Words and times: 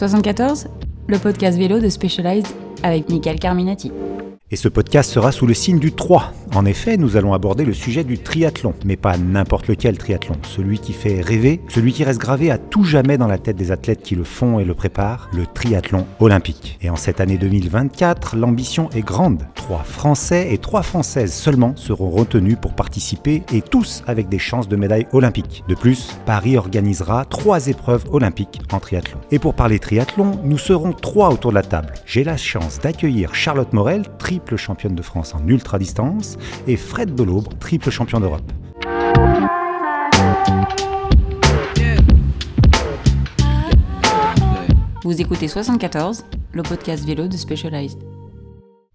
74, 0.00 0.68
le 1.08 1.18
podcast 1.18 1.58
vélo 1.58 1.78
de 1.78 1.90
Specialized 1.90 2.46
avec 2.82 3.10
Michael 3.10 3.38
Carminati. 3.38 3.92
Et 4.50 4.56
ce 4.56 4.68
podcast 4.68 5.10
sera 5.10 5.30
sous 5.30 5.46
le 5.46 5.52
signe 5.52 5.78
du 5.78 5.92
3. 5.92 6.32
En 6.52 6.64
effet, 6.64 6.96
nous 6.96 7.16
allons 7.16 7.32
aborder 7.32 7.64
le 7.64 7.72
sujet 7.72 8.02
du 8.02 8.18
triathlon, 8.18 8.74
mais 8.84 8.96
pas 8.96 9.16
n'importe 9.16 9.68
lequel 9.68 9.96
triathlon, 9.96 10.34
celui 10.42 10.80
qui 10.80 10.92
fait 10.92 11.20
rêver, 11.20 11.60
celui 11.68 11.92
qui 11.92 12.02
reste 12.02 12.18
gravé 12.18 12.50
à 12.50 12.58
tout 12.58 12.82
jamais 12.82 13.18
dans 13.18 13.28
la 13.28 13.38
tête 13.38 13.54
des 13.56 13.70
athlètes 13.70 14.02
qui 14.02 14.16
le 14.16 14.24
font 14.24 14.58
et 14.58 14.64
le 14.64 14.74
préparent, 14.74 15.30
le 15.32 15.46
triathlon 15.46 16.06
olympique. 16.18 16.76
Et 16.82 16.90
en 16.90 16.96
cette 16.96 17.20
année 17.20 17.38
2024, 17.38 18.36
l'ambition 18.36 18.90
est 18.90 19.02
grande. 19.02 19.46
Trois 19.54 19.84
Français 19.84 20.52
et 20.52 20.58
trois 20.58 20.82
Françaises 20.82 21.32
seulement 21.32 21.76
seront 21.76 22.10
retenus 22.10 22.56
pour 22.60 22.74
participer 22.74 23.44
et 23.52 23.62
tous 23.62 24.02
avec 24.08 24.28
des 24.28 24.40
chances 24.40 24.66
de 24.66 24.74
médaille 24.74 25.06
olympique. 25.12 25.62
De 25.68 25.76
plus, 25.76 26.16
Paris 26.26 26.56
organisera 26.56 27.26
trois 27.26 27.68
épreuves 27.68 28.06
olympiques 28.10 28.60
en 28.72 28.80
triathlon. 28.80 29.20
Et 29.30 29.38
pour 29.38 29.54
parler 29.54 29.78
triathlon, 29.78 30.40
nous 30.42 30.58
serons 30.58 30.94
trois 30.94 31.30
autour 31.30 31.52
de 31.52 31.56
la 31.56 31.62
table. 31.62 31.94
J'ai 32.06 32.24
la 32.24 32.36
chance 32.36 32.80
d'accueillir 32.80 33.36
Charlotte 33.36 33.72
Morel, 33.72 34.02
triple 34.18 34.56
championne 34.56 34.96
de 34.96 35.02
France 35.02 35.32
en 35.32 35.46
ultra 35.46 35.78
distance, 35.78 36.38
et 36.66 36.76
Fred 36.76 37.14
Delaube, 37.14 37.48
triple 37.58 37.90
champion 37.90 38.20
d'Europe. 38.20 38.50
Vous 45.02 45.20
écoutez 45.20 45.48
74, 45.48 46.24
le 46.52 46.62
podcast 46.62 47.04
vélo 47.04 47.26
de 47.26 47.36
Specialized. 47.36 47.98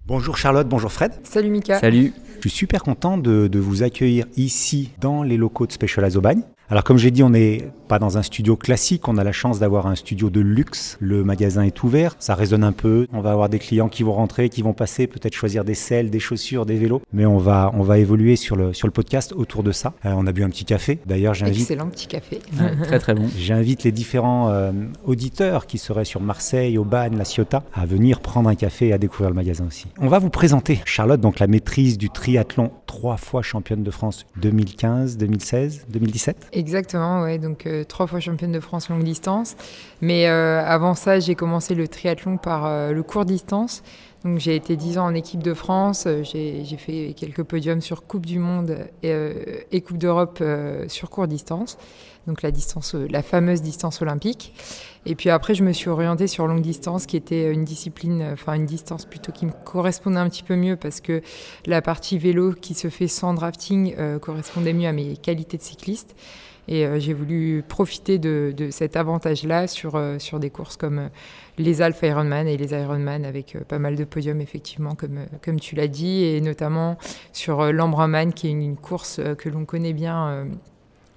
Bonjour 0.05 0.37
Charlotte, 0.37 0.69
bonjour 0.69 0.91
Fred. 0.91 1.11
Salut 1.23 1.49
Mika. 1.49 1.79
Salut. 1.79 2.13
Je 2.35 2.41
suis 2.41 2.51
super 2.51 2.83
content 2.83 3.17
de, 3.17 3.47
de 3.47 3.59
vous 3.59 3.81
accueillir 3.81 4.27
ici 4.37 4.91
dans 5.01 5.23
les 5.23 5.35
locaux 5.35 5.65
de 5.65 5.71
Specialized 5.71 6.15
Aubagne. 6.15 6.43
Alors 6.67 6.83
comme 6.83 6.97
j'ai 6.97 7.11
dit, 7.11 7.21
on 7.21 7.29
n'est 7.29 7.69
pas 7.87 7.99
dans 7.99 8.17
un 8.17 8.23
studio 8.23 8.55
classique, 8.55 9.07
on 9.07 9.17
a 9.17 9.23
la 9.23 9.31
chance 9.31 9.59
d'avoir 9.59 9.85
un 9.85 9.93
studio 9.93 10.31
de 10.31 10.39
luxe. 10.39 10.97
Le 10.99 11.23
magasin 11.23 11.61
est 11.61 11.83
ouvert, 11.83 12.15
ça 12.17 12.33
résonne 12.33 12.63
un 12.63 12.71
peu. 12.71 13.05
On 13.13 13.21
va 13.21 13.31
avoir 13.31 13.49
des 13.49 13.59
clients 13.59 13.87
qui 13.87 14.01
vont 14.01 14.13
rentrer, 14.13 14.49
qui 14.49 14.63
vont 14.63 14.73
passer, 14.73 15.05
peut-être 15.05 15.35
choisir 15.35 15.63
des 15.63 15.75
selles, 15.75 16.09
des 16.09 16.19
chaussures, 16.19 16.65
des 16.65 16.75
vélos. 16.75 17.03
Mais 17.13 17.27
on 17.27 17.37
va, 17.37 17.71
on 17.75 17.83
va 17.83 17.99
évoluer 17.99 18.35
sur 18.35 18.55
le, 18.55 18.73
sur 18.73 18.87
le 18.87 18.91
podcast 18.91 19.31
autour 19.33 19.61
de 19.61 19.71
ça. 19.71 19.93
Euh, 20.05 20.13
on 20.15 20.25
a 20.25 20.31
bu 20.31 20.43
un 20.43 20.49
petit 20.49 20.65
café. 20.65 20.97
D'ailleurs, 21.05 21.35
j'invite... 21.35 21.61
Excellent 21.61 21.87
petit 21.87 22.07
café. 22.07 22.39
Ouais, 22.59 22.75
très 22.83 22.97
très 22.97 23.13
bon. 23.13 23.27
J'invite 23.37 23.83
les 23.83 23.91
différents 23.91 24.49
euh, 24.49 24.71
auditeurs 25.05 25.67
qui 25.67 25.77
seraient 25.77 26.05
sur 26.05 26.19
Marseille, 26.21 26.79
Aubagne, 26.79 27.15
La 27.15 27.25
Ciotat 27.25 27.63
à 27.75 27.85
venir 27.85 28.21
prendre 28.21 28.49
un 28.49 28.55
café 28.55 28.87
et 28.87 28.93
à 28.93 28.97
découvrir 28.97 29.29
le 29.29 29.35
magasin 29.35 29.65
aussi. 29.67 29.85
On 29.99 30.07
va 30.07 30.17
vous 30.17 30.31
présenter 30.31 30.81
Charlotte, 30.85 31.21
donc 31.21 31.37
la 31.37 31.45
maîtrise 31.45 31.99
du 31.99 32.09
triathlon, 32.09 32.71
trois 32.87 33.17
fois 33.17 33.43
championne 33.43 33.83
de 33.83 33.91
France 33.91 34.25
2015, 34.37 35.17
2016, 35.17 35.85
2017. 35.89 36.49
Exactement, 36.55 37.23
ouais. 37.23 37.37
Donc 37.37 37.65
euh, 37.65 37.83
trois 37.83 38.07
fois 38.07 38.21
championne 38.21 38.53
de 38.53 38.61
France 38.61 38.89
longue 38.89 39.03
distance. 39.03 39.57
Mais 40.01 40.27
euh, 40.27 40.63
avant 40.65 40.95
ça, 40.95 41.19
j'ai 41.19 41.35
commencé 41.35 41.75
le 41.75 41.87
triathlon 41.87 42.37
par 42.37 42.65
euh, 42.65 42.93
le 42.93 43.03
court 43.03 43.25
distance. 43.25 43.83
Donc 44.25 44.39
j'ai 44.39 44.55
été 44.55 44.75
10 44.75 44.97
ans 44.97 45.05
en 45.05 45.13
équipe 45.13 45.43
de 45.43 45.53
France, 45.53 46.05
euh, 46.07 46.23
j'ai 46.23 46.77
fait 46.77 47.13
quelques 47.15 47.43
podiums 47.43 47.79
sur 47.79 48.07
Coupe 48.07 48.25
du 48.25 48.39
Monde 48.39 48.79
et, 49.03 49.11
euh, 49.11 49.33
et 49.71 49.81
Coupe 49.81 49.99
d'Europe 49.99 50.39
euh, 50.41 50.89
sur 50.89 51.11
court 51.11 51.27
distance, 51.27 51.77
donc 52.25 52.41
la, 52.41 52.49
distance, 52.49 52.95
la 52.95 53.21
fameuse 53.21 53.61
distance 53.61 54.01
olympique. 54.01 54.51
Et 55.05 55.13
puis 55.13 55.29
après, 55.29 55.53
je 55.53 55.63
me 55.63 55.71
suis 55.73 55.91
orientée 55.91 56.25
sur 56.25 56.47
longue 56.47 56.63
distance, 56.63 57.05
qui 57.05 57.17
était 57.17 57.53
une 57.53 57.65
discipline, 57.65 58.29
enfin 58.33 58.53
une 58.53 58.65
distance 58.65 59.05
plutôt 59.05 59.31
qui 59.31 59.45
me 59.45 59.51
correspondait 59.63 60.17
un 60.17 60.27
petit 60.27 60.41
peu 60.41 60.55
mieux, 60.55 60.75
parce 60.75 61.01
que 61.01 61.21
la 61.67 61.83
partie 61.83 62.17
vélo 62.17 62.53
qui 62.53 62.73
se 62.73 62.89
fait 62.89 63.07
sans 63.07 63.35
drafting 63.35 63.95
correspondait 64.21 64.73
mieux 64.73 64.87
à 64.87 64.91
mes 64.91 65.17
qualités 65.17 65.57
de 65.57 65.61
cycliste. 65.61 66.15
Et 66.67 66.85
euh, 66.85 66.99
j'ai 66.99 67.13
voulu 67.13 67.63
profiter 67.67 68.17
de, 68.17 68.53
cet 68.71 68.95
avantage-là 68.95 69.67
sur, 69.67 69.95
euh, 69.95 70.17
sur 70.19 70.39
des 70.39 70.49
courses 70.49 70.77
comme 70.77 70.99
euh, 70.99 71.07
les 71.57 71.81
Alpha 71.81 72.07
Ironman 72.07 72.47
et 72.47 72.57
les 72.57 72.73
Ironman 72.73 73.23
avec 73.25 73.57
pas 73.67 73.79
mal 73.79 73.95
de 73.95 74.03
podiums 74.03 74.41
effectivement 74.41 74.95
comme, 74.95 75.25
comme 75.43 75.59
tu 75.59 75.75
l'as 75.75 75.87
dit 75.87 76.23
et 76.23 76.41
notamment 76.41 76.97
sur 77.33 77.71
l'Ambraman 77.71 78.33
qui 78.33 78.47
est 78.47 78.51
une, 78.51 78.75
course 78.75 79.21
que 79.37 79.47
l'on 79.47 79.63
connaît 79.63 79.93
bien 79.93 80.47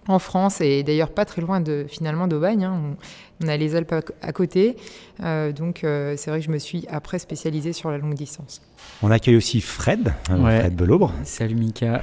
en 0.07 0.19
France 0.19 0.61
et 0.61 0.85
d'ailleurs 0.85 1.11
pas 1.11 1.25
très 1.25 1.43
loin 1.43 1.61
de 1.61 1.87
finalement 1.89 2.29
d'Aubagne. 2.29 2.65
hein. 2.65 2.97
On, 3.45 3.49
a 3.49 3.57
les 3.57 3.77
Alpes 3.77 3.95
à, 4.23 4.33
côté, 4.33 4.77
Euh, 5.21 5.51
donc 5.53 5.83
euh, 5.83 6.15
c'est 6.17 6.31
vrai 6.31 6.39
que 6.39 6.47
je 6.47 6.51
me 6.53 6.59
suis 6.59 6.85
après 6.89 7.19
spécialisée 7.19 7.73
sur 7.73 7.91
la 7.91 7.99
longue 7.99 8.15
distance. 8.15 8.61
On 9.03 9.11
accueille 9.11 9.35
aussi 9.37 9.61
Fred, 9.61 10.15
euh, 10.31 10.39
Ouais. 10.39 10.61
Fred 10.61 10.77
Belaubre, 10.77 11.13
Salut 11.25 11.57
Mika. 11.57 12.03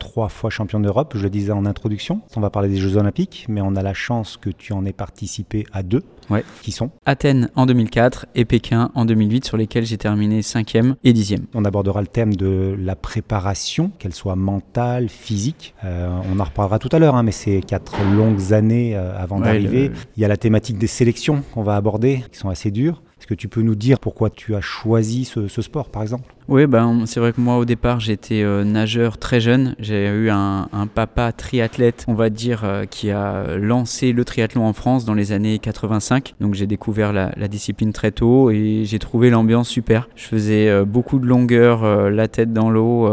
trois 0.00 0.28
fois 0.28 0.50
champion 0.50 0.80
d'Europe, 0.80 1.12
je 1.16 1.22
le 1.22 1.30
disais 1.30 1.52
en 1.52 1.64
introduction. 1.66 2.20
On 2.36 2.40
va 2.40 2.50
parler 2.50 2.68
des 2.68 2.76
Jeux 2.78 2.96
Olympiques, 2.96 3.46
mais 3.48 3.60
on 3.60 3.76
a 3.76 3.82
la 3.82 3.94
chance 3.94 4.36
que 4.36 4.50
tu 4.50 4.72
en 4.72 4.84
aies 4.86 4.92
participé 4.92 5.66
à 5.72 5.84
deux, 5.84 6.02
Ouais. 6.30 6.42
qui 6.62 6.72
sont? 6.72 6.90
Athènes 7.06 7.48
en 7.54 7.64
2004 7.66 8.26
et 8.34 8.44
Pékin 8.44 8.90
en 8.96 9.04
2008 9.04 9.44
sur 9.44 9.56
lesquels 9.56 9.86
j'ai 9.86 9.96
terminé 9.98 10.42
5e 10.42 10.96
et 11.04 11.12
10e. 11.12 11.46
On 11.54 11.64
abordera 11.64 12.00
le 12.00 12.08
thème 12.08 12.34
de 12.34 12.74
la 12.76 12.96
préparation, 12.96 13.92
qu'elle 14.00 14.14
soit 14.14 14.34
mentale, 14.36 15.08
physique. 15.08 15.74
Euh, 15.84 16.08
on 16.32 16.40
en 16.40 16.44
reparlera 16.44 16.80
tout 16.80 16.88
à 16.90 16.98
l'heure, 16.98 17.14
hein, 17.14 17.22
mais 17.22 17.30
c'est 17.32 17.60
quatre 17.60 17.94
longues 18.16 18.52
années 18.52 18.96
avant 18.96 19.38
Ouais, 19.38 19.44
d'arriver. 19.44 19.88
le- 19.90 19.94
Il 20.16 20.22
y 20.22 20.24
a 20.24 20.28
la 20.28 20.36
thématique 20.36 20.67
des 20.76 20.86
sélections 20.86 21.42
qu'on 21.54 21.62
va 21.62 21.76
aborder, 21.76 22.24
qui 22.30 22.38
sont 22.38 22.50
assez 22.50 22.70
dures. 22.70 23.02
Est-ce 23.18 23.26
que 23.26 23.34
tu 23.34 23.48
peux 23.48 23.62
nous 23.62 23.74
dire 23.74 23.98
pourquoi 23.98 24.30
tu 24.30 24.54
as 24.54 24.60
choisi 24.60 25.24
ce, 25.24 25.48
sport, 25.60 25.88
par 25.88 26.02
exemple? 26.02 26.32
Oui, 26.46 26.66
ben, 26.66 27.04
c'est 27.06 27.18
vrai 27.18 27.32
que 27.32 27.40
moi 27.40 27.56
au 27.56 27.64
départ 27.64 27.98
j'étais 27.98 28.42
euh, 28.42 28.62
nageur 28.62 29.18
très 29.18 29.40
jeune. 29.40 29.74
J'ai 29.80 30.06
eu 30.06 30.30
un, 30.30 30.68
papa 30.94 31.32
triathlète, 31.32 32.04
on 32.06 32.14
va 32.14 32.30
dire, 32.30 32.62
euh, 32.64 32.84
qui 32.84 33.10
a 33.10 33.56
lancé 33.56 34.12
le 34.12 34.24
triathlon 34.24 34.64
en 34.64 34.72
France 34.72 35.04
dans 35.04 35.14
les 35.14 35.32
années 35.32 35.58
85. 35.58 36.34
Donc 36.40 36.54
j'ai 36.54 36.68
découvert 36.68 37.12
la, 37.12 37.48
discipline 37.48 37.92
très 37.92 38.12
tôt 38.12 38.50
et 38.50 38.82
j'ai 38.84 38.98
trouvé 38.98 39.30
l'ambiance 39.30 39.68
super. 39.68 40.08
Je 40.14 40.24
faisais 40.24 40.68
euh, 40.68 40.84
beaucoup 40.84 41.18
de 41.18 41.26
longueur, 41.26 42.10
la 42.10 42.28
tête 42.28 42.52
dans 42.52 42.70
l'eau. 42.70 43.08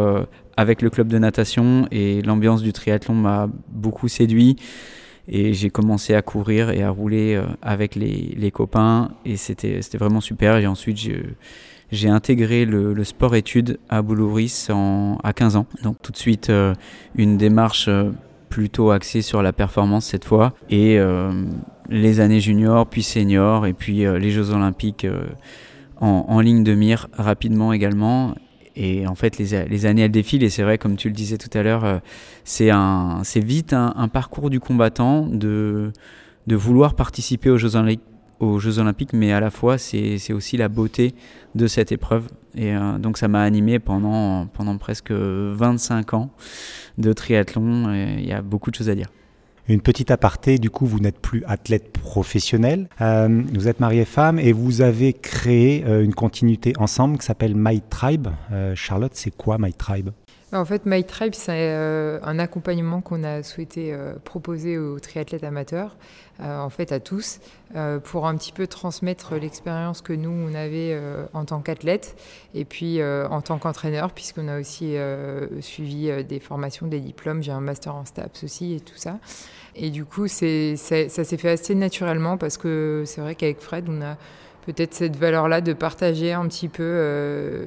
avec 0.57 0.81
le 0.81 0.89
club 0.89 1.07
de 1.07 1.17
natation 1.17 1.87
et 1.91 2.21
l'ambiance 2.21 2.61
du 2.61 2.71
triathlon 2.71 3.13
m'a 3.15 3.49
beaucoup 3.69 4.07
séduit 4.07 4.55
et 5.27 5.53
j'ai 5.53 5.69
commencé 5.69 6.13
à 6.13 6.21
courir 6.21 6.69
et 6.69 6.83
à 6.83 6.89
rouler 6.89 7.35
euh, 7.35 7.43
avec 7.61 7.95
les, 7.95 8.33
les 8.37 8.51
copains 8.51 9.11
et 9.25 9.37
c'était 9.37 9.79
vraiment 9.97 10.21
super 10.21 10.57
et 10.57 10.67
ensuite 10.67 11.09
j'ai 11.91 12.09
intégré 12.09 12.65
le, 12.65 13.03
sport-études 13.03 13.79
à 13.89 14.01
Boulouris 14.01 14.67
à 15.23 15.33
15 15.33 15.55
ans. 15.55 15.65
Donc 15.83 15.97
tout 16.01 16.11
de 16.11 16.17
suite 16.17 16.49
euh, 16.49 16.73
une 17.15 17.37
démarche 17.37 17.87
euh, 17.87 18.11
plutôt 18.49 18.91
axée 18.91 19.21
sur 19.21 19.41
la 19.41 19.53
performance 19.53 20.05
cette 20.05 20.25
fois. 20.25 20.53
Et 20.69 20.97
les 21.89 22.19
années 22.21 22.39
juniors, 22.39 22.87
puis 22.87 23.03
seniors, 23.03 23.65
et 23.65 23.73
puis 23.73 24.05
les 24.05 24.31
Jeux 24.31 24.51
olympiques 24.51 25.05
en, 25.99 26.25
en 26.29 26.39
ligne 26.39 26.63
de 26.63 26.73
mire 26.73 27.07
rapidement 27.17 27.73
également. 27.73 28.33
Et 28.75 29.07
en 29.07 29.15
fait, 29.15 29.37
les, 29.37 29.65
les 29.65 29.85
années, 29.85 30.03
elles 30.03 30.11
défilent. 30.11 30.43
Et 30.43 30.49
c'est 30.49 30.63
vrai, 30.63 30.77
comme 30.77 30.95
tu 30.95 31.07
le 31.07 31.13
disais 31.13 31.37
tout 31.37 31.55
à 31.57 31.63
l'heure, 31.63 31.85
euh, 31.85 31.99
c'est 32.43 33.39
vite 33.39 33.73
un, 33.73 34.07
parcours 34.07 34.49
du 34.49 34.59
combattant 34.59 35.25
de, 35.25 35.91
vouloir 36.47 36.95
participer 36.95 37.49
aux 37.49 37.57
Jeux 37.57 37.75
Olympiques 38.79 39.13
mais 39.13 39.31
à 39.31 39.39
la 39.39 39.49
fois 39.49 39.77
c'est 39.77 40.33
aussi 40.33 40.57
la 40.57 40.69
beauté 40.69 41.15
de 41.55 41.67
cette 41.67 41.91
épreuve. 41.91 42.27
Et 42.55 42.75
euh, 42.75 42.97
donc 42.97 43.17
ça 43.17 43.27
m'a 43.27 43.41
animé 43.41 43.79
pendant, 43.79 44.45
pendant 44.47 44.77
presque 44.77 45.11
25 45.11 46.13
ans 46.13 46.29
de 46.97 47.13
triathlon. 47.13 47.93
Il 47.93 48.25
y 48.25 48.33
a 48.33 48.41
beaucoup 48.41 48.71
de 48.71 48.75
choses 48.75 48.89
à 48.89 48.95
dire. 48.95 49.09
Une 49.67 49.81
petite 49.81 50.11
aparté, 50.11 50.59
du 50.59 50.69
coup, 50.69 50.85
vous 50.85 50.99
n'êtes 50.99 51.19
plus 51.19 51.43
athlète 51.47 51.91
professionnel, 51.91 52.87
euh, 53.01 53.41
vous 53.51 53.67
êtes 53.67 53.79
marié 53.79 54.05
femme 54.05 54.37
et 54.37 54.51
vous 54.51 54.81
avez 54.81 55.13
créé 55.13 55.83
euh, 55.87 56.03
une 56.03 56.13
continuité 56.13 56.73
ensemble 56.77 57.17
qui 57.17 57.25
s'appelle 57.25 57.53
My 57.55 57.81
Tribe. 57.81 58.27
Euh, 58.51 58.75
Charlotte, 58.75 59.13
c'est 59.15 59.35
quoi 59.35 59.57
My 59.59 59.73
Tribe? 59.73 60.11
En 60.55 60.63
fait, 60.63 60.85
My 60.85 61.03
Tribe, 61.03 61.33
c'est 61.33 61.51
euh, 61.51 62.17
un 62.23 62.39
accompagnement 62.39 63.01
qu'on 63.01 63.23
a 63.23 63.43
souhaité 63.43 63.93
euh, 63.93 64.13
proposer 64.23 64.77
aux 64.77 64.99
triathlètes 65.01 65.43
amateurs, 65.43 65.97
euh, 66.39 66.59
en 66.59 66.69
fait 66.69 66.93
à 66.93 67.01
tous, 67.01 67.39
pour 68.03 68.25
un 68.25 68.37
petit 68.37 68.53
peu 68.53 68.67
transmettre 68.67 69.35
l'expérience 69.35 70.01
que 70.01 70.13
nous, 70.13 70.29
on 70.29 70.55
avait 70.55 70.97
en 71.33 71.43
tant 71.43 71.59
qu'athlète 71.59 72.15
et 72.53 72.63
puis 72.63 73.03
en 73.03 73.41
tant 73.41 73.57
qu'entraîneur, 73.57 74.11
puisqu'on 74.11 74.47
a 74.47 74.59
aussi 74.59 74.95
suivi 75.59 76.23
des 76.23 76.39
formations, 76.39 76.87
des 76.87 77.01
diplômes. 77.01 77.43
J'ai 77.43 77.51
un 77.51 77.59
master 77.59 77.95
en 77.95 78.05
STAPS 78.05 78.45
aussi 78.45 78.75
et 78.75 78.79
tout 78.79 78.95
ça. 78.95 79.19
Et 79.75 79.89
du 79.89 80.05
coup, 80.05 80.29
ça 80.29 80.45
s'est 80.77 81.37
fait 81.37 81.49
assez 81.49 81.75
naturellement 81.75 82.37
parce 82.37 82.55
que 82.55 83.03
c'est 83.05 83.19
vrai 83.19 83.35
qu'avec 83.35 83.59
Fred, 83.59 83.89
on 83.89 84.01
a 84.01 84.15
peut-être 84.65 84.93
cette 84.93 85.15
valeur-là 85.15 85.61
de 85.61 85.73
partager 85.73 86.33
un 86.33 86.47
petit 86.47 86.69
peu, 86.69 86.83
euh, 86.83 87.65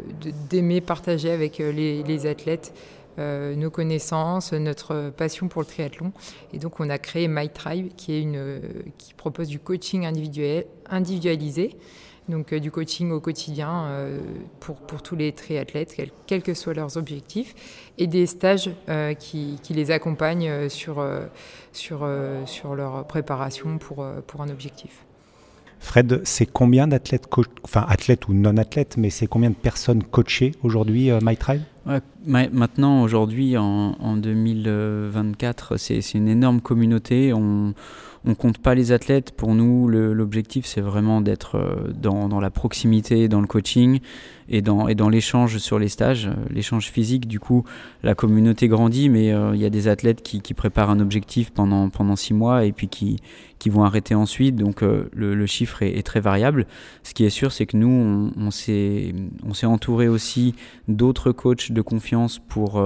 d'aimer 0.51 0.81
partager 0.81 1.31
avec 1.31 1.61
euh, 1.61 1.73
les, 1.73 2.27
athlètes 2.27 2.75
euh, 3.19 3.55
nos 3.55 3.71
connaissances, 3.71 4.53
notre 4.53 5.11
passion 5.11 5.49
pour 5.49 5.63
le 5.63 5.67
triathlon. 5.67 6.13
Et 6.53 6.59
donc, 6.59 6.81
on 6.81 6.91
a 6.91 6.99
créé 6.99 7.29
My 7.29 7.49
Tribe, 7.49 7.89
qui, 7.97 8.13
est 8.13 8.23
une, 8.23 8.61
qui 8.99 9.15
propose 9.15 9.49
du 9.49 9.61
coaching 9.61 10.07
individuel, 10.07 10.67
individualisé, 10.91 11.77
donc 12.29 12.53
du 12.53 12.71
coaching 12.71 13.11
au 13.11 13.21
quotidien 13.21 13.87
pour, 14.61 14.77
pour 14.77 15.03
tous 15.03 15.17
les 15.17 15.33
triathlètes, 15.33 15.97
quels, 16.27 16.43
que 16.43 16.53
soient 16.53 16.75
leurs 16.75 16.99
objectifs, 16.99 17.55
et 17.97 18.07
des 18.07 18.27
stages 18.27 18.71
qui, 19.19 19.59
qui 19.63 19.73
les 19.73 19.91
accompagnent 19.91 20.69
sur, 20.69 21.03
sur, 21.73 22.07
sur 22.45 22.75
leur 22.75 23.07
préparation 23.07 23.79
pour, 23.79 24.07
pour 24.27 24.43
un 24.43 24.51
objectif. 24.51 25.08
Fred, 25.81 26.21
c'est 26.25 26.47
combien 26.47 26.87
d'athlètes, 26.87 27.29
enfin 27.63 27.85
athlètes 27.89 28.29
ou 28.29 28.35
non-athlètes, 28.35 28.97
mais 28.97 29.11
c'est 29.11 29.27
combien 29.27 29.51
de 29.51 29.55
personnes 29.55 30.03
coachées 30.03 30.53
aujourd'hui, 30.63 31.11
euh, 31.11 31.19
MyTribe 31.23 31.63
Maintenant, 32.27 33.03
aujourd'hui, 33.03 33.57
en, 33.57 33.97
en, 33.99 34.17
2024, 34.19 35.79
c'est 35.79 36.01
une 36.15 36.29
énorme 36.29 36.61
communauté. 36.61 37.33
On, 37.33 37.73
on 38.25 38.35
compte 38.35 38.59
pas 38.59 38.75
les 38.75 38.93
athlètes. 38.93 39.33
Pour 39.33 39.55
nous, 39.55 39.89
l'objectif, 39.89 40.67
c'est 40.67 40.81
vraiment 40.81 41.21
d'être 41.21 41.57
euh, 41.57 41.93
dans, 41.93 42.41
la 42.41 42.51
proximité, 42.51 43.29
dans 43.29 43.41
le 43.41 43.47
coaching 43.47 44.01
et 44.49 44.63
dans, 44.63 45.09
l'échange 45.09 45.59
sur 45.59 45.79
les 45.79 45.89
stages, 45.89 46.27
euh, 46.27 46.35
l'échange 46.51 46.91
physique. 46.91 47.29
Du 47.29 47.41
coup, 47.41 47.65
la 48.03 48.15
communauté 48.15 48.69
grandit, 48.69 49.09
mais 49.09 49.33
euh, 49.33 49.55
il 49.55 49.61
y 49.61 49.65
a 49.65 49.71
des 49.71 49.89
athlètes 49.89 50.23
qui, 50.23 50.41
préparent 50.55 50.91
un 50.91 51.01
objectif 51.01 51.51
pendant, 51.51 52.17
six 52.17 52.35
mois 52.35 52.65
et 52.65 52.73
puis 52.73 52.89
qui, 52.89 53.21
vont 53.67 53.85
arrêter 53.85 54.15
ensuite. 54.15 54.57
Donc, 54.57 54.83
le, 54.83 55.47
chiffre 55.47 55.83
est, 55.83 56.03
très 56.03 56.21
variable. 56.21 56.67
Ce 57.03 57.15
qui 57.15 57.25
est 57.25 57.31
sûr, 57.31 57.53
c'est 57.53 57.67
que 57.67 57.77
nous, 57.77 58.33
on, 58.37 58.47
on 58.47 58.51
s'est 58.51 59.67
entouré 59.67 60.09
aussi 60.09 60.55
d'autres 60.89 61.33
coachs 61.33 61.71
de 61.71 61.83
confiance 61.83 62.39
pour 62.39 62.83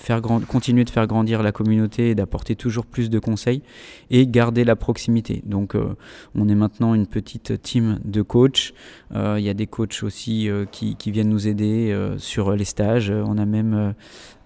faire 0.00 0.22
continuer 0.22 0.84
de 0.84 0.90
faire 0.90 1.06
grandir 1.06 1.42
la 1.42 1.52
communauté 1.52 2.10
et 2.10 2.14
d'apporter 2.14 2.56
toujours 2.56 2.86
plus 2.86 3.10
de 3.10 3.18
conseils 3.18 3.62
et 4.10 4.26
garder 4.26 4.64
la 4.64 4.74
proximité. 4.74 5.42
Donc 5.44 5.74
euh, 5.74 5.94
on 6.34 6.48
est 6.48 6.54
maintenant 6.54 6.94
une 6.94 7.06
petite 7.06 7.60
team 7.60 8.00
de 8.04 8.22
coachs. 8.22 8.72
Euh, 9.14 9.36
il 9.38 9.44
y 9.44 9.50
a 9.50 9.54
des 9.54 9.66
coachs 9.66 10.02
aussi 10.02 10.48
euh, 10.48 10.64
qui, 10.64 10.96
qui, 10.96 11.10
viennent 11.10 11.28
nous 11.28 11.48
aider 11.48 11.94
sur 12.16 12.52
les 12.56 12.64
stages. 12.64 13.10
On 13.10 13.36
a 13.36 13.44
même 13.44 13.94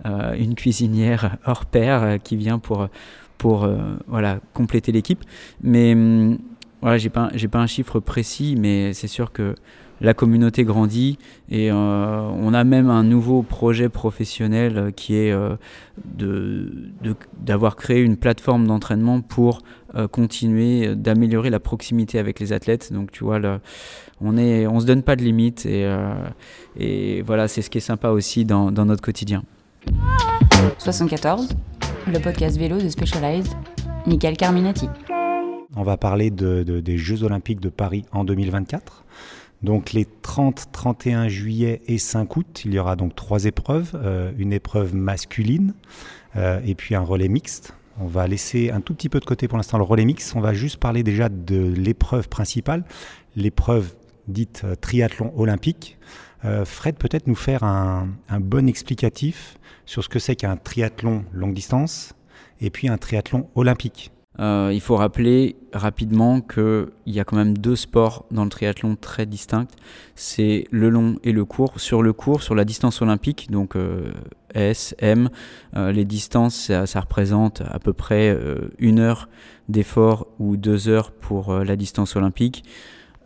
une 0.04 0.54
cuisinière 0.56 1.36
hors 1.46 1.66
pair 1.66 2.18
qui 2.22 2.36
vient 2.36 2.58
pour, 2.58 2.88
pour 3.38 3.68
voilà, 4.08 4.40
compléter 4.54 4.90
l'équipe. 4.90 5.22
Mais 5.62 5.92
hum, 5.92 6.38
voilà, 6.80 6.98
j'ai 6.98 7.10
pas, 7.10 7.30
j'ai 7.34 7.48
pas 7.48 7.60
un 7.60 7.66
chiffre 7.66 8.00
précis, 8.00 8.56
mais 8.58 8.92
c'est 8.92 9.08
sûr 9.08 9.30
que 9.30 9.54
la 10.00 10.14
communauté 10.14 10.64
grandit 10.64 11.18
et 11.50 11.70
euh, 11.70 11.74
on 11.74 12.54
a 12.54 12.64
même 12.64 12.90
un 12.90 13.04
nouveau 13.04 13.42
projet 13.42 13.88
professionnel 13.88 14.92
qui 14.96 15.16
est 15.16 15.32
euh, 15.32 15.56
d'avoir 17.40 17.76
créé 17.76 18.00
une 18.02 18.16
plateforme 18.16 18.66
d'entraînement 18.66 19.20
pour 19.20 19.60
euh, 19.94 20.08
continuer 20.08 20.94
d'améliorer 20.96 21.50
la 21.50 21.60
proximité 21.60 22.18
avec 22.18 22.40
les 22.40 22.52
athlètes. 22.52 22.92
Donc 22.92 23.12
tu 23.12 23.24
vois, 23.24 23.40
on 24.20 24.36
est, 24.36 24.66
on 24.66 24.80
se 24.80 24.86
donne 24.86 25.02
pas 25.02 25.16
de 25.16 25.22
limites 25.22 25.66
et, 25.66 25.88
et 26.78 27.22
voilà, 27.22 27.48
c'est 27.48 27.62
ce 27.62 27.70
qui 27.70 27.78
est 27.78 27.82
sympa 27.82 28.08
aussi 28.08 28.44
dans, 28.44 28.70
notre 28.70 29.02
quotidien. 29.02 29.42
74, 30.78 31.50
le 32.06 32.18
podcast 32.18 32.58
vélo 32.58 32.78
de 32.78 32.88
Specialized, 32.88 33.52
Michael 34.06 34.36
Carminati. 34.36 34.88
On 35.76 35.82
va 35.82 35.96
parler 35.96 36.30
des 36.30 36.98
Jeux 36.98 37.24
Olympiques 37.24 37.60
de 37.60 37.68
Paris 37.68 38.04
en 38.12 38.24
2024. 38.24 39.04
Donc 39.64 39.94
les 39.94 40.04
30, 40.04 40.66
31 40.72 41.28
juillet 41.28 41.80
et 41.86 41.96
5 41.96 42.36
août, 42.36 42.62
il 42.66 42.74
y 42.74 42.78
aura 42.78 42.96
donc 42.96 43.16
trois 43.16 43.46
épreuves, 43.46 43.92
euh, 43.94 44.30
une 44.36 44.52
épreuve 44.52 44.94
masculine 44.94 45.72
euh, 46.36 46.60
et 46.66 46.74
puis 46.74 46.94
un 46.94 47.00
relais 47.00 47.28
mixte. 47.28 47.74
On 47.98 48.06
va 48.06 48.26
laisser 48.26 48.70
un 48.70 48.82
tout 48.82 48.92
petit 48.92 49.08
peu 49.08 49.20
de 49.20 49.24
côté 49.24 49.48
pour 49.48 49.56
l'instant 49.56 49.78
le 49.78 49.84
relais 49.84 50.04
mixte. 50.04 50.36
On 50.36 50.42
va 50.42 50.52
juste 50.52 50.76
parler 50.76 51.02
déjà 51.02 51.30
de 51.30 51.72
l'épreuve 51.74 52.28
principale, 52.28 52.84
l'épreuve 53.36 53.94
dite 54.28 54.60
euh, 54.64 54.74
triathlon 54.74 55.32
olympique. 55.36 55.98
Fred, 56.66 56.96
peut-être 56.96 57.26
nous 57.26 57.34
faire 57.34 57.62
un, 57.62 58.06
un 58.28 58.38
bon 58.38 58.68
explicatif 58.68 59.56
sur 59.86 60.04
ce 60.04 60.10
que 60.10 60.18
c'est 60.18 60.36
qu'un 60.36 60.58
triathlon 60.58 61.24
longue 61.32 61.54
distance 61.54 62.14
et 62.60 62.68
puis 62.68 62.88
un 62.88 62.98
triathlon 62.98 63.48
olympique. 63.54 64.12
Euh, 64.40 64.72
il 64.74 64.80
faut 64.80 64.96
rappeler 64.96 65.56
rapidement 65.72 66.40
qu'il 66.40 66.88
y 67.06 67.20
a 67.20 67.24
quand 67.24 67.36
même 67.36 67.56
deux 67.56 67.76
sports 67.76 68.26
dans 68.30 68.44
le 68.44 68.50
triathlon 68.50 68.96
très 68.96 69.26
distincts. 69.26 69.68
C'est 70.16 70.66
le 70.70 70.90
long 70.90 71.16
et 71.22 71.32
le 71.32 71.44
court. 71.44 71.78
Sur 71.78 72.02
le 72.02 72.12
court, 72.12 72.42
sur 72.42 72.54
la 72.54 72.64
distance 72.64 73.00
olympique, 73.00 73.50
donc 73.50 73.76
euh, 73.76 74.10
S, 74.54 74.94
M, 74.98 75.30
euh, 75.76 75.92
les 75.92 76.04
distances, 76.04 76.72
ça, 76.84 77.00
représente 77.00 77.62
à 77.70 77.78
peu 77.78 77.92
près 77.92 78.36
une 78.78 78.98
heure 78.98 79.28
d'effort 79.68 80.26
ou 80.38 80.56
deux 80.56 80.88
heures 80.88 81.12
pour 81.12 81.54
la 81.54 81.76
distance 81.76 82.16
olympique. 82.16 82.64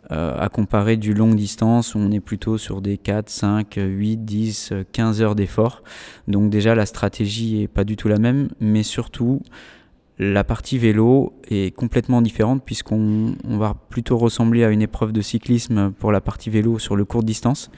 à 0.09 0.49
comparer 0.49 0.97
du 0.97 1.13
longue 1.13 1.35
distance, 1.35 1.93
on 1.95 2.11
est 2.11 2.19
plutôt 2.19 2.57
sur 2.57 2.81
des 2.81 2.97
4, 2.97 3.29
5, 3.29 3.75
8, 3.77 4.17
10, 4.25 4.73
15 4.91 5.21
heures 5.21 5.35
d'effort. 5.35 5.83
Donc 6.27 6.49
déjà, 6.49 6.73
la 6.73 6.87
stratégie 6.87 7.61
est 7.61 7.67
pas 7.67 7.83
du 7.83 7.95
tout 7.95 8.07
la 8.07 8.17
même, 8.17 8.49
mais 8.59 8.81
surtout, 8.81 9.41
la 10.19 10.43
partie 10.43 10.77
vélo 10.77 11.33
est 11.49 11.73
complètement 11.73 12.21
différente 12.21 12.61
puisqu'on 12.63 13.35
va 13.45 13.73
plutôt 13.89 14.17
ressembler 14.17 14.65
à 14.65 14.69
une 14.69 14.81
épreuve 14.81 15.13
de 15.13 15.21
cyclisme 15.21 15.91
pour 15.97 16.11
la 16.11 16.19
partie 16.19 16.49
vélo 16.49 16.77
sur 16.77 16.97
le 16.97 17.05
court 17.05 17.23
distance. 17.23 17.71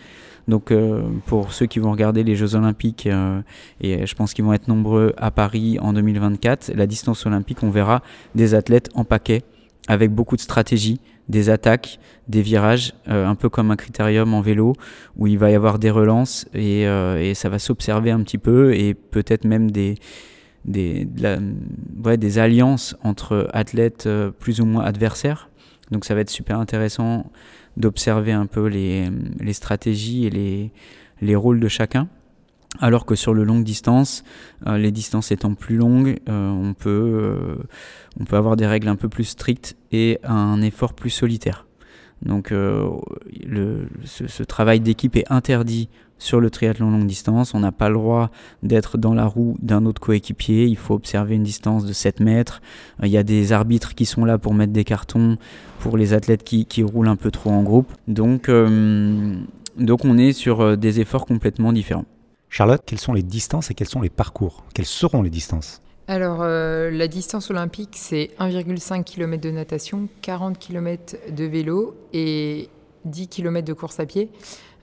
Donc 0.47 0.71
euh, 0.71 1.03
pour 1.27 1.53
ceux 1.53 1.67
qui 1.67 1.77
vont 1.77 1.91
regarder 1.91 2.23
les 2.23 2.35
Jeux 2.35 2.55
Olympiques, 2.55 3.05
euh, 3.05 3.41
et 3.79 4.07
je 4.07 4.15
pense 4.15 4.33
qu'ils 4.33 4.43
vont 4.43 4.53
être 4.53 4.67
nombreux 4.67 5.13
à 5.17 5.29
Paris 5.29 5.77
en 5.79 5.93
2024, 5.93 6.73
la 6.75 6.87
distance 6.87 7.27
olympique, 7.27 7.61
on 7.61 7.69
verra 7.69 8.01
des 8.33 8.55
athlètes 8.55 8.89
en 8.95 9.03
paquet 9.03 9.43
avec 9.87 10.11
beaucoup 10.11 10.35
de 10.35 10.41
stratégies, 10.41 10.99
des 11.29 11.49
attaques, 11.49 11.99
des 12.27 12.41
virages, 12.41 12.93
euh, 13.07 13.27
un 13.27 13.35
peu 13.35 13.49
comme 13.49 13.69
un 13.69 13.75
critérium 13.75 14.33
en 14.33 14.41
vélo, 14.41 14.73
où 15.15 15.27
il 15.27 15.37
va 15.37 15.51
y 15.51 15.55
avoir 15.55 15.77
des 15.77 15.91
relances 15.91 16.47
et 16.55 16.85
ça 17.35 17.49
va 17.49 17.59
s'observer 17.59 18.09
un 18.09 18.21
petit 18.23 18.39
peu 18.39 18.73
et 18.73 18.95
peut-être 18.95 19.45
même 19.45 19.69
des, 19.69 19.95
des, 20.65 21.05
des 21.05 22.39
alliances 22.39 22.95
entre 23.03 23.49
athlètes 23.53 24.05
euh, 24.07 24.31
plus 24.31 24.61
ou 24.61 24.65
moins 24.65 24.83
adversaires. 24.83 25.49
Donc 25.91 26.05
ça 26.05 26.15
va 26.15 26.21
être 26.21 26.29
super 26.29 26.59
intéressant 26.59 27.31
d'observer 27.77 28.31
un 28.31 28.45
peu 28.45 28.67
les, 28.67 29.09
les, 29.39 29.53
stratégies 29.53 30.25
et 30.25 30.29
les, 30.29 30.71
les 31.21 31.35
rôles 31.35 31.59
de 31.59 31.67
chacun. 31.67 32.07
Alors 32.79 33.05
que 33.05 33.15
sur 33.15 33.33
le 33.33 33.43
longue 33.43 33.65
distance, 33.65 34.23
euh, 34.67 34.77
les 34.77 34.91
distances 34.91 35.31
étant 35.31 35.55
plus 35.55 35.75
longues, 35.75 36.19
euh, 36.29 36.49
on, 36.49 36.73
peut, 36.73 37.57
on 38.19 38.23
peut 38.23 38.37
avoir 38.37 38.55
des 38.55 38.65
règles 38.65 38.87
un 38.87 38.95
peu 38.95 39.09
plus 39.09 39.25
strictes 39.25 39.75
et 39.91 40.19
un 40.23 40.61
effort 40.61 40.93
plus 40.93 41.09
solitaire. 41.09 41.65
Donc 42.21 42.51
le, 42.51 43.89
ce, 44.05 44.43
travail 44.43 44.79
d'équipe 44.79 45.15
est 45.15 45.29
interdit 45.31 45.89
sur 46.21 46.39
le 46.39 46.51
triathlon 46.51 46.91
longue 46.91 47.07
distance. 47.07 47.55
On 47.55 47.59
n'a 47.59 47.71
pas 47.71 47.89
le 47.89 47.95
droit 47.95 48.29
d'être 48.61 48.99
dans 48.99 49.15
la 49.15 49.25
roue 49.25 49.57
d'un 49.59 49.85
autre 49.87 49.99
coéquipier. 49.99 50.65
Il 50.65 50.77
faut 50.77 50.93
observer 50.93 51.35
une 51.35 51.43
distance 51.43 51.83
de 51.83 51.93
7 51.93 52.19
mètres. 52.19 52.61
Euh, 53.01 53.07
il 53.07 53.11
y 53.11 53.17
a 53.17 53.23
des 53.23 53.51
arbitres 53.53 53.95
qui 53.95 54.05
sont 54.05 54.23
là 54.23 54.37
pour 54.37 54.53
mettre 54.53 54.71
des 54.71 54.83
cartons 54.83 55.37
pour 55.79 55.97
les 55.97 56.13
athlètes 56.13 56.43
qui, 56.43 56.83
roulent 56.83 57.07
un 57.07 57.15
peu 57.15 57.31
trop 57.31 57.49
en 57.49 57.63
groupe. 57.63 57.91
Donc, 58.07 58.49
euh, 58.49 59.35
donc 59.77 60.05
on 60.05 60.17
est 60.19 60.31
sur 60.31 60.61
euh, 60.61 60.75
des 60.75 60.99
efforts 60.99 61.25
complètement 61.25 61.73
différents. 61.73 62.05
Charlotte, 62.49 62.83
quelles 62.85 62.99
sont 62.99 63.13
les 63.13 63.23
distances 63.23 63.71
et 63.71 63.73
quels 63.73 63.89
sont 63.89 64.01
les 64.01 64.09
parcours? 64.09 64.63
Quelles 64.75 64.85
seront 64.85 65.23
les 65.23 65.31
distances? 65.31 65.81
Alors, 66.07 66.43
la 66.43 67.07
distance 67.07 67.49
olympique, 67.51 67.91
c'est 67.93 68.31
1,5 68.37 69.05
km 69.05 69.41
de 69.41 69.51
natation, 69.51 70.09
40 70.21 70.59
km 70.59 71.15
de 71.31 71.45
vélo 71.45 71.95
et 72.11 72.67
10 73.05 73.29
km 73.29 73.65
de 73.65 73.71
course 73.71 73.99
à 74.01 74.05
pied. 74.05 74.29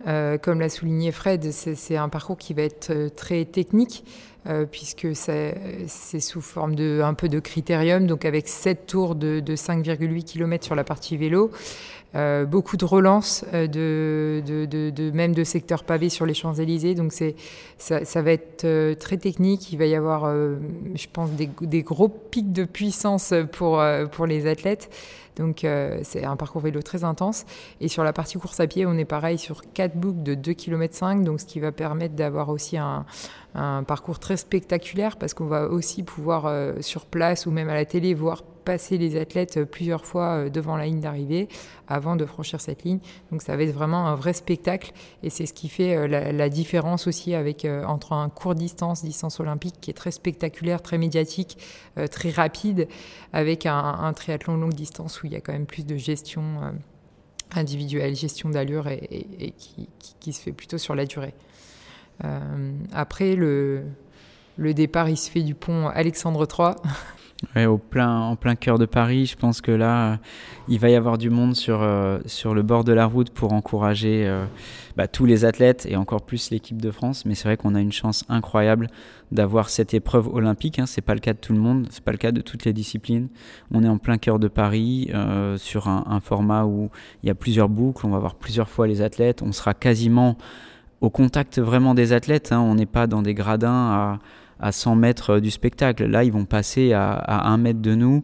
Euh, 0.07 0.39
comme 0.39 0.61
l'a 0.61 0.69
souligné 0.69 1.11
Fred, 1.13 1.51
c'est 1.51 1.97
un 1.97 2.09
parcours 2.09 2.39
qui 2.39 2.55
va 2.55 2.63
être 2.63 2.91
euh, 2.91 3.09
très 3.09 3.45
technique. 3.45 4.05
Euh, 4.49 4.65
puisque 4.71 5.09
c'est 5.15 6.21
sous 6.21 6.41
forme 6.41 6.75
de 6.75 7.03
un 7.05 7.13
peu 7.13 7.29
de 7.29 7.39
critérium, 7.39 8.07
donc 8.07 8.25
avec 8.25 8.49
7 8.49 8.87
tours 8.87 9.15
de, 9.15 9.43
5,8 9.43 10.25
km 10.25 10.65
sur 10.65 10.75
la 10.77 10.85
partie 10.85 11.19
vélo, 11.19 11.51
beaucoup 12.47 12.79
de 12.79 12.85
relances 12.85 13.45
même 13.53 15.35
de 15.35 15.45
secteurs 15.45 15.85
pavés 15.85 16.09
sur 16.09 16.25
les 16.25 16.35
Champs-Élysées, 16.35 16.95
donc 16.95 17.13
ça, 17.13 18.05
ça, 18.05 18.23
va 18.23 18.33
être 18.33 18.95
très 18.95 19.19
technique. 19.19 19.71
Il 19.73 19.79
va 19.79 19.87
y 19.87 19.97
avoir, 19.97 20.33
je 20.33 21.07
pense, 21.13 21.31
des, 21.33 21.51
des, 21.61 21.83
gros 21.83 22.09
pics 22.09 22.53
de 22.53 22.65
puissance 22.65 23.35
pour, 23.53 23.83
pour 24.13 24.27
les 24.27 24.47
athlètes. 24.47 24.89
Donc 25.39 25.65
euh, 25.65 26.01
c'est 26.03 26.25
un 26.25 26.37
parcours 26.37 26.61
vélo 26.61 26.83
très 26.83 27.05
intense. 27.05 27.45
Et 27.81 27.89
sur 27.89 28.05
la 28.05 28.13
partie 28.13 28.39
course 28.39 28.61
à 28.61 28.67
pied, 28.67 28.87
on 28.87 28.97
est 28.99 29.05
pareil 29.05 29.39
sur 29.39 29.63
4 29.73 29.97
boucles 29.97 30.23
de 30.23 30.35
2 30.35 30.53
km 30.53 30.95
5, 30.95 31.25
donc 31.25 31.41
ce 31.41 31.47
qui 31.47 31.61
va 31.61 31.73
permettre 31.73 32.15
d'avoir 32.15 32.49
aussi 32.49 32.77
un, 32.77 33.05
parcours 33.87 34.21
très 34.21 34.37
spectaculaire 34.37 35.17
parce 35.17 35.35
qu'on 35.35 35.47
va 35.47 35.67
aussi 35.69 36.05
pouvoir 36.05 36.47
euh, 36.47 36.75
sur 36.81 37.07
place 37.07 37.47
ou 37.47 37.51
même 37.51 37.69
à 37.69 37.75
la 37.75 37.85
télé 37.85 38.15
voir 38.15 38.43
passer 38.69 38.99
les 38.99 39.19
athlètes 39.19 39.57
euh, 39.57 39.65
plusieurs 39.65 40.05
fois 40.05 40.33
euh, 40.33 40.51
devant 40.51 40.77
la 40.77 40.85
ligne 40.85 41.01
d'arrivée 41.01 41.49
avant 41.87 42.17
de 42.17 42.27
franchir 42.27 42.61
cette 42.61 42.85
ligne. 42.85 42.99
Donc 43.33 43.41
ça 43.41 43.57
va 43.57 43.63
être 43.63 43.73
vraiment 43.73 44.09
un 44.09 44.15
vrai 44.15 44.35
spectacle 44.35 44.93
et 45.23 45.31
c'est 45.31 45.47
ce 45.47 45.55
qui 45.55 45.71
fait 45.71 45.97
euh, 45.97 46.07
la, 46.07 46.49
différence 46.51 47.07
aussi 47.07 47.35
avec 47.35 47.67
entre 47.87 48.13
un 48.13 48.29
court 48.29 48.55
distance, 48.55 49.03
distance 49.03 49.41
olympique 49.41 49.77
qui 49.81 49.91
est 49.91 49.95
très 49.95 50.11
spectaculaire, 50.11 50.83
très 50.83 50.99
médiatique, 50.99 51.59
très 52.11 52.31
rapide, 52.31 52.89
avec 53.33 53.67
un, 53.67 54.13
triathlon 54.15 54.57
longue 54.57 54.73
distance 54.73 55.23
où 55.23 55.27
il 55.27 55.33
y 55.33 55.37
a 55.37 55.41
quand 55.41 55.53
même 55.53 55.67
plus 55.67 55.85
de 55.85 55.97
gestion 55.97 56.75
individuelle, 57.55 58.17
gestion 58.17 58.49
d'allure 58.49 58.89
et, 58.89 59.55
qui, 60.21 60.33
se 60.33 60.41
fait 60.41 60.53
plutôt 60.53 60.79
sur 60.79 60.95
la 60.95 61.05
durée. 61.05 61.35
après 62.93 63.37
le, 63.37 63.85
le 64.57 64.75
départ, 64.75 65.09
il 65.09 65.19
se 65.19 65.31
fait 65.31 65.43
du 65.43 65.55
pont 65.55 65.89
Alexandre 65.89 66.47
III. 66.51 66.75
Ouais, 67.55 67.67
au 67.67 67.79
plein, 67.79 68.19
en 68.19 68.35
plein 68.35 68.57
cœur 68.57 68.79
de 68.79 68.85
Paris, 68.85 69.27
je 69.27 69.37
pense 69.37 69.61
que 69.61 69.71
là, 69.71 70.13
euh, 70.13 70.17
il 70.67 70.81
va 70.81 70.91
y 70.91 70.97
avoir 70.97 71.19
du 71.19 71.31
monde 71.31 71.55
sur, 71.55 71.83
euh, 71.83 72.19
sur 72.27 72.53
le 72.53 72.63
bord 72.63 72.83
de 72.83 72.93
la 72.93 73.07
route 73.07 73.31
pour 73.31 73.53
encourager 73.53 74.27
euh, 74.27 74.45
bah, 74.97 75.07
tous 75.07 75.25
les 75.25 75.45
athlètes 75.45 75.87
et 75.89 75.95
encore 75.95 76.23
plus 76.23 76.51
l'équipe 76.51 76.83
de 76.83 76.91
France. 76.91 77.25
Mais 77.25 77.37
c'est 77.37 77.45
vrai 77.45 77.57
qu'on 77.57 77.77
a 77.77 77.81
une 77.81 77.93
chance 77.93 78.25
incroyable 78.29 78.89
d'avoir 79.31 79.69
cette 79.69 79.95
épreuve 79.95 80.27
olympique. 80.35 80.81
Hein. 80.81 80.87
C'est 80.87 81.01
pas 81.01 81.15
le 81.15 81.21
cas 81.21 81.33
de 81.33 81.39
tout 81.39 81.53
le 81.53 81.61
monde, 81.61 81.87
c'est 81.91 82.03
pas 82.03 82.11
le 82.11 82.19
cas 82.19 82.33
de 82.33 82.41
toutes 82.41 82.65
les 82.65 82.73
disciplines. 82.73 83.29
On 83.71 83.85
est 83.85 83.89
en 83.89 83.99
plein 83.99 84.19
cœur 84.19 84.41
de 84.41 84.49
Paris 84.49 85.13
sur 85.59 85.87
un, 85.87 86.21
format 86.21 86.65
où 86.65 86.91
il 87.23 87.29
y 87.29 87.31
a 87.31 87.35
plusieurs 87.37 87.69
boucles. 87.69 88.05
On 88.05 88.11
va 88.11 88.19
voir 88.19 88.35
plusieurs 88.35 88.69
fois 88.69 88.89
les 88.89 89.01
athlètes. 89.01 89.43
On 89.43 89.53
sera 89.53 89.75
quasiment 89.75 90.37
au 91.01 91.11
contact 91.11 91.61
vraiment 91.61 91.95
des 91.95 92.13
athlètes. 92.13 92.51
Hein. 92.51 92.61
On 92.61 92.75
n'est 92.75 92.87
pas 92.87 93.07
dans 93.07 93.23
des 93.23 93.35
gradins 93.35 93.71
à 93.71 94.19
à 94.61 94.73
100 94.73 94.97
mètres 94.97 95.39
du 95.41 95.51
spectacle. 95.51 96.07
Là, 96.07 96.25
ils 96.25 96.33
vont 96.33 96.45
passer 96.45 96.93
à, 96.93 97.13
à 97.13 97.49
1 97.49 97.59
mètre 97.59 97.81
de 97.81 97.95
nous 97.95 98.23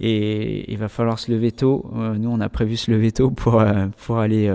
et 0.00 0.70
il 0.70 0.78
va 0.78 0.88
falloir 0.88 1.18
se 1.18 1.30
lever 1.30 1.52
tôt. 1.52 1.90
Euh, 1.96 2.14
nous, 2.14 2.30
on 2.30 2.40
a 2.40 2.48
prévu 2.48 2.76
se 2.76 2.90
lever 2.90 3.12
tôt 3.12 3.30
pour, 3.30 3.60
euh, 3.60 3.86
pour 4.04 4.18
aller 4.18 4.52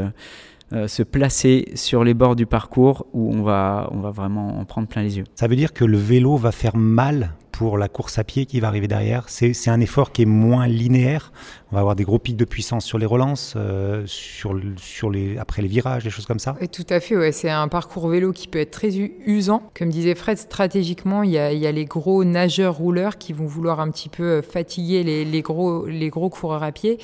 euh, 0.74 0.88
se 0.88 1.04
placer 1.04 1.72
sur 1.76 2.04
les 2.04 2.14
bords 2.14 2.36
du 2.36 2.46
parcours 2.46 3.06
où 3.14 3.34
on 3.34 3.42
va, 3.42 3.90
on 3.92 4.00
va 4.00 4.12
vraiment 4.12 4.60
en 4.60 4.66
prendre 4.66 4.88
plein 4.88 5.04
les 5.04 5.18
yeux. 5.18 5.26
Ça 5.36 5.48
veut 5.48 5.56
dire 5.56 5.74
que 5.74 5.86
le 5.86 5.98
vélo 5.98 6.38
va 6.38 6.52
faire 6.52 6.76
mal 6.76 7.34
pour 7.62 7.78
la 7.78 7.90
course 7.90 8.18
à 8.18 8.24
pied 8.24 8.48
qui 8.48 8.60
va 8.60 8.70
arriver 8.70 8.88
derrière. 8.88 9.26
C'est 9.28 9.70
un 9.70 9.80
effort 9.82 10.12
qui 10.12 10.24
est 10.24 10.26
moins 10.26 10.66
linéaire. 10.66 11.32
On 11.72 11.76
va 11.76 11.82
avoir 11.82 11.96
des 11.96 12.04
gros 12.04 12.18
pics 12.18 12.36
de 12.36 12.46
puissance 12.46 12.86
sur 12.86 12.98
les 12.98 13.06
relances, 13.06 13.54
euh, 13.56 14.02
sur, 14.08 14.60
sur 14.78 15.12
les, 15.12 15.38
après 15.38 15.62
les 15.62 15.68
virages, 15.68 16.04
des 16.04 16.10
choses 16.10 16.26
comme 16.26 16.40
ça. 16.40 16.56
Tout 16.72 16.88
à 16.90 17.00
fait. 17.00 17.16
Ouais. 17.16 17.32
C'est 17.32 17.52
un 17.52 17.68
parcours 17.68 18.08
vélo 18.08 18.32
qui 18.32 18.48
peut 18.48 18.60
être 18.60 18.72
très 18.72 18.96
usant. 18.96 19.62
Comme 19.78 19.90
disait 19.90 20.16
Fred, 20.16 20.40
stratégiquement, 20.40 21.22
il 21.22 21.32
y 21.32 21.38
a, 21.38 21.54
il 21.54 21.60
y 21.60 21.68
a 21.68 21.72
les 21.72 21.86
gros 21.86 22.24
nageurs 22.24 22.76
rouleurs 22.76 23.18
qui 23.20 23.32
vont 23.32 23.46
vouloir 23.46 23.80
un 23.80 23.92
petit 23.92 24.10
peu 24.10 24.24
euh, 24.24 24.42
fatiguer 24.42 25.04
les, 25.04 25.24
les 25.24 25.42
gros, 25.44 25.86
les 25.86 26.10
gros 26.10 26.30
coureurs 26.30 26.64
à 26.64 26.72
pied. 26.72 26.98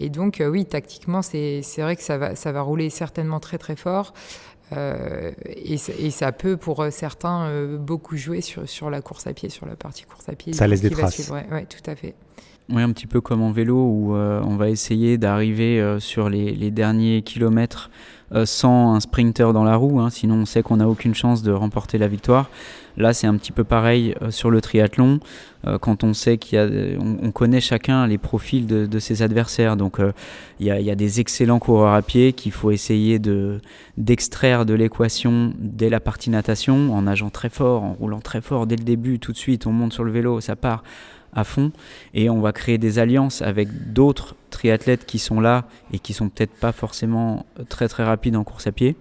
Et 0.00 0.08
donc, 0.08 0.40
euh, 0.40 0.48
oui, 0.48 0.64
tactiquement, 0.64 1.22
c'est 1.22 1.62
vrai 1.78 1.96
que 1.96 2.02
ça 2.02 2.18
va, 2.18 2.34
ça 2.36 2.52
va 2.52 2.62
rouler 2.62 2.90
certainement 2.90 3.40
très 3.40 3.58
très 3.58 3.76
fort. 3.76 4.12
Euh, 4.72 5.30
et, 5.46 5.74
et, 5.74 6.10
ça 6.10 6.32
peut, 6.32 6.56
pour 6.56 6.84
certains, 6.90 7.44
euh, 7.44 7.76
beaucoup 7.76 8.16
jouer 8.16 8.40
sur, 8.40 8.68
sur 8.68 8.90
la 8.90 9.02
course 9.02 9.26
à 9.26 9.34
pied, 9.34 9.48
sur 9.48 9.66
la 9.66 9.76
partie 9.76 10.04
course 10.04 10.28
à 10.28 10.34
pied. 10.34 10.52
Ça 10.52 10.66
laisse 10.66 10.80
des 10.80 10.90
traces. 10.90 11.30
Oui, 11.32 11.40
ouais, 11.52 11.66
tout 11.66 11.88
à 11.88 11.94
fait. 11.94 12.14
Oui, 12.70 12.80
un 12.80 12.92
petit 12.92 13.06
peu 13.06 13.20
comme 13.20 13.42
en 13.42 13.52
vélo 13.52 13.76
où 13.76 14.16
euh, 14.16 14.40
on 14.42 14.56
va 14.56 14.70
essayer 14.70 15.18
d'arriver 15.18 15.80
euh, 15.80 16.00
sur 16.00 16.30
les, 16.30 16.52
les, 16.52 16.70
derniers 16.70 17.20
kilomètres 17.20 17.90
sans 18.44 18.94
un 18.94 19.00
sprinter 19.00 19.52
dans 19.52 19.64
la 19.64 19.76
roue, 19.76 20.00
hein, 20.00 20.10
sinon 20.10 20.36
on 20.36 20.44
sait 20.44 20.62
qu'on 20.62 20.78
n'a 20.78 20.88
aucune 20.88 21.14
chance 21.14 21.42
de 21.42 21.52
remporter 21.52 21.98
la 21.98 22.08
victoire. 22.08 22.50
Là, 22.96 23.12
c'est 23.12 23.26
un 23.26 23.36
petit 23.36 23.50
peu 23.50 23.64
pareil 23.64 24.14
sur 24.30 24.50
le 24.50 24.60
triathlon, 24.60 25.18
quand 25.80 26.04
on 26.04 26.14
sait 26.14 26.38
qu'il 26.38 26.56
y 26.56 26.62
a, 26.62 26.66
on, 27.00 27.16
on, 27.26 27.32
connaît 27.32 27.60
chacun 27.60 28.06
les 28.06 28.18
profils 28.18 28.66
de, 28.66 28.86
de 28.86 28.98
ses 29.00 29.22
adversaires. 29.22 29.76
Donc, 29.76 29.98
il 30.60 30.66
y, 30.66 30.68
y, 30.68 30.90
a, 30.90 30.94
des 30.94 31.18
excellents 31.18 31.58
coureurs 31.58 31.94
à 31.94 32.02
pied 32.02 32.32
qu'il 32.34 32.52
faut 32.52 32.70
essayer 32.70 33.18
de 33.18 33.60
d'extraire 33.96 34.64
de 34.64 34.74
l'équation 34.74 35.52
dès 35.58 35.90
la 35.90 35.98
partie 35.98 36.30
natation, 36.30 36.94
en 36.94 37.02
nageant 37.02 37.30
très 37.30 37.48
fort, 37.48 37.82
en 37.82 37.94
roulant 37.94 38.20
très 38.20 38.40
fort 38.40 38.66
dès 38.66 38.76
le 38.76 38.84
début, 38.84 39.18
tout 39.18 39.32
de 39.32 39.38
suite, 39.38 39.66
on 39.66 39.72
monte 39.72 39.92
sur 39.92 40.04
le 40.04 40.12
vélo, 40.12 40.40
ça 40.40 40.54
part 40.54 40.84
à 41.34 41.44
fond 41.44 41.72
et 42.14 42.30
on 42.30 42.40
va 42.40 42.52
créer 42.52 42.78
des 42.78 42.98
alliances 42.98 43.42
avec 43.42 43.92
d'autres 43.92 44.34
triathlètes 44.50 45.06
qui 45.06 45.18
sont 45.18 45.40
là 45.40 45.66
et 45.92 45.98
qui 45.98 46.12
sont 46.12 46.28
peut-être 46.28 46.54
pas 46.54 46.72
forcément 46.72 47.46
très 47.68 47.88
très 47.88 48.04
rapides 48.04 48.36
en 48.36 48.44
course 48.44 48.66
à 48.66 48.72
pied. 48.72 48.96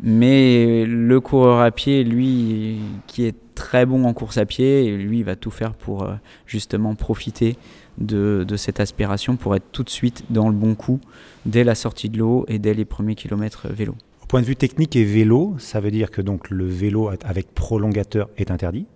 Mais 0.00 0.84
le 0.86 1.20
coureur 1.20 1.60
à 1.60 1.70
pied, 1.70 2.04
lui, 2.04 2.78
qui 3.06 3.24
est 3.24 3.34
très 3.54 3.84
bon 3.84 4.04
en 4.04 4.12
course 4.12 4.38
à 4.38 4.46
pied, 4.46 4.96
lui, 4.96 5.22
va 5.24 5.34
tout 5.34 5.50
faire 5.50 5.74
pour 5.74 6.04
euh, 6.04 6.14
justement 6.46 6.94
profiter 6.94 7.56
de, 7.98 8.44
de, 8.46 8.56
cette 8.56 8.78
aspiration 8.78 9.36
pour 9.36 9.56
être 9.56 9.66
tout 9.72 9.82
de 9.82 9.90
suite 9.90 10.24
dans 10.30 10.48
le 10.48 10.54
bon 10.54 10.76
coup 10.76 11.00
dès 11.46 11.64
la 11.64 11.74
sortie 11.74 12.08
de 12.08 12.18
l'eau 12.18 12.44
et 12.46 12.60
dès 12.60 12.74
les 12.74 12.84
premiers 12.84 13.16
kilomètres 13.16 13.66
vélo. 13.68 13.96
Au 14.22 14.26
point 14.26 14.40
de 14.40 14.46
vue 14.46 14.54
technique 14.54 14.94
et 14.94 15.04
vélo, 15.04 15.56
ça 15.58 15.80
veut 15.80 15.90
dire 15.90 16.12
que 16.12 16.22
donc 16.22 16.48
le 16.50 16.66
vélo 16.66 17.10
avec 17.24 17.52
prolongateur 17.52 18.28
est 18.36 18.52
interdit? 18.52 18.86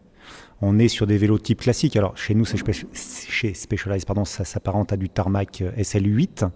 On 0.63 0.79
est 0.79 0.89
sur 0.89 1.07
des 1.07 1.19
vélos 1.19 1.39
type 1.39 1.61
classique. 1.61 1.97
Alors 1.97 2.17
chez 2.17 2.35
nous, 2.35 2.45
chez 2.45 3.53
Specialized, 3.53 4.07
pardon, 4.07 4.25
ça 4.25 4.45
s'apparente 4.45 4.93
à 4.93 4.97
du 4.97 5.09
tarmac 5.09 5.61
euh, 5.61 5.73
SL8. 5.73 6.49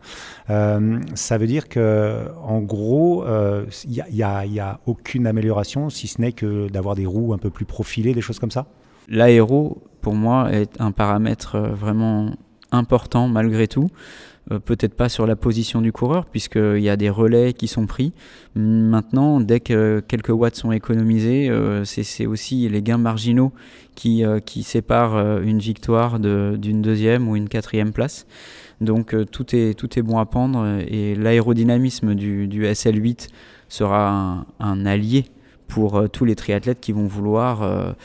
Euh, 0.48 1.00
ça 1.14 1.38
veut 1.38 1.48
dire 1.48 1.68
que, 1.68 2.28
en 2.42 2.60
gros, 2.60 3.24
il 3.24 3.28
euh, 3.28 3.66
n'y 4.12 4.22
a, 4.22 4.80
aucune 4.86 5.26
amélioration, 5.26 5.90
si 5.90 6.06
ce 6.06 6.20
n'est 6.20 6.32
que 6.32 6.68
d'avoir 6.68 6.94
des 6.94 7.06
roues 7.06 7.34
un 7.34 7.38
peu 7.38 7.50
plus 7.50 7.64
profilées, 7.64 8.14
des 8.14 8.20
choses 8.20 8.38
comme 8.38 8.52
ça? 8.52 8.66
L'aéro, 9.08 9.82
pour 10.00 10.14
moi, 10.14 10.52
est 10.52 10.80
un 10.80 10.92
paramètre 10.92 11.56
euh, 11.56 11.68
vraiment 11.68 12.30
important 12.70 13.28
malgré 13.28 13.66
tout. 13.68 13.88
Peut-être 14.64 14.94
pas 14.94 15.08
sur 15.08 15.26
la 15.26 15.34
position 15.34 15.80
du 15.80 15.90
coureur, 15.90 16.24
puisqu'il 16.24 16.78
y 16.78 16.88
a 16.88 16.96
des 16.96 17.10
relais 17.10 17.52
qui 17.52 17.66
sont 17.66 17.86
pris. 17.86 18.12
Maintenant, 18.54 19.40
dès 19.40 19.58
que 19.58 19.98
quelques 20.06 20.28
watts 20.28 20.54
sont 20.54 20.70
économisés, 20.70 21.50
c'est 21.84 22.26
aussi 22.26 22.68
les 22.68 22.80
gains 22.80 22.96
marginaux 22.96 23.52
qui, 23.96 24.24
euh, 24.24 24.38
qui 24.38 24.62
séparent 24.62 25.40
une 25.40 25.58
victoire 25.58 26.20
d'une 26.20 26.82
deuxième 26.82 27.28
ou 27.28 27.34
une 27.34 27.48
quatrième 27.48 27.92
place. 27.92 28.26
Donc 28.80 29.16
tout, 29.32 29.56
est, 29.56 29.74
tout 29.74 29.98
est 29.98 30.02
bon 30.02 30.18
à 30.18 30.26
prendre 30.26 30.78
et 30.86 31.16
l'aérodynamisme 31.16 32.14
du, 32.14 32.46
du, 32.46 32.64
SL8 32.64 33.28
sera 33.68 34.46
un 34.60 34.86
allié 34.86 35.24
pour 35.66 36.08
tous 36.10 36.24
les 36.24 36.36
triathlètes 36.36 36.80
qui 36.80 36.92
vont 36.92 37.06
vouloir 37.06 37.96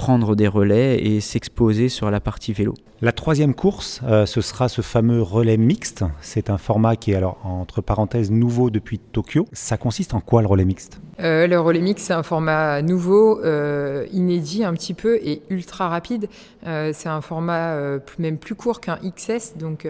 prendre 0.00 0.34
des 0.34 0.48
relais 0.48 0.96
et 1.04 1.20
s'exposer 1.20 1.90
sur 1.90 2.10
la 2.10 2.20
partie 2.20 2.54
vélo. 2.54 2.72
La 3.02 3.12
troisième 3.12 3.54
course, 3.54 4.00
euh, 4.04 4.24
ce 4.24 4.40
sera 4.40 4.70
ce 4.70 4.80
fameux 4.80 5.20
relais 5.20 5.58
mixte. 5.58 6.04
C'est 6.22 6.48
un 6.48 6.56
format 6.56 6.96
qui 6.96 7.12
est 7.12 7.16
alors 7.16 7.38
entre 7.44 7.82
parenthèses 7.82 8.30
nouveau 8.30 8.70
depuis 8.70 8.98
Tokyo. 8.98 9.46
Ça 9.52 9.76
consiste 9.76 10.14
en 10.14 10.20
quoi 10.20 10.40
le 10.40 10.48
relais 10.48 10.64
mixte? 10.64 11.00
Euh, 11.20 11.46
Le 11.46 11.60
relais 11.60 11.80
mixte, 11.80 12.06
c'est 12.06 12.14
un 12.14 12.22
format 12.22 12.80
nouveau, 12.80 13.40
euh, 13.44 14.06
inédit 14.12 14.64
un 14.64 14.72
petit 14.72 14.94
peu 14.94 15.16
et 15.16 15.42
ultra 15.50 15.90
rapide. 15.90 16.28
Euh, 16.66 16.92
c'est 16.94 17.10
un 17.10 17.20
format 17.20 17.74
euh, 17.74 17.98
même 18.18 18.38
plus 18.38 18.54
court 18.54 18.80
qu'un 18.80 18.98
XS, 18.98 19.58
donc 19.58 19.86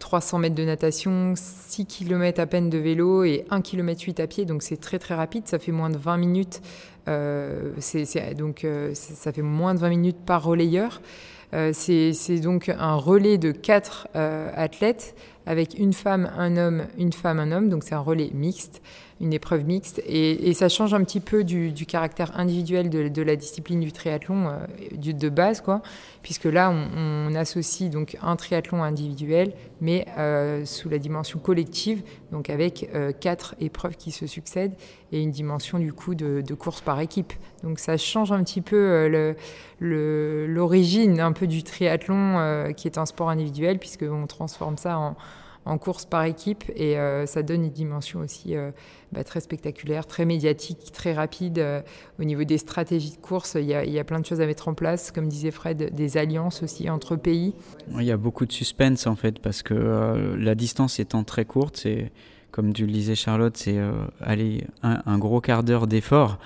300 0.00 0.38
mètres 0.38 0.54
de 0.56 0.64
natation, 0.64 1.34
6 1.36 1.86
km 1.86 2.40
à 2.40 2.46
peine 2.46 2.68
de 2.68 2.78
vélo 2.78 3.24
et 3.24 3.44
1 3.50 3.60
km 3.60 4.02
8 4.02 4.20
à 4.20 4.26
pied. 4.26 4.44
Donc 4.44 4.62
c'est 4.62 4.76
très 4.76 4.98
très 4.98 5.14
rapide, 5.14 5.44
ça 5.46 5.58
fait 5.58 5.72
moins 5.72 5.90
de 5.90 5.98
20 5.98 6.16
minutes 6.16 6.60
euh, 7.08 7.72
donc, 8.36 8.64
euh, 8.64 8.94
ça 8.94 9.32
fait 9.32 9.42
moins 9.42 9.74
de 9.74 9.80
20 9.80 9.88
minutes 9.90 10.24
par 10.24 10.44
relayeur. 10.44 11.00
Euh, 11.52 11.70
c'est, 11.72 12.40
donc 12.40 12.68
un 12.68 12.96
relais 12.96 13.38
de 13.38 13.52
quatre 13.52 14.08
athlètes 14.14 15.14
avec 15.46 15.78
une 15.78 15.92
femme, 15.92 16.30
un 16.36 16.56
homme, 16.56 16.86
une 16.98 17.12
femme, 17.12 17.38
un 17.38 17.52
homme. 17.52 17.68
Donc 17.68 17.84
c'est 17.84 17.94
un 17.94 18.00
relais 18.00 18.30
mixte 18.34 18.82
une 19.20 19.32
épreuve 19.32 19.64
mixte. 19.64 20.02
Et, 20.06 20.52
ça 20.54 20.68
change 20.68 20.94
un 20.94 21.02
petit 21.04 21.20
peu 21.20 21.44
du, 21.44 21.72
caractère 21.86 22.38
individuel 22.38 22.90
de, 22.90 23.22
la 23.22 23.36
discipline 23.36 23.80
du 23.80 23.92
triathlon 23.92 24.48
euh, 24.48 24.66
de 24.92 25.28
base, 25.28 25.62
puisque 26.22 26.44
là, 26.44 26.70
on, 26.70 27.34
associe 27.34 27.90
donc 27.90 28.16
un 28.22 28.36
triathlon 28.36 28.82
individuel, 28.82 29.52
mais 29.80 30.06
euh, 30.18 30.64
sous 30.64 30.88
la 30.88 30.98
dimension 30.98 31.38
collective, 31.38 32.02
donc 32.30 32.48
avec 32.48 32.88
euh, 32.94 33.12
quatre 33.12 33.56
épreuves 33.60 33.96
qui 33.96 34.12
se 34.12 34.26
succèdent 34.26 34.74
et 35.10 35.20
une 35.20 35.32
dimension 35.32 35.78
du 35.78 35.92
coup 35.92 36.14
de, 36.14 36.54
course 36.54 36.80
par 36.80 37.00
équipe. 37.00 37.32
Donc 37.62 37.78
ça 37.78 37.96
change 37.96 38.30
un 38.30 38.42
petit 38.44 38.60
peu 38.60 39.34
l'origine 39.80 41.20
un 41.20 41.32
peu 41.32 41.46
du 41.46 41.62
triathlon, 41.62 42.72
qui 42.76 42.86
est 42.86 42.98
un 42.98 43.06
sport 43.06 43.30
individuel, 43.30 43.78
puisqu'on 43.78 44.26
transforme 44.26 44.76
ça 44.76 44.98
en 44.98 45.16
en 45.66 45.78
course 45.78 46.04
par 46.04 46.24
équipe 46.24 46.64
et 46.76 46.98
euh, 46.98 47.26
ça 47.26 47.42
donne 47.42 47.64
une 47.64 47.70
dimension 47.70 48.20
aussi 48.20 48.56
euh, 48.56 48.70
bah, 49.12 49.24
très 49.24 49.40
spectaculaire, 49.40 50.06
très 50.06 50.24
médiatique, 50.24 50.92
très 50.92 51.14
rapide. 51.14 51.58
Euh, 51.58 51.80
au 52.18 52.24
niveau 52.24 52.44
des 52.44 52.58
stratégies 52.58 53.12
de 53.12 53.16
course, 53.16 53.56
il 53.58 53.66
y, 53.66 53.74
a, 53.74 54.04
plein 54.04 54.20
de 54.20 54.26
choses 54.26 54.40
à 54.40 54.46
mettre 54.46 54.68
en 54.68 54.74
place, 54.74 55.10
comme 55.10 55.28
disait 55.28 55.50
Fred, 55.50 55.94
des 55.94 56.16
alliances 56.16 56.62
aussi 56.62 56.90
entre 56.90 57.16
pays. 57.16 57.54
Il 57.98 58.04
y 58.04 58.12
a 58.12 58.16
beaucoup 58.16 58.46
de 58.46 58.52
suspense 58.52 59.06
en 59.06 59.16
fait 59.16 59.38
parce 59.38 59.62
que 59.62 60.34
la 60.38 60.54
distance 60.54 60.98
étant 60.98 61.24
très 61.24 61.44
courte, 61.44 61.78
c'est 61.78 62.12
comme 62.54 62.72
tu 62.72 62.86
le 62.86 62.92
disais 62.92 63.16
Charlotte, 63.16 63.56
c'est 63.56 63.78
euh, 63.78 63.90
un, 64.84 65.18
gros 65.18 65.40
quart 65.40 65.64
d'heure 65.64 65.88
d'effort. 65.88 66.38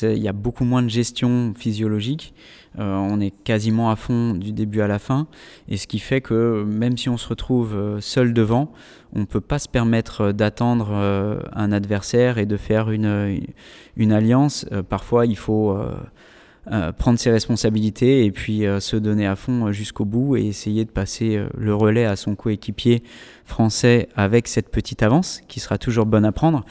Il 0.00 0.16
y 0.16 0.26
a 0.26 0.32
beaucoup 0.32 0.64
moins 0.64 0.82
de 0.82 0.88
gestion 0.88 1.52
physiologique. 1.54 2.32
Euh, 2.78 2.94
on 2.94 3.20
est 3.20 3.30
quasiment 3.30 3.90
à 3.90 3.96
fond 3.96 4.34
du 4.34 4.52
début 4.52 4.80
à 4.80 4.86
la 4.86 4.98
fin. 4.98 5.26
Et 5.68 5.76
ce 5.76 5.86
qui 5.86 5.98
fait 5.98 6.20
que 6.20 6.64
même 6.64 6.96
si 6.96 7.08
on 7.08 7.16
se 7.16 7.28
retrouve 7.28 7.74
euh, 7.74 8.00
seul 8.00 8.32
devant, 8.32 8.72
on 9.14 9.20
ne 9.20 9.24
peut 9.24 9.40
pas 9.40 9.58
se 9.58 9.68
permettre 9.68 10.32
d'attendre 10.32 10.90
euh, 10.92 11.40
un 11.52 11.72
adversaire 11.72 12.38
et 12.38 12.46
de 12.46 12.56
faire 12.56 12.90
une, 12.90 14.12
alliance. 14.12 14.66
Parfois, 14.88 15.26
il 15.26 15.36
faut 15.36 15.76
prendre 16.96 17.18
ses 17.18 17.30
responsabilités 17.30 18.24
et 18.24 18.30
puis 18.30 18.64
se 18.80 18.96
donner 18.96 19.26
à 19.26 19.36
fond 19.36 19.70
jusqu'au 19.72 20.04
bout 20.04 20.36
et 20.36 20.46
essayer 20.46 20.84
de 20.84 20.90
passer 20.90 21.44
le 21.56 21.74
relais 21.74 22.06
à 22.06 22.16
son 22.16 22.34
coéquipier 22.34 23.02
français 23.44 24.08
avec 24.16 24.48
cette 24.48 24.70
petite 24.70 25.02
avance 25.02 25.42
qui 25.46 25.60
sera 25.60 25.76
toujours 25.76 26.06
bonne 26.06 26.24
à 26.24 26.32
prendre. 26.32 26.64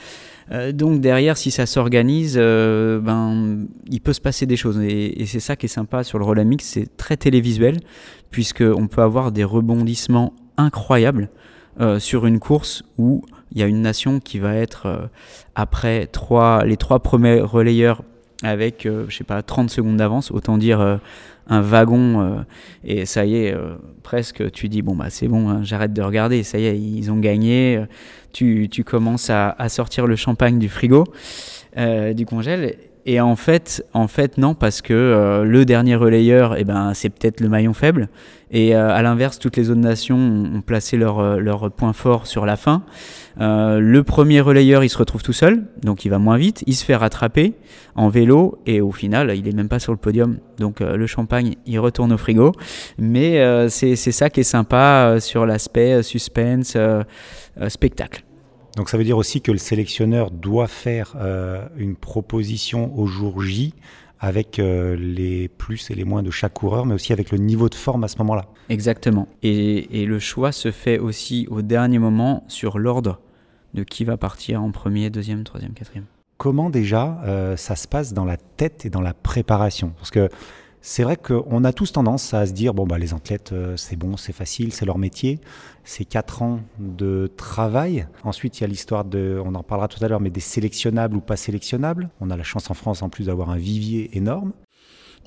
Donc 0.74 1.02
derrière, 1.02 1.38
si 1.38 1.50
ça 1.52 1.66
s'organise, 1.66 2.38
ben, 2.38 3.68
il 3.90 4.02
peut 4.02 4.14
se 4.14 4.22
passer 4.22 4.46
des 4.46 4.58
choses. 4.58 4.80
Et, 4.80 5.26
c'est 5.26 5.40
ça 5.40 5.56
qui 5.56 5.68
est 5.68 5.70
sympa 5.70 6.04
sur 6.04 6.20
le 6.20 6.26
relais 6.26 6.46
mix, 6.46 6.66
c'est 6.66 6.98
très 6.98 7.18
télévisuel, 7.18 7.78
puisqu'on 8.32 8.88
peut 8.88 9.02
avoir 9.02 9.32
des 9.32 9.44
rebondissements 9.44 10.34
incroyables 10.58 11.30
sur 12.00 12.26
une 12.26 12.40
course 12.40 12.84
où 12.98 13.24
il 13.54 13.60
y 13.60 13.64
a 13.64 13.66
une 13.66 13.82
nation 13.82 14.20
qui 14.20 14.40
va 14.40 14.56
être 14.56 15.10
après 15.56 16.08
trois, 16.08 16.66
les 16.66 16.78
trois 16.78 17.00
premiers 17.00 17.40
relayeurs 17.40 18.04
avec, 18.44 18.88
je 19.08 19.16
sais 19.16 19.24
pas, 19.24 19.42
30 19.42 19.70
secondes 19.70 19.98
d'avance, 19.98 20.32
autant 20.32 20.58
dire 20.58 21.00
un 21.52 21.62
wagon 21.62 22.22
euh, 22.22 22.42
et 22.86 23.06
ça 23.06 23.26
y 23.26 23.36
est, 23.36 23.54
euh, 23.54 23.76
presque 24.04 24.52
tu 24.52 24.70
dis 24.70 24.82
bon 24.82 24.96
bah 24.96 25.08
c'est 25.10 25.28
bon, 25.28 25.50
hein, 25.50 25.60
j'arrête 25.64 25.92
de 25.92 26.02
regarder, 26.02 26.44
ça 26.44 26.58
y 26.58 26.66
est, 26.66 26.80
ils 26.80 27.12
ont 27.12 27.18
gagné, 27.18 27.84
tu, 28.32 28.70
tu 28.72 28.84
commences 28.86 29.30
à, 29.30 29.56
sortir 29.68 30.08
le 30.08 30.16
champagne 30.16 30.58
du 30.58 30.70
frigo, 30.70 31.04
euh, 31.78 32.14
du 32.14 32.26
congèle. 32.26 32.78
Et 33.06 33.20
en 33.20 33.36
fait, 33.36 33.84
en 33.94 34.08
fait 34.08 34.38
non, 34.38 34.54
parce 34.54 34.82
que 34.84 35.44
le 35.44 35.66
dernier 35.66 35.96
relayeur, 35.96 36.56
eh 36.56 36.64
ben, 36.64 36.94
c'est 36.94 37.10
peut-être 37.10 37.42
le 37.42 37.50
maillon 37.50 37.74
faible. 37.74 38.10
Et 38.52 38.76
à 38.76 39.02
l'inverse, 39.02 39.40
toutes 39.40 39.56
les 39.56 39.70
autres 39.70 39.80
nations 39.80 40.18
ont 40.18 40.62
placé 40.62 40.98
leur, 40.98 41.40
leur 41.40 41.72
point 41.72 41.94
fort 41.94 42.28
sur 42.28 42.46
la 42.46 42.58
fin. 42.58 42.84
Euh, 43.40 43.80
le 43.80 44.04
premier 44.04 44.42
relayeur, 44.42 44.84
il 44.84 44.90
se 44.90 44.98
retrouve 44.98 45.24
tout 45.24 45.34
seul, 45.34 45.64
donc 45.82 46.06
il 46.06 46.10
va 46.10 46.20
moins 46.20 46.38
vite, 46.38 46.64
il 46.68 46.76
se 46.76 46.84
fait 46.84 46.96
rattraper 46.96 47.54
en 47.96 48.10
vélo 48.10 48.60
et 48.66 48.82
au 48.82 48.92
final, 48.92 49.36
il 49.36 49.48
est 49.48 49.54
même 49.54 49.70
pas 49.70 49.80
sur 49.80 49.92
le 49.92 49.98
podium. 49.98 50.38
Donc 50.58 50.82
euh, 50.82 50.98
le 50.98 51.08
champagne, 51.08 51.56
il 51.66 51.80
retourne 51.80 52.12
au 52.14 52.18
frigo. 52.18 52.52
Mais 52.98 53.40
euh, 53.40 53.70
c'est 53.70 53.96
ça 53.96 54.30
qui 54.30 54.42
est 54.42 54.44
sympa 54.44 55.18
sur 55.20 55.46
l'aspect 55.46 56.04
suspense, 56.04 56.78
spectacle. 57.68 58.24
Donc 58.78 58.90
ça 58.90 58.98
veut 58.98 59.04
dire 59.04 59.18
aussi 59.18 59.42
que 59.42 59.52
le 59.52 59.58
sélectionneur 59.58 60.32
doit 60.32 60.68
faire 60.68 61.16
une 61.78 61.96
proposition 61.96 62.98
au 62.98 63.06
jour 63.06 63.42
J 63.42 63.74
avec 64.24 64.58
les 64.58 65.50
plus 65.50 65.90
et 65.90 65.96
les 65.96 66.06
moins 66.06 66.22
de 66.22 66.30
chaque 66.30 66.54
coureur, 66.54 66.86
mais 66.86 66.94
aussi 66.94 67.12
avec 67.12 67.32
le 67.32 67.40
niveau 67.40 67.70
de 67.70 67.76
forme 67.76 68.04
à 68.04 68.08
ce 68.08 68.18
moment-là. 68.20 68.46
Exactement. 68.70 69.28
Et, 69.42 70.02
et, 70.02 70.06
le 70.06 70.20
choix 70.20 70.52
se 70.52 70.72
fait 70.72 71.00
aussi 71.00 71.48
au 71.50 71.64
dernier 71.64 71.98
moment 71.98 72.44
sur 72.48 72.78
l'ordre 72.78 73.20
de 73.74 73.84
qui 73.84 74.04
va 74.04 74.18
partir 74.18 74.62
en 74.62 74.72
premier, 74.72 75.10
deuxième, 75.10 75.44
troisième, 75.44 75.74
quatrième. 75.74 76.06
Comment 76.38 76.70
déjà 76.70 77.20
euh, 77.24 77.56
ça 77.56 77.76
se 77.76 77.88
passe 77.88 78.14
dans 78.14 78.26
la 78.26 78.38
tête 78.38 78.86
et 78.86 78.90
dans 78.90 79.02
la 79.02 79.14
préparation? 79.14 79.94
Parce 79.98 80.12
que 80.12 80.30
c'est 80.82 81.04
vrai 81.04 81.16
qu'on 81.16 81.64
a 81.64 81.72
tous 81.72 81.92
tendance 81.92 82.34
à 82.34 82.48
se 82.48 82.54
dire 82.54 82.74
bon 82.74 82.88
bah 82.88 82.98
les 82.98 83.14
athlètes 83.14 83.52
euh, 83.52 83.78
c'est 83.78 83.96
bon, 83.96 84.18
c'est 84.18 84.34
facile, 84.34 84.74
c'est 84.74 84.86
leur 84.86 84.98
métier, 84.98 85.40
c'est 85.84 86.06
quatre 86.06 86.42
ans 86.42 86.60
de 86.80 87.32
travail. 87.36 88.08
Ensuite 88.24 88.60
il 88.60 88.62
y 88.62 88.64
a 88.64 88.68
l'histoire 88.68 89.06
de, 89.06 89.42
on 89.44 89.56
en 89.56 89.64
parlera 89.64 89.88
tout 89.88 90.04
à 90.04 90.08
l'heure, 90.08 90.22
mais 90.22 90.30
des 90.30 90.40
sélectionnables 90.40 91.16
ou 91.16 91.22
pas 91.22 91.38
sélectionnables. 91.38 92.10
On 92.20 92.30
a 92.30 92.38
la 92.38 92.44
chance 92.44 92.70
en 92.70 92.74
France 92.74 93.02
en 93.02 93.10
plus 93.10 93.26
d'avoir 93.26 93.50
un 93.50 93.58
vivier 93.58 94.16
énorme. 94.18 94.54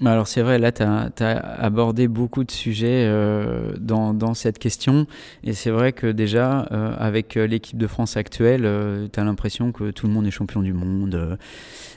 Alors 0.03 0.27
c'est 0.27 0.43
vrai, 0.43 0.59
là 0.59 0.73
tu 0.73 0.83
as, 0.83 1.37
abordé 1.37 2.09
beaucoup 2.09 2.43
de 2.43 2.51
sujets 2.51 3.07
euh, 3.07 3.75
dans, 3.79 4.35
cette 4.35 4.59
question 4.59 5.07
et 5.45 5.53
c'est 5.53 5.71
vrai 5.71 5.93
que 5.93 6.09
déjà 6.09 6.67
euh, 6.73 6.97
avec 6.99 7.37
euh, 7.37 7.47
l'équipe 7.47 7.79
de 7.79 7.87
France 7.87 8.17
actuelle, 8.17 8.63
tu 9.13 9.21
as 9.21 9.25
l'impression 9.25 9.71
que 9.71 9.93
tout 9.93 10.09
le 10.09 10.13
monde 10.13 10.27
est 10.27 10.33
champion 10.33 10.63
du 10.63 10.73
monde 10.73 11.39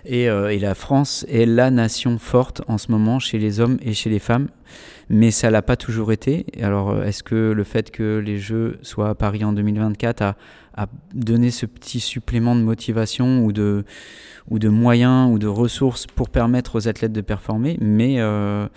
et, 0.05 0.27
la 0.27 0.75
France 0.75 1.25
est 1.27 1.47
la 1.47 1.71
nation 1.71 2.19
forte 2.19 2.61
en 2.67 2.77
ce 2.77 2.91
moment 2.91 3.19
chez 3.19 3.39
les 3.39 3.59
hommes 3.59 3.77
et 3.81 3.93
chez 3.93 4.09
les 4.09 4.19
femmes, 4.19 4.47
mais 5.09 5.31
ça 5.31 5.49
l'a 5.49 5.61
pas 5.63 5.75
toujours 5.75 6.11
été. 6.11 6.45
Alors 6.61 7.03
est-ce 7.03 7.23
que 7.23 7.51
le 7.51 7.63
fait 7.63 7.89
que 7.89 8.21
les 8.23 8.37
Jeux 8.37 8.77
soient 8.83 9.09
à 9.09 9.15
Paris 9.15 9.43
en 9.43 9.53
2024 9.53 10.21
a, 10.21 10.35
a 10.75 10.87
donné 11.13 11.49
ce 11.49 11.65
petit 11.65 11.99
supplément 11.99 12.55
de 12.55 12.61
motivation 12.61 13.43
ou 13.43 13.51
de 13.51 13.85
ou 14.49 14.59
de 14.59 14.69
moyens 14.69 15.29
ou 15.31 15.39
de 15.39 15.47
ressources 15.47 16.07
pour 16.07 16.29
permettre 16.29 16.75
aux 16.75 16.87
athlètes 16.87 17.11
de 17.11 17.21
performer, 17.21 17.77
mais, 17.81 18.15
euh, 18.19 18.67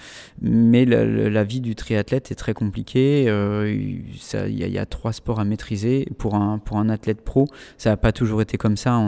mais 0.43 0.85
la, 0.85 1.45
vie 1.45 1.61
du 1.61 1.75
triathlète 1.75 2.31
est 2.31 2.35
très 2.35 2.55
compliquée. 2.55 3.27
Euh, 3.29 3.73
il 3.73 4.53
y, 4.53 4.79
a 4.79 4.87
trois 4.87 5.13
sports 5.13 5.39
à 5.39 5.45
maîtriser. 5.45 6.09
Pour 6.19 6.35
un, 6.35 6.59
pour 6.59 6.79
un 6.79 6.89
athlète 6.89 7.23
pro, 7.23 7.47
ça 7.79 7.91
n'a 7.91 7.97
pas 7.97 8.13
toujours 8.13 8.43
été 8.43 8.59
comme 8.59 8.77
ça. 8.77 9.01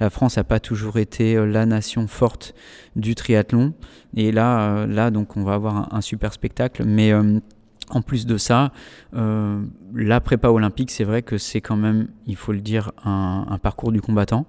La 0.00 0.10
France 0.10 0.36
n'a 0.38 0.44
pas 0.44 0.60
toujours 0.60 0.98
été 0.98 1.36
euh, 1.36 1.44
la 1.44 1.66
nation 1.66 2.06
forte 2.06 2.54
du 2.96 3.14
triathlon. 3.14 3.74
Et 4.16 4.32
là, 4.32 4.86
là 4.86 5.10
donc, 5.10 5.36
on 5.36 5.44
va 5.44 5.54
avoir 5.54 5.94
un, 5.94 6.00
super 6.00 6.32
spectacle. 6.32 6.84
Mais 6.84 7.12
en 7.14 8.02
plus 8.02 8.26
de 8.26 8.36
ça, 8.36 8.72
la 9.12 10.20
prépa 10.20 10.48
olympique, 10.48 10.90
c'est 10.90 11.04
vrai 11.04 11.22
que 11.22 11.38
c'est 11.38 11.62
quand 11.62 11.76
même, 11.76 12.08
il 12.26 12.36
faut 12.36 12.52
le 12.52 12.60
dire, 12.60 12.92
un 13.04 13.58
parcours 13.62 13.90
du 13.90 14.02
combattant. 14.02 14.46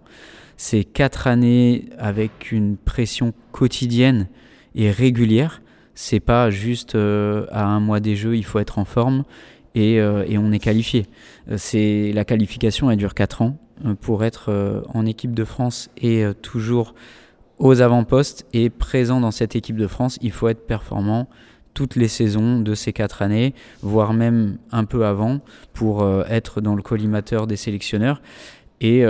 C'est 0.57 0.83
quatre 0.83 1.27
années 1.27 1.85
avec 1.97 2.51
une 2.51 2.77
pression 2.77 3.33
quotidienne 3.51 4.27
et 4.75 4.91
régulière. 4.91 5.61
C'est 5.95 6.19
pas 6.19 6.49
juste 6.49 6.95
euh, 6.95 7.45
à 7.51 7.65
un 7.65 7.79
mois 7.79 7.99
des 7.99 8.15
Jeux, 8.15 8.35
il 8.35 8.43
faut 8.43 8.59
être 8.59 8.79
en 8.79 8.85
forme 8.85 9.23
et, 9.75 9.99
euh, 9.99 10.25
on 10.37 10.51
est 10.51 10.59
qualifié. 10.59 11.05
Euh, 11.49 11.55
c'est 11.57 12.11
la 12.13 12.25
qualification, 12.25 12.89
elle 12.89 12.97
dure 12.97 13.13
quatre 13.13 13.41
ans 13.41 13.57
pour 14.01 14.23
être 14.23 14.83
en 14.93 15.05
équipe 15.05 15.33
de 15.33 15.43
France 15.43 15.89
et 15.97 16.23
toujours 16.41 16.93
aux 17.57 17.81
avant-postes 17.81 18.45
et 18.53 18.69
présent 18.69 19.19
dans 19.19 19.31
cette 19.31 19.55
équipe 19.55 19.75
de 19.75 19.87
France. 19.87 20.19
Il 20.21 20.31
faut 20.31 20.47
être 20.47 20.65
performant 20.67 21.27
toutes 21.73 21.95
les 21.95 22.07
saisons 22.07 22.59
de 22.59 22.75
ces 22.75 22.93
quatre 22.93 23.23
années, 23.23 23.55
voire 23.81 24.13
même 24.13 24.57
un 24.71 24.85
peu 24.85 25.05
avant, 25.05 25.41
pour 25.73 26.07
être 26.29 26.61
dans 26.61 26.75
le 26.75 26.83
collimateur 26.83 27.47
des 27.47 27.57
sélectionneurs. 27.57 28.21
Et 28.79 29.03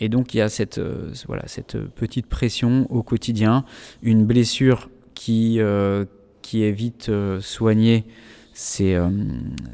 et 0.00 0.08
donc 0.08 0.34
il 0.34 0.38
y 0.38 0.40
a 0.40 0.48
cette, 0.48 0.78
euh, 0.78 1.12
voilà, 1.26 1.46
cette 1.46 1.78
petite 1.78 2.26
pression 2.26 2.86
au 2.90 3.02
quotidien, 3.02 3.64
une 4.02 4.24
blessure 4.24 4.88
qui, 5.14 5.60
euh, 5.60 6.06
qui 6.42 6.64
est 6.64 6.72
vite 6.72 7.10
euh, 7.10 7.40
soignée, 7.40 8.04
c'est 8.52 8.98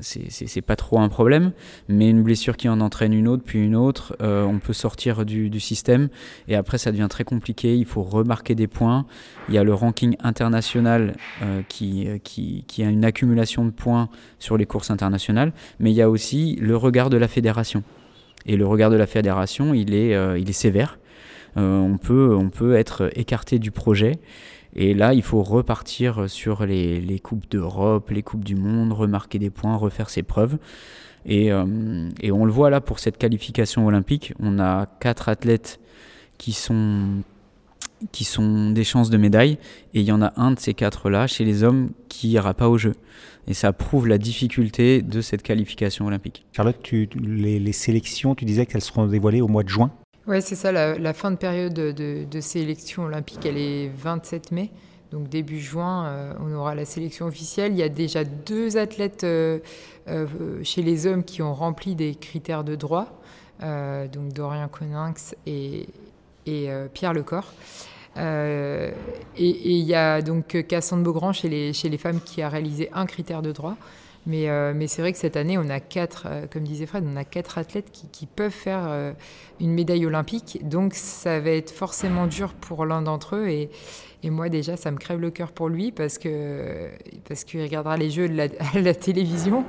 c'est 0.00 0.60
pas 0.60 0.76
trop 0.76 1.00
un 1.00 1.08
problème, 1.08 1.52
mais 1.88 2.10
une 2.10 2.22
blessure 2.22 2.56
qui 2.56 2.68
en 2.68 2.80
entraîne 2.80 3.14
une 3.14 3.26
autre, 3.26 3.42
puis 3.44 3.64
une 3.64 3.74
autre, 3.74 4.16
on 4.20 4.60
peut 4.60 4.74
sortir 4.74 5.24
du, 5.24 5.50
du, 5.50 5.58
système, 5.58 6.08
et 6.46 6.54
après 6.54 6.78
ça 6.78 6.92
devient 6.92 7.08
très 7.10 7.24
compliqué, 7.24 7.76
il 7.76 7.86
faut 7.86 8.04
remarquer 8.04 8.54
des 8.54 8.68
points, 8.68 9.06
il 9.48 9.56
y 9.56 9.58
a 9.58 9.64
le 9.64 9.74
ranking 9.74 10.14
international 10.22 11.16
qui, 11.68 12.06
qui, 12.22 12.64
qui 12.68 12.82
a 12.84 12.88
une 12.88 13.04
accumulation 13.04 13.64
de 13.64 13.70
points 13.70 14.08
sur 14.38 14.56
les 14.56 14.66
courses 14.66 14.90
internationales, 14.92 15.52
mais 15.80 15.90
il 15.90 15.96
y 15.96 16.02
a 16.02 16.08
aussi 16.08 16.56
le 16.60 16.76
regard 16.76 17.10
de 17.10 17.16
la 17.16 17.26
fédération. 17.26 17.82
Et 18.46 18.56
le 18.56 18.66
regard 18.66 18.90
de 18.90 18.96
la 18.96 19.06
fédération, 19.06 19.74
il 19.74 19.94
est, 19.94 20.14
euh, 20.14 20.38
il 20.38 20.48
est 20.48 20.54
sévère. 20.54 20.98
Euh, 21.56 21.78
on, 21.80 21.98
peut, 21.98 22.34
on 22.34 22.48
peut 22.48 22.74
être 22.74 23.10
écarté 23.18 23.58
du 23.58 23.70
projet. 23.70 24.12
Et 24.74 24.94
là, 24.94 25.14
il 25.14 25.22
faut 25.22 25.42
repartir 25.42 26.28
sur 26.28 26.66
les, 26.66 27.00
les 27.00 27.18
Coupes 27.18 27.48
d'Europe, 27.50 28.10
les 28.10 28.22
Coupes 28.22 28.44
du 28.44 28.56
Monde, 28.56 28.92
remarquer 28.92 29.38
des 29.38 29.50
points, 29.50 29.74
refaire 29.76 30.10
ses 30.10 30.22
preuves. 30.22 30.58
Et, 31.24 31.50
euh, 31.50 32.08
et, 32.20 32.30
on 32.30 32.44
le 32.44 32.52
voit 32.52 32.70
là 32.70 32.80
pour 32.80 32.98
cette 32.98 33.18
qualification 33.18 33.86
olympique. 33.86 34.32
On 34.38 34.58
a 34.60 34.86
quatre 35.00 35.28
athlètes 35.28 35.80
qui 36.38 36.52
sont, 36.52 37.22
qui 38.12 38.24
sont 38.24 38.70
des 38.70 38.84
chances 38.84 39.10
de 39.10 39.16
médaille. 39.16 39.58
Et 39.94 40.00
il 40.00 40.04
y 40.04 40.12
en 40.12 40.22
a 40.22 40.32
un 40.36 40.50
de 40.50 40.60
ces 40.60 40.74
quatre-là 40.74 41.26
chez 41.26 41.44
les 41.44 41.62
hommes 41.62 41.90
qui 42.08 42.28
n'ira 42.28 42.54
pas 42.54 42.68
au 42.68 42.78
jeu. 42.78 42.94
Et 43.48 43.54
ça 43.54 43.72
prouve 43.72 44.08
la 44.08 44.18
difficulté 44.18 45.02
de 45.02 45.20
cette 45.20 45.42
qualification 45.42 46.06
olympique. 46.06 46.44
Charlotte, 46.52 46.78
tu, 46.82 47.08
les, 47.20 47.72
sélections, 47.72 48.34
tu 48.34 48.44
disais 48.44 48.66
qu'elles 48.66 48.82
seront 48.82 49.06
dévoilées 49.06 49.40
au 49.40 49.48
mois 49.48 49.62
de 49.62 49.68
juin 49.68 49.92
Oui, 50.26 50.42
c'est 50.42 50.56
ça. 50.56 50.72
La, 50.72 51.14
fin 51.14 51.30
de 51.30 51.36
période 51.36 51.72
de, 51.72 52.40
sélection 52.40 53.04
olympique, 53.04 53.46
elle 53.46 53.58
est 53.58 53.90
27 53.96 54.52
mai. 54.52 54.70
Donc 55.12 55.28
début 55.28 55.60
juin, 55.60 56.06
euh, 56.06 56.34
on 56.40 56.52
aura 56.52 56.74
la 56.74 56.84
sélection 56.84 57.26
officielle. 57.26 57.72
Il 57.72 57.78
y 57.78 57.82
a 57.84 57.88
déjà 57.88 58.24
deux 58.24 58.76
athlètes 58.76 59.22
euh, 59.22 59.60
euh, 60.08 60.26
chez 60.64 60.82
les 60.82 61.06
hommes 61.06 61.22
qui 61.22 61.42
ont 61.42 61.54
rempli 61.54 61.94
des 61.94 62.16
critères 62.16 62.64
de 62.64 62.74
droit. 62.74 63.20
donc 63.60 64.32
Dorian 64.32 64.68
Coninx 64.68 65.36
et, 65.46 65.86
et 66.46 66.68
Pierre 66.92 67.12
Lecor. 67.12 67.52
Euh, 68.18 68.90
et 69.36 69.70
il 69.70 69.84
y 69.84 69.94
a 69.94 70.22
donc 70.22 70.64
Cassandre 70.66 71.02
Beaugrand 71.02 71.32
chez 71.32 71.48
les, 71.48 71.72
chez 71.72 71.88
les 71.88 71.98
femmes 71.98 72.20
qui 72.20 72.42
a 72.42 72.48
réalisé 72.48 72.88
un 72.92 73.06
critère 73.06 73.42
de 73.42 73.52
droit. 73.52 73.76
Mais, 74.28 74.48
euh, 74.48 74.72
mais 74.74 74.88
c'est 74.88 75.02
vrai 75.02 75.12
que 75.12 75.18
cette 75.18 75.36
année, 75.36 75.56
on 75.56 75.68
a 75.68 75.78
quatre, 75.78 76.26
euh, 76.28 76.46
comme 76.50 76.64
disait 76.64 76.86
Fred, 76.86 77.04
on 77.06 77.16
a 77.16 77.24
quatre 77.24 77.58
athlètes 77.58 77.92
qui, 77.92 78.08
qui 78.08 78.26
peuvent 78.26 78.50
faire 78.50 79.14
une 79.60 79.72
médaille 79.72 80.06
olympique. 80.06 80.60
Donc 80.68 80.94
ça 80.94 81.38
va 81.40 81.50
être 81.50 81.70
forcément 81.70 82.26
dur 82.26 82.54
pour 82.54 82.86
l'un 82.86 83.02
d'entre 83.02 83.36
eux. 83.36 83.48
Et, 83.48 83.70
et, 84.22 84.30
moi, 84.30 84.48
déjà, 84.48 84.76
ça 84.76 84.90
me 84.90 84.96
crève 84.96 85.20
le 85.20 85.30
cœur 85.30 85.52
pour 85.52 85.68
lui 85.68 85.92
parce 85.92 86.18
que 86.18 86.88
parce 87.28 87.44
qu'il 87.44 87.62
regardera 87.62 87.96
les 87.96 88.10
jeux 88.10 88.28
de 88.28 88.34
la, 88.34 88.44
à 88.74 88.80
la 88.80 88.94
télévision 88.94 89.64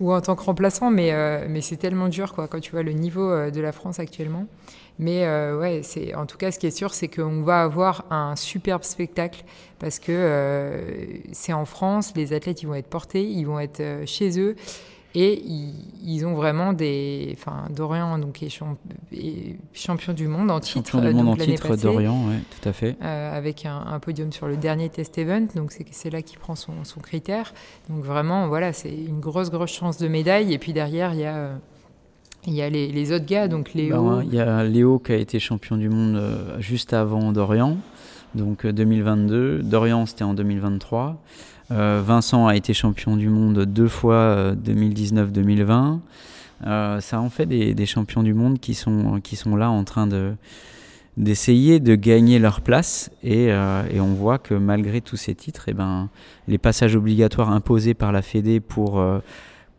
ou 0.00 0.12
en 0.12 0.20
tant 0.20 0.36
que 0.36 0.42
remplaçant. 0.42 0.90
Mais, 0.90 1.46
mais 1.48 1.62
c'est 1.62 1.76
tellement 1.76 2.08
dur 2.08 2.34
quoi, 2.34 2.48
quand 2.48 2.60
tu 2.60 2.72
vois 2.72 2.82
le 2.82 2.92
niveau 2.92 3.50
de 3.50 3.60
la 3.60 3.72
France 3.72 3.98
actuellement. 3.98 4.46
Mais 4.98 5.24
euh, 5.24 5.58
ouais, 5.58 5.80
c'est 5.82 6.14
en 6.14 6.26
tout 6.26 6.38
cas 6.38 6.50
ce 6.50 6.58
qui 6.58 6.66
est 6.66 6.76
sûr, 6.76 6.94
c'est 6.94 7.08
qu'on 7.08 7.42
va 7.42 7.62
avoir 7.62 8.04
un 8.10 8.34
superbe 8.34 8.82
spectacle 8.82 9.44
parce 9.78 9.98
que 9.98 10.12
euh, 10.12 10.80
c'est 11.32 11.52
en 11.52 11.66
France, 11.66 12.12
les 12.16 12.32
athlètes 12.32 12.62
ils 12.62 12.66
vont 12.66 12.74
être 12.74 12.88
portés, 12.88 13.22
ils 13.22 13.44
vont 13.44 13.60
être 13.60 13.80
euh, 13.80 14.06
chez 14.06 14.40
eux 14.40 14.56
Et 15.14 15.42
ils, 16.02 16.24
ont 16.24 16.34
vraiment 16.34 16.72
des. 16.72 17.36
Enfin, 17.38 17.66
Dorian 17.70 18.18
donc, 18.18 18.42
est, 18.42 18.48
champion 19.74 20.12
du 20.14 20.28
monde 20.28 20.50
en 20.50 20.60
titre. 20.60 20.90
Champion 20.90 21.06
du 21.06 21.14
monde 21.14 21.28
en 21.28 21.36
titre, 21.36 21.76
Dorian, 21.76 22.18
oui, 22.28 22.36
tout 22.50 22.66
à 22.66 22.72
fait. 22.72 22.96
avec 23.02 23.66
un, 23.66 23.98
podium 24.00 24.32
sur 24.32 24.46
le 24.46 24.56
dernier 24.56 24.88
test 24.88 25.18
event, 25.18 25.46
donc 25.54 25.74
c'est 25.90 26.10
là 26.10 26.22
qu'il 26.22 26.38
prend 26.38 26.54
son, 26.54 26.84
son, 26.84 27.00
critère. 27.00 27.52
Donc 27.90 28.02
vraiment, 28.02 28.48
voilà, 28.48 28.72
c'est 28.72 28.94
une 28.94 29.20
grosse, 29.20 29.50
grosse 29.50 29.72
chance 29.72 29.98
de 29.98 30.08
médaille. 30.08 30.54
Et 30.54 30.58
puis 30.58 30.72
derrière, 30.72 31.12
il 31.12 31.20
y 31.20 31.26
a. 31.26 31.50
Il 32.46 32.54
y 32.54 32.62
a 32.62 32.70
les, 32.70 33.12
autres 33.12 33.26
gars, 33.26 33.48
donc 33.48 33.74
Léo. 33.74 34.02
Bah 34.02 34.22
il 34.24 34.32
y 34.32 34.40
a 34.40 34.62
Léo 34.64 34.98
qui 34.98 35.12
a 35.12 35.16
été 35.16 35.38
champion 35.38 35.76
du 35.76 35.88
monde 35.88 36.20
juste 36.60 36.92
avant 36.92 37.32
Dorian, 37.32 37.76
donc 38.34 38.66
2022. 38.66 39.62
Dorian, 39.62 40.06
c'était 40.06 40.24
en 40.24 40.34
2023. 40.34 41.20
Euh, 41.72 42.02
Vincent 42.04 42.46
a 42.46 42.56
été 42.56 42.72
champion 42.74 43.16
du 43.16 43.28
monde 43.28 43.64
deux 43.64 43.88
fois, 43.88 44.52
2019-2020. 44.54 45.70
Euh, 45.70 45.96
euh, 46.66 47.00
ça 47.00 47.20
en 47.20 47.28
fait 47.28 47.46
des, 47.46 47.86
champions 47.86 48.22
du 48.22 48.32
monde 48.32 48.60
qui 48.60 48.74
sont, 48.74 49.20
qui 49.22 49.36
sont 49.36 49.56
là 49.56 49.70
en 49.70 49.84
train 49.84 50.06
de 50.06 50.34
d'essayer 51.18 51.80
de 51.80 51.94
gagner 51.94 52.38
leur 52.38 52.60
place 52.60 53.10
et, 53.22 53.50
on 53.50 54.12
voit 54.12 54.36
que 54.36 54.52
malgré 54.52 55.00
tous 55.00 55.16
ces 55.16 55.34
titres, 55.34 55.68
et 55.68 55.70
eh 55.70 55.74
ben, 55.74 56.10
les 56.46 56.58
passages 56.58 56.94
obligatoires 56.94 57.50
imposés 57.50 57.94
par 57.94 58.12
la 58.12 58.20
Fédé 58.20 58.60
pour 58.60 59.02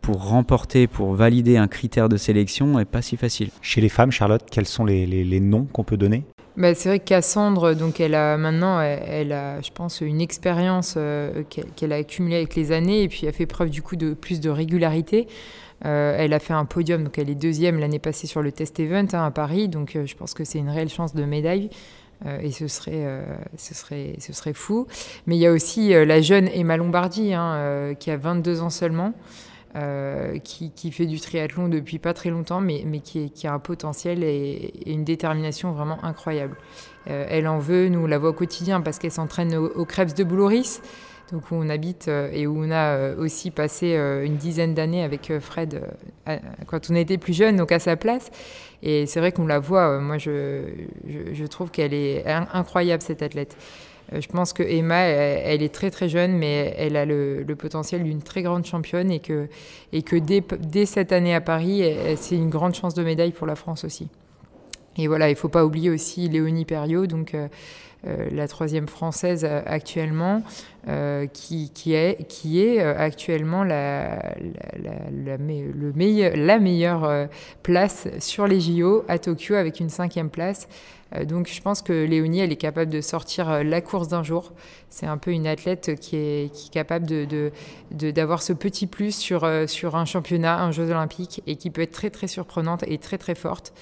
pour 0.01 0.27
remporter, 0.27 0.87
pour 0.87 1.13
valider 1.13 1.57
un 1.57 1.67
critère 1.67 2.09
de 2.09 2.17
sélection 2.17 2.79
est 2.79 2.85
pas 2.85 3.01
si 3.01 3.17
facile. 3.17 3.49
Chez 3.61 3.81
les 3.81 3.89
femmes, 3.89 4.11
Charlotte, 4.11 4.43
quels 4.49 4.67
sont 4.67 4.85
les, 4.85 5.05
les 5.05 5.39
noms 5.39 5.65
qu'on 5.65 5.83
peut 5.83 5.97
donner? 5.97 6.23
Bah, 6.57 6.73
c'est 6.73 6.89
vrai 6.89 6.97
que 6.97 7.05
Cassandre, 7.05 7.75
donc 7.75 7.99
elle 7.99 8.15
a 8.15 8.35
maintenant, 8.35 8.81
elle, 8.81 9.31
a, 9.31 9.61
je 9.61 9.69
pense, 9.69 10.01
une 10.01 10.21
expérience 10.21 10.95
euh, 10.97 11.43
qu'elle 11.75 11.93
a 11.93 11.97
accumulée 11.97 12.37
avec 12.37 12.55
les 12.55 12.71
années 12.71 13.03
et 13.03 13.07
puis 13.07 13.27
elle 13.27 13.33
fait 13.33 13.45
preuve 13.45 13.69
du 13.69 13.83
coup 13.83 13.95
de 13.95 14.15
plus 14.15 14.39
de 14.39 14.49
régularité. 14.49 15.27
Euh, 15.85 16.15
elle 16.17 16.33
a 16.33 16.39
fait 16.39 16.53
un 16.53 16.65
podium, 16.65 17.03
donc 17.03 17.19
elle 17.19 17.29
est 17.29 17.35
deuxième 17.35 17.79
l'année 17.79 17.99
passée 17.99 18.25
sur 18.25 18.41
le 18.41 18.51
test 18.51 18.79
event 18.79 19.05
hein, 19.13 19.25
à 19.25 19.29
Paris, 19.29 19.69
donc 19.69 19.95
euh, 19.95 20.07
je 20.07 20.15
pense 20.15 20.33
que 20.33 20.43
c'est 20.43 20.57
une 20.57 20.69
réelle 20.69 20.89
chance 20.89 21.13
de 21.13 21.25
médaille. 21.25 21.69
et 22.41 22.51
ce 22.51 22.67
serait, 22.67 23.05
ce, 23.57 23.75
serait, 23.75 24.15
ce 24.17 24.33
serait 24.33 24.53
fou. 24.53 24.87
Mais 25.27 25.35
il 25.35 25.39
y 25.39 25.45
a 25.45 25.51
aussi 25.51 25.89
la 25.89 26.19
jeune 26.19 26.47
Emma 26.47 26.75
Lombardi, 26.75 27.35
hein, 27.35 27.93
qui 27.99 28.09
a 28.09 28.17
22 28.17 28.61
ans 28.61 28.71
seulement, 28.71 29.13
euh, 29.77 30.39
qui, 30.39 30.91
fait 30.91 31.05
du 31.05 31.19
triathlon 31.19 31.67
depuis 31.67 31.99
pas 31.99 32.15
très 32.15 32.31
longtemps, 32.31 32.61
mais, 32.61 32.83
qui, 32.99 33.29
a 33.45 33.53
un 33.53 33.59
potentiel 33.59 34.23
et, 34.23 34.73
une 34.87 35.03
détermination 35.03 35.71
vraiment 35.71 36.03
incroyable. 36.03 36.55
Euh, 37.09 37.27
elle 37.29 37.47
en 37.47 37.59
veut, 37.59 37.87
nous 37.87 38.07
la 38.07 38.17
voit 38.17 38.29
au 38.29 38.33
quotidien 38.33 38.81
parce 38.81 38.97
qu'elle 38.97 39.11
s'entraîne 39.11 39.55
au, 39.55 39.67
au 39.67 39.85
de 39.85 40.23
Bouloris, 40.23 40.81
donc 41.31 41.51
où 41.51 41.55
on 41.55 41.69
habite 41.69 42.07
euh, 42.07 42.31
et 42.33 42.47
où 42.47 42.57
on 42.57 42.71
a 42.71 43.13
aussi 43.17 43.51
passé 43.51 43.93
une 44.23 44.37
dizaine 44.37 44.73
d'années 44.73 45.03
avec 45.03 45.31
Fred 45.39 45.81
quand 46.65 46.89
on 46.89 46.95
était 46.95 47.19
plus 47.19 47.33
jeune, 47.33 47.57
donc 47.57 47.71
à 47.71 47.79
sa 47.79 47.95
place. 47.95 48.31
Et 48.81 49.05
c'est 49.05 49.19
vrai 49.19 49.31
qu'on 49.31 49.45
la 49.45 49.59
voit, 49.59 49.99
moi 49.99 50.17
je 50.17 51.45
trouve 51.45 51.69
qu'elle 51.69 51.93
est 51.93 52.25
incroyable 52.25 53.03
cette 53.03 53.21
athlète. 53.21 53.55
Euh, 54.13 54.21
je 54.21 54.27
pense 54.27 54.53
que 54.53 54.63
Emma, 54.63 55.01
elle, 55.01 55.61
est 55.61 55.73
très 55.73 55.91
très 55.91 56.09
jeune, 56.09 56.33
mais 56.33 56.73
elle 56.77 56.95
a 56.95 57.05
le, 57.05 57.45
potentiel 57.57 58.03
d'une 58.03 58.21
très 58.21 58.41
grande 58.41 58.65
championne 58.65 59.11
et 59.11 59.19
que, 59.19 59.49
dès, 60.19 60.85
cette 60.85 61.11
année 61.11 61.35
à 61.35 61.41
Paris, 61.41 61.83
c'est 62.15 62.35
une 62.35 62.49
grande 62.49 62.75
chance 62.75 62.93
de 62.93 63.03
médaille 63.03 63.31
pour 63.31 63.47
la 63.47 63.55
France 63.55 63.83
aussi. 63.83 64.09
Et 64.97 65.07
voilà, 65.07 65.27
il 65.29 65.33
ne 65.33 65.37
faut 65.37 65.49
pas 65.49 65.65
oublier 65.65 65.89
aussi 65.89 66.27
Léonie 66.27 66.65
Perriot, 66.65 67.05
donc 67.05 67.33
euh, 67.35 67.47
euh, 68.07 68.29
la 68.31 68.47
troisième 68.47 68.87
française 68.87 69.45
actuellement, 69.45 70.43
qui, 71.33 71.71
est, 71.93 72.79
actuellement 72.79 73.63
la 73.63 74.19
meilleure 76.59 77.27
place 77.61 78.07
sur 78.19 78.47
les 78.47 78.59
JO 78.59 79.03
à 79.07 79.19
Tokyo 79.19 79.55
avec 79.55 79.79
une 79.79 79.89
cinquième 79.89 80.29
place. 80.29 80.67
Euh, 81.15 81.25
donc 81.25 81.47
je 81.47 81.61
pense 81.61 81.81
que 81.81 81.93
Léonie, 81.93 82.39
elle 82.39 82.51
est 82.51 82.57
capable 82.57 82.91
de 82.91 83.01
sortir 83.01 83.49
euh, 83.49 83.63
la 83.63 83.81
course 83.81 84.07
d'un 84.07 84.23
jour. 84.23 84.53
C'est 84.89 85.05
un 85.05 85.17
peu 85.17 85.31
une 85.31 85.47
athlète 85.47 85.99
qui 85.99 86.15
est, 86.15 86.71
capable 86.71 87.05
d'avoir 87.05 88.39
de, 88.39 88.41
de, 88.41 88.41
ce 88.41 88.53
petit 88.53 88.87
plus 88.87 89.15
sur, 89.15 89.43
euh, 89.43 89.67
sur 89.67 89.95
un 89.95 90.05
championnat, 90.05 90.61
un 90.61 90.71
Jeux 90.71 90.89
olympiques, 90.89 91.41
et 91.47 91.55
qui 91.55 91.69
peut 91.69 91.81
être 91.81 91.91
très 91.91 92.09
très 92.09 92.27
surprenante 92.27 92.83
et 92.87 92.97
très 92.97 93.17
très 93.17 93.35
forte. 93.35 93.73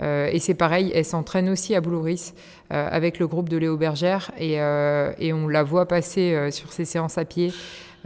et 0.00 0.38
c'est 0.38 0.54
pareil, 0.54 0.92
elle 0.94 1.04
s'entraîne 1.04 1.48
aussi 1.48 1.74
à 1.74 1.80
Boulouris 1.80 2.32
avec 2.70 3.18
le 3.18 3.26
groupe 3.26 3.48
de 3.48 3.56
Léo 3.56 3.76
Bergère, 3.76 4.30
et 4.38 5.32
on 5.32 5.48
la 5.48 5.62
voit 5.64 5.86
passer 5.86 6.50
sur 6.52 6.72
ses 6.72 6.84
séances 6.84 7.18
à 7.18 7.24
pied. 7.24 7.52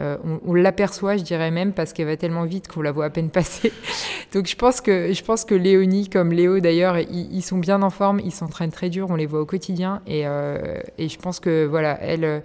Euh, 0.00 0.16
on, 0.46 0.54
l'aperçoit, 0.54 1.16
je 1.16 1.22
dirais 1.22 1.50
même, 1.50 1.72
parce 1.72 1.92
qu'elle 1.92 2.06
va 2.06 2.16
tellement 2.16 2.44
vite 2.44 2.66
qu'on 2.66 2.82
la 2.82 2.92
voit 2.92 3.04
à 3.04 3.10
peine 3.10 3.30
passer. 3.30 3.72
Donc 4.32 4.46
je 4.46 4.56
pense 4.56 4.80
que, 4.80 5.12
je 5.12 5.22
pense 5.22 5.44
que 5.44 5.54
Léonie, 5.54 6.08
comme 6.08 6.32
Léo 6.32 6.60
d'ailleurs, 6.60 6.98
ils, 6.98 7.42
sont 7.42 7.58
bien 7.58 7.82
en 7.82 7.90
forme, 7.90 8.20
ils 8.20 8.32
s'entraînent 8.32 8.70
très 8.70 8.88
dur, 8.88 9.08
on 9.10 9.16
les 9.16 9.26
voit 9.26 9.40
au 9.40 9.46
quotidien. 9.46 10.00
Et, 10.06 10.26
euh, 10.26 10.80
je 10.98 11.16
pense 11.18 11.40
que 11.40 11.66
voilà, 11.66 11.98
elle, 12.00 12.42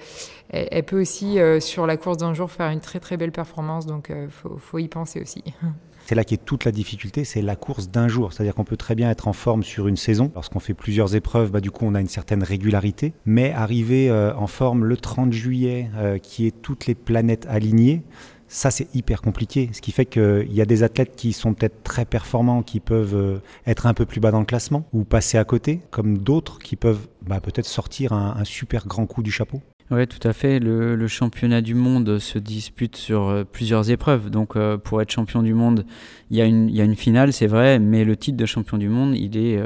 elle, 0.50 0.84
peut 0.84 1.00
aussi, 1.00 1.40
euh, 1.40 1.60
sur 1.60 1.88
la 1.88 1.96
course 1.96 2.18
d'un 2.18 2.34
jour, 2.34 2.52
faire 2.52 2.70
une 2.70 2.82
très 2.82 3.00
très 3.00 3.16
belle 3.16 3.32
performance. 3.32 3.86
Donc 3.86 4.10
il 4.10 4.30
faut 4.30 4.80
y 4.80 4.88
penser 4.88 5.22
aussi. 5.22 5.44
C'est 6.08 6.16
là 6.16 6.24
qu'est 6.24 6.38
toute 6.38 6.64
la 6.64 6.72
difficulté, 6.72 7.26
c'est 7.26 7.42
la 7.42 7.58
course 7.58 7.90
d'un 7.90 8.08
jour. 8.08 8.32
C'est-à-dire 8.32 8.56
qu'on 8.56 8.64
peut 8.64 8.78
très 8.78 8.96
bien 8.96 9.12
être 9.12 9.28
en 9.28 9.34
forme 9.34 9.62
sur 9.62 9.90
une 9.90 9.98
saison. 9.98 10.32
Lorsqu'on 10.36 10.62
fait 10.62 10.74
plusieurs 10.74 11.16
épreuves, 11.16 11.52
bah, 11.52 11.60
du 11.60 11.70
coup, 11.70 11.84
on 11.86 11.96
a 11.96 12.00
une 12.00 12.08
certaine 12.08 12.44
régularité. 12.44 13.12
Mais 13.26 13.52
arriver 13.52 14.10
euh, 14.10 14.34
en 14.36 14.48
forme 14.48 14.86
le 14.86 14.96
30 14.96 15.34
juillet, 15.34 15.92
euh, 15.98 16.18
qui 16.18 16.48
est 16.48 16.62
toutes 16.62 16.86
les 16.86 16.96
planètes 16.96 17.46
alignées, 17.50 18.04
ça, 18.48 18.72
c'est 18.72 18.88
hyper 18.96 19.22
compliqué. 19.22 19.70
Ce 19.74 19.82
qui 19.82 19.92
fait 19.92 20.06
qu'il 20.06 20.54
y 20.54 20.62
a 20.62 20.66
des 20.66 20.84
athlètes 20.84 21.14
qui 21.18 21.34
sont 21.34 21.54
peut-être 21.54 21.84
très 21.84 22.06
performants, 22.06 22.64
qui 22.64 22.80
peuvent 22.80 23.14
euh, 23.14 23.42
être 23.66 23.86
un 23.86 23.94
peu 23.94 24.06
plus 24.06 24.22
bas 24.22 24.32
dans 24.32 24.40
le 24.40 24.46
classement 24.46 24.88
ou 24.94 25.04
passer 25.04 25.38
à 25.38 25.44
côté, 25.44 25.82
comme 25.92 26.20
d'autres 26.20 26.60
qui 26.60 26.78
peuvent 26.78 27.10
bah, 27.22 27.42
peut-être 27.42 27.66
sortir 27.66 28.14
un 28.14 28.46
super 28.46 28.88
grand 28.88 29.08
coup 29.08 29.24
du 29.24 29.32
chapeau. 29.32 29.62
Oui, 29.90 30.06
tout 30.06 30.26
à 30.28 30.34
fait. 30.34 30.60
Le, 30.60 31.08
championnat 31.08 31.62
du 31.62 31.74
monde 31.74 32.20
se 32.20 32.38
dispute 32.38 32.98
sur 32.98 33.30
euh, 33.30 33.44
plusieurs 33.46 33.90
épreuves. 33.90 34.30
Donc, 34.30 34.58
euh, 34.58 34.78
pour 34.78 35.02
être 35.02 35.12
champion 35.12 35.42
du 35.42 35.54
monde, 35.54 35.86
il 36.30 36.36
y 36.36 36.42
a 36.42 36.46
une, 36.46 36.96
finale, 36.98 37.32
c'est 37.32 37.48
vrai, 37.48 37.80
mais 37.80 38.04
le 38.04 38.18
titre 38.18 38.36
de 38.36 38.46
champion 38.46 38.78
du 38.78 38.90
monde, 38.90 39.16
il 39.16 39.38
est, 39.38 39.58
euh, 39.58 39.66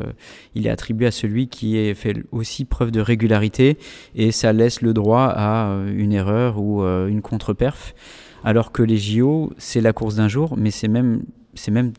il 0.53 0.67
est 0.67 0.69
attribué 0.69 1.07
à 1.07 1.12
celui 1.12 1.47
qui 1.47 1.89
a 1.89 1.95
fait 1.95 2.23
aussi 2.31 2.65
preuve 2.65 2.91
de 2.91 3.01
régularité 3.01 3.79
et 4.13 4.31
ça 4.31 4.53
laisse 4.53 4.84
le 4.84 4.93
droit 4.93 5.34
à 5.36 5.75
une 5.88 6.13
erreur 6.13 6.60
ou 6.60 6.84
une 6.84 7.23
contre-perf. 7.23 7.95
Alors 8.43 8.71
que 8.71 8.84
les 8.84 8.97
JO, 8.97 9.51
c'est 9.57 9.81
la 9.81 9.91
course 9.91 10.15
d'un 10.15 10.27
jour, 10.27 10.55
mais 10.55 10.69
c'est 10.69 10.88
même, 10.88 11.23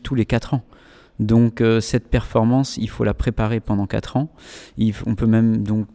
tous 0.01 0.15
les 0.15 0.25
quatre 0.25 0.53
ans. 0.53 0.63
Donc, 1.19 1.61
cette 1.81 2.07
performance, 2.07 2.77
il 2.77 2.89
faut 2.89 3.03
la 3.03 3.13
préparer 3.13 3.59
pendant 3.59 3.85
quatre 3.85 4.15
ans. 4.15 4.29
Il, 4.77 4.93
on 5.05 5.15
peut 5.15 5.27
même 5.27 5.63
donc 5.63 5.87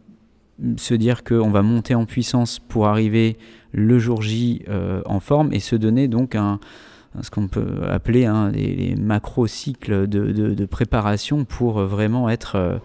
se 0.77 0.93
dire 0.93 1.23
qu'on 1.23 1.49
va 1.49 1.61
monter 1.61 1.95
en 1.95 2.05
puissance 2.05 2.59
pour 2.59 2.87
arriver 2.87 3.37
le 3.71 3.99
jour 3.99 4.21
J 4.21 4.63
euh, 4.67 5.01
en 5.05 5.19
forme 5.19 5.53
et 5.53 5.59
se 5.59 5.75
donner 5.75 6.07
donc 6.07 6.35
un, 6.35 6.59
ce 7.21 7.29
qu'on 7.29 7.47
peut 7.47 7.81
appeler 7.89 8.25
hein, 8.25 8.51
les, 8.51 8.95
macro-cycles 8.95 10.07
de, 10.07 10.65
préparation 10.65 11.45
pour 11.45 11.81
vraiment 11.81 12.29
être 12.29 12.55
euh, 12.55 12.77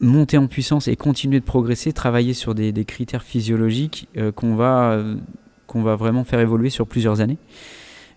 monté 0.00 0.38
en 0.38 0.46
puissance 0.46 0.88
et 0.88 0.96
continuer 0.96 1.40
de 1.40 1.44
progresser, 1.44 1.92
travailler 1.92 2.34
sur 2.34 2.54
des, 2.54 2.72
critères 2.84 3.22
physiologiques 3.22 4.08
euh, 4.16 4.32
qu'on 4.32 4.54
va, 4.54 5.02
vraiment 5.96 6.24
faire 6.24 6.40
évoluer 6.40 6.70
sur 6.70 6.86
plusieurs 6.86 7.20
années. 7.20 7.38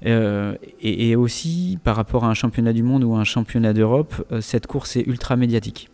et, 0.05 1.09
et, 1.09 1.15
aussi 1.15 1.77
par 1.83 1.95
rapport 1.95 2.25
à 2.25 2.29
un 2.29 2.33
championnat 2.33 2.73
du 2.73 2.83
monde 2.83 3.03
ou 3.03 3.15
un 3.15 3.23
championnat 3.23 3.73
d'Europe, 3.73 4.15
cette 4.41 4.67
course 4.67 4.95
est 4.95 5.05
ultra 5.07 5.35
médiatique. 5.35 5.89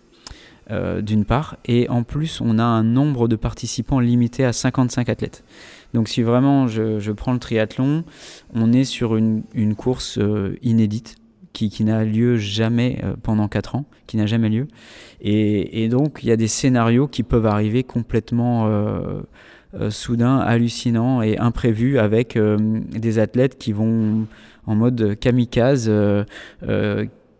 Euh, 0.71 1.01
d'une 1.01 1.25
part, 1.25 1.57
et 1.65 1.89
en 1.89 2.03
plus 2.03 2.41
on 2.41 2.59
a 2.59 2.63
un 2.63 2.83
nombre 2.83 3.27
de 3.27 3.35
participants 3.35 3.99
limité 3.99 4.45
à 4.45 4.53
55 4.53 5.09
athlètes. 5.09 5.43
Donc 5.95 6.07
si 6.07 6.21
vraiment 6.21 6.67
je, 6.67 7.11
prends 7.11 7.33
le 7.33 7.39
triathlon, 7.39 8.03
on 8.53 8.71
est 8.71 8.83
sur 8.83 9.15
une, 9.15 9.43
course 9.75 10.19
euh, 10.19 10.55
inédite 10.61 11.15
qui, 11.53 11.83
n'a 11.83 12.05
lieu 12.05 12.37
jamais 12.37 12.99
euh, 13.03 13.15
pendant 13.23 13.47
4 13.47 13.77
ans, 13.77 13.85
qui 14.05 14.17
n'a 14.17 14.27
jamais 14.27 14.49
lieu. 14.49 14.67
Et, 15.21 15.89
donc 15.89 16.19
il 16.21 16.29
y 16.29 16.31
a 16.31 16.37
des 16.37 16.47
scénarios 16.47 17.07
qui 17.07 17.23
peuvent 17.23 17.47
arriver 17.47 17.83
complètement 17.83 18.69
soudains, 19.89 20.37
hallucinants 20.37 21.23
et 21.23 21.39
imprévus 21.39 21.97
avec 21.97 22.37
des 22.37 23.17
athlètes 23.17 23.57
qui 23.57 23.73
vont 23.73 24.27
en 24.67 24.75
mode 24.75 25.17
kamikaze, 25.19 25.91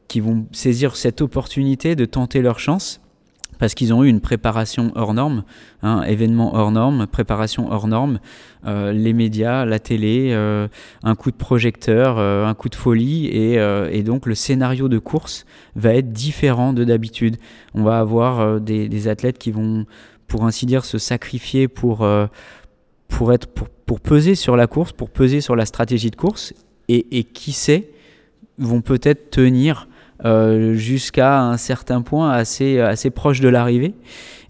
qui 0.07 0.19
vont 0.19 0.47
saisir 0.51 0.95
cette 0.95 1.21
opportunité 1.21 1.95
de 1.95 2.05
tenter 2.05 2.41
leur 2.41 2.57
chance 2.57 3.01
parce 3.59 3.75
qu'ils 3.75 3.93
ont 3.93 4.03
eu 4.03 4.07
une 4.07 4.21
préparation 4.21 4.91
hors 4.95 5.13
norme, 5.13 5.43
hein, 5.83 6.01
événement 6.03 6.55
hors 6.55 6.71
norme, 6.71 7.05
préparation 7.05 7.71
hors 7.71 7.87
norme, 7.87 8.19
euh, 8.65 8.91
les 8.93 9.13
médias, 9.13 9.65
la 9.65 9.79
télé, 9.79 10.29
euh, 10.31 10.67
un 11.03 11.15
coup 11.15 11.29
de 11.29 11.35
projecteur, 11.35 12.17
euh, 12.17 12.45
un 12.45 12.53
coup 12.55 12.69
de 12.69 12.75
folie, 12.75 13.27
et, 13.27 14.03
donc 14.03 14.25
le 14.25 14.33
scénario 14.33 14.87
de 14.87 14.97
course 14.97 15.45
va 15.75 15.93
être 15.93 16.11
différent 16.11 16.73
de 16.73 16.85
d'habitude. 16.85 17.35
On 17.75 17.83
va 17.83 17.99
avoir 17.99 18.59
des, 18.61 18.87
des, 18.87 19.07
athlètes 19.07 19.37
qui 19.37 19.51
vont, 19.51 19.85
pour 20.27 20.45
ainsi 20.45 20.65
dire, 20.65 20.85
se 20.85 20.97
sacrifier 20.97 21.67
pour, 21.67 22.07
pour, 23.09 23.33
être, 23.33 23.47
pour, 23.47 23.67
pour 23.69 23.99
peser 23.99 24.35
sur 24.35 24.55
la 24.55 24.67
course, 24.67 24.93
pour 24.93 25.09
peser 25.09 25.41
sur 25.41 25.55
la 25.57 25.65
stratégie 25.65 26.09
de 26.09 26.15
course, 26.15 26.53
et, 26.87 27.23
qui 27.25 27.51
sait, 27.51 27.91
vont 28.57 28.81
peut-être 28.81 29.29
tenir 29.29 29.88
euh, 30.25 30.73
jusqu'à 30.73 31.41
un 31.41 31.55
certain 31.55 32.01
point 32.01 32.32
assez, 32.32 32.82
assez 32.82 33.10
proche 33.10 33.39
de 33.39 33.47
l'arrivée, 33.47 33.93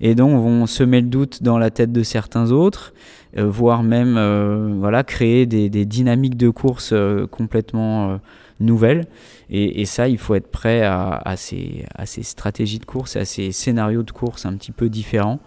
et 0.01 0.15
donc 0.15 0.41
vont 0.41 0.65
semer 0.65 0.99
le 0.99 1.07
doute 1.07 1.43
dans 1.43 1.59
la 1.59 1.69
tête 1.69 1.91
de 1.91 2.01
certains 2.01 2.49
autres, 2.49 2.91
euh, 3.37 3.45
voire 3.45 3.83
même 3.83 4.15
euh, 4.17 4.73
voilà, 4.79 5.03
créer 5.03 5.45
des, 5.45 5.69
des, 5.69 5.85
dynamiques 5.85 6.37
de 6.37 6.49
course 6.49 6.91
complètement 7.29 8.19
nouvelles. 8.59 9.05
Et, 9.51 9.85
ça, 9.85 10.07
il 10.07 10.17
faut 10.17 10.33
être 10.33 10.49
prêt 10.49 10.81
à, 10.81 11.21
à, 11.23 11.37
ces, 11.37 11.85
à 11.93 12.07
ces 12.07 12.23
stratégies 12.23 12.79
de 12.79 12.85
course, 12.85 13.15
à 13.15 13.25
ces 13.25 13.51
scénarios 13.51 14.03
de 14.03 14.11
course 14.11 14.47
un 14.47 14.53
petit 14.53 14.71
peu 14.71 14.89
différents. 14.89 15.39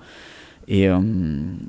Et 0.68 0.88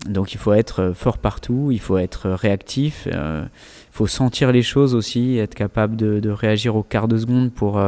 donc 0.08 0.34
il 0.34 0.38
faut 0.38 0.54
être 0.54 0.94
fort 0.94 1.18
partout, 1.18 1.70
il 1.72 1.80
faut 1.80 1.98
être 1.98 2.30
réactif, 2.30 3.08
il 3.12 3.50
faut 3.92 4.06
sentir 4.06 4.52
les 4.52 4.62
choses 4.62 4.94
aussi, 4.94 5.38
être 5.38 5.56
capable 5.56 5.96
de 5.96 6.30
réagir 6.30 6.76
au 6.76 6.84
quart 6.84 7.08
de 7.08 7.18
seconde 7.18 7.52
pour 7.52 7.82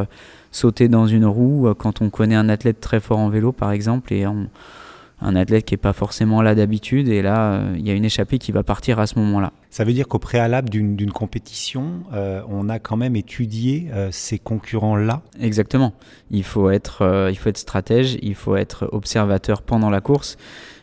sauter 0.56 0.88
dans 0.88 1.06
une 1.06 1.26
roue 1.26 1.68
euh, 1.68 1.74
quand 1.74 2.02
on 2.02 2.10
connaît 2.10 2.36
un 2.36 2.50
athlète 2.50 2.80
très 2.80 3.00
fort 3.00 3.20
en 3.20 3.30
vélo, 3.30 3.52
par 3.52 3.72
exemple, 3.72 4.14
et 4.14 4.24
un 4.24 5.36
athlète 5.36 5.66
qui 5.66 5.74
n'est 5.74 5.80
pas 5.80 5.94
forcément 5.94 6.42
là 6.42 6.56
d'habitude, 6.56 7.10
et 7.10 7.22
là, 7.22 7.54
euh, 7.54 7.76
il 7.78 7.86
y 7.86 7.92
a 7.92 7.94
une 7.94 8.06
échappée 8.06 8.38
qui 8.38 8.54
va 8.54 8.64
partir 8.64 9.00
à 9.00 9.06
ce 9.06 9.20
moment-là. 9.20 9.52
Ça 9.70 9.84
veut 9.84 9.92
dire 9.92 10.08
qu'au 10.08 10.20
préalable 10.20 10.70
d'une 10.70 11.12
compétition, 11.12 12.04
euh, 12.14 12.42
on 12.48 12.70
a 12.70 12.80
quand 12.80 12.96
même 12.96 13.18
étudié 13.18 13.90
ces 14.12 14.40
concurrents-là 14.40 15.22
Exactement. 15.42 15.94
Il 16.32 16.44
faut, 16.44 16.70
être, 16.70 17.28
il 17.30 17.38
faut 17.38 17.50
être 17.50 17.58
stratège, 17.58 18.18
il 18.22 18.36
faut 18.36 18.56
être 18.56 18.88
observateur 18.94 19.62
pendant 19.62 19.90
la 19.90 20.00
course. 20.00 20.38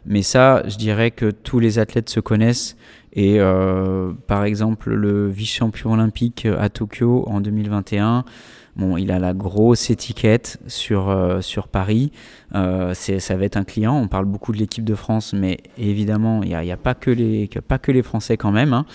Mais 0.04 0.20
ça, 0.20 0.62
je 0.66 0.76
dirais 0.76 1.10
que 1.10 1.30
tous 1.30 1.58
les 1.58 1.78
athlètes 1.78 2.10
se 2.10 2.20
connaissent. 2.20 2.76
Et 3.14 3.38
par 4.26 4.44
exemple, 4.44 4.92
le 4.92 5.28
vice-champion 5.28 5.92
olympique 5.92 6.46
à 6.58 6.68
Tokyo 6.68 7.24
en 7.28 7.40
2021, 7.40 8.24
Bon, 8.74 8.96
il 8.96 9.10
a 9.10 9.18
la 9.18 9.34
grosse 9.34 9.90
étiquette 9.90 10.58
sur, 10.66 11.10
euh, 11.10 11.42
sur 11.42 11.68
Paris. 11.68 12.10
Euh, 12.54 12.94
ça 12.94 13.36
va 13.36 13.44
être 13.44 13.58
un 13.58 13.64
client. 13.64 13.94
On 13.94 14.08
parle 14.08 14.24
beaucoup 14.24 14.52
de 14.52 14.56
l'équipe 14.56 14.84
de 14.84 14.94
France, 14.94 15.34
mais 15.34 15.58
évidemment, 15.76 16.42
il 16.42 16.48
n'y 16.48 16.54
a, 16.54 16.74
a, 16.74 16.76
pas, 16.78 16.94
que 16.94 17.10
les, 17.10 17.48
pas 17.68 17.78
que 17.78 17.92
les 17.92 18.02
Français 18.02 18.38
quand 18.38 18.50
même. 18.50 18.72
Hein. 18.72 18.86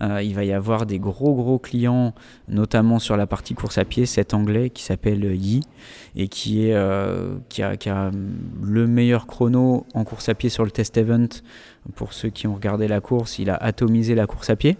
Euh, 0.00 0.20
il 0.22 0.34
va 0.34 0.44
y 0.44 0.52
avoir 0.52 0.84
des 0.84 0.98
gros 0.98 1.34
gros 1.34 1.58
clients, 1.58 2.14
notamment 2.48 2.98
sur 2.98 3.16
la 3.16 3.26
partie 3.26 3.54
course 3.54 3.78
à 3.78 3.86
pied, 3.86 4.04
cet 4.04 4.34
anglais 4.34 4.68
qui 4.68 4.82
s'appelle 4.82 5.24
Yi 5.24 5.60
et 6.16 6.28
qui, 6.28 6.66
est, 6.68 6.76
qui, 7.48 7.62
a, 7.62 7.76
qui, 7.78 7.88
a, 7.88 8.10
le 8.62 8.86
meilleur 8.86 9.26
chrono 9.26 9.86
en 9.94 10.04
course 10.04 10.28
à 10.28 10.34
pied 10.34 10.50
sur 10.50 10.64
le 10.64 10.70
test 10.70 10.98
event. 10.98 11.28
Pour 11.94 12.12
ceux 12.12 12.28
qui 12.28 12.46
ont 12.46 12.54
regardé 12.54 12.88
la 12.88 13.00
course, 13.00 13.38
il 13.38 13.48
a 13.48 13.56
atomisé 13.56 14.14
la 14.14 14.26
course 14.26 14.50
à 14.50 14.56
pied. 14.56 14.76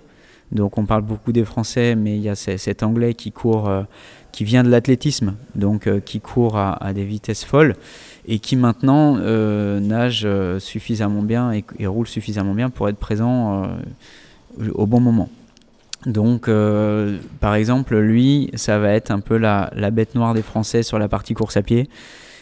Donc 0.55 0.79
on 0.79 0.87
parle 0.87 1.03
beaucoup 1.03 1.33
des 1.33 1.45
Français, 1.45 1.97
mais 1.97 2.17
il 2.17 2.23
y 2.23 2.29
a 2.29 2.37
cet 2.37 2.83
anglais 2.83 3.15
qui 3.15 3.33
court, 3.33 3.69
euh, 3.69 3.83
qui 4.31 4.45
vient 4.45 4.63
de 4.63 4.71
l'athlétisme, 4.71 5.35
donc 5.57 5.87
euh, 5.87 6.01
qui 6.01 6.21
court 6.21 6.57
à, 6.57 6.93
des 6.95 7.05
vitesses 7.05 7.45
folles 7.45 7.75
et 8.27 8.39
qui 8.39 8.57
maintenant 8.57 9.17
euh, 9.19 9.81
nage 9.81 10.27
suffisamment 10.61 11.23
bien 11.23 11.53
et, 11.53 11.87
roule 11.87 12.07
suffisamment 12.07 12.55
bien 12.55 12.71
pour 12.71 12.89
être 12.89 12.97
présent 12.97 13.69
au 14.75 14.87
bon 14.87 15.01
moment. 15.01 15.29
Donc, 16.07 16.49
par 17.41 17.55
exemple, 17.55 17.99
lui, 17.99 18.51
ça 18.55 18.79
va 18.79 18.93
être 18.93 19.11
un 19.11 19.21
peu 19.21 19.37
la, 19.37 19.71
bête 19.91 20.15
noire 20.15 20.35
des 20.35 20.43
Français 20.43 20.83
sur 20.83 20.99
la 20.99 21.09
partie 21.09 21.35
course 21.35 21.57
à 21.57 21.63
pied. 21.63 21.89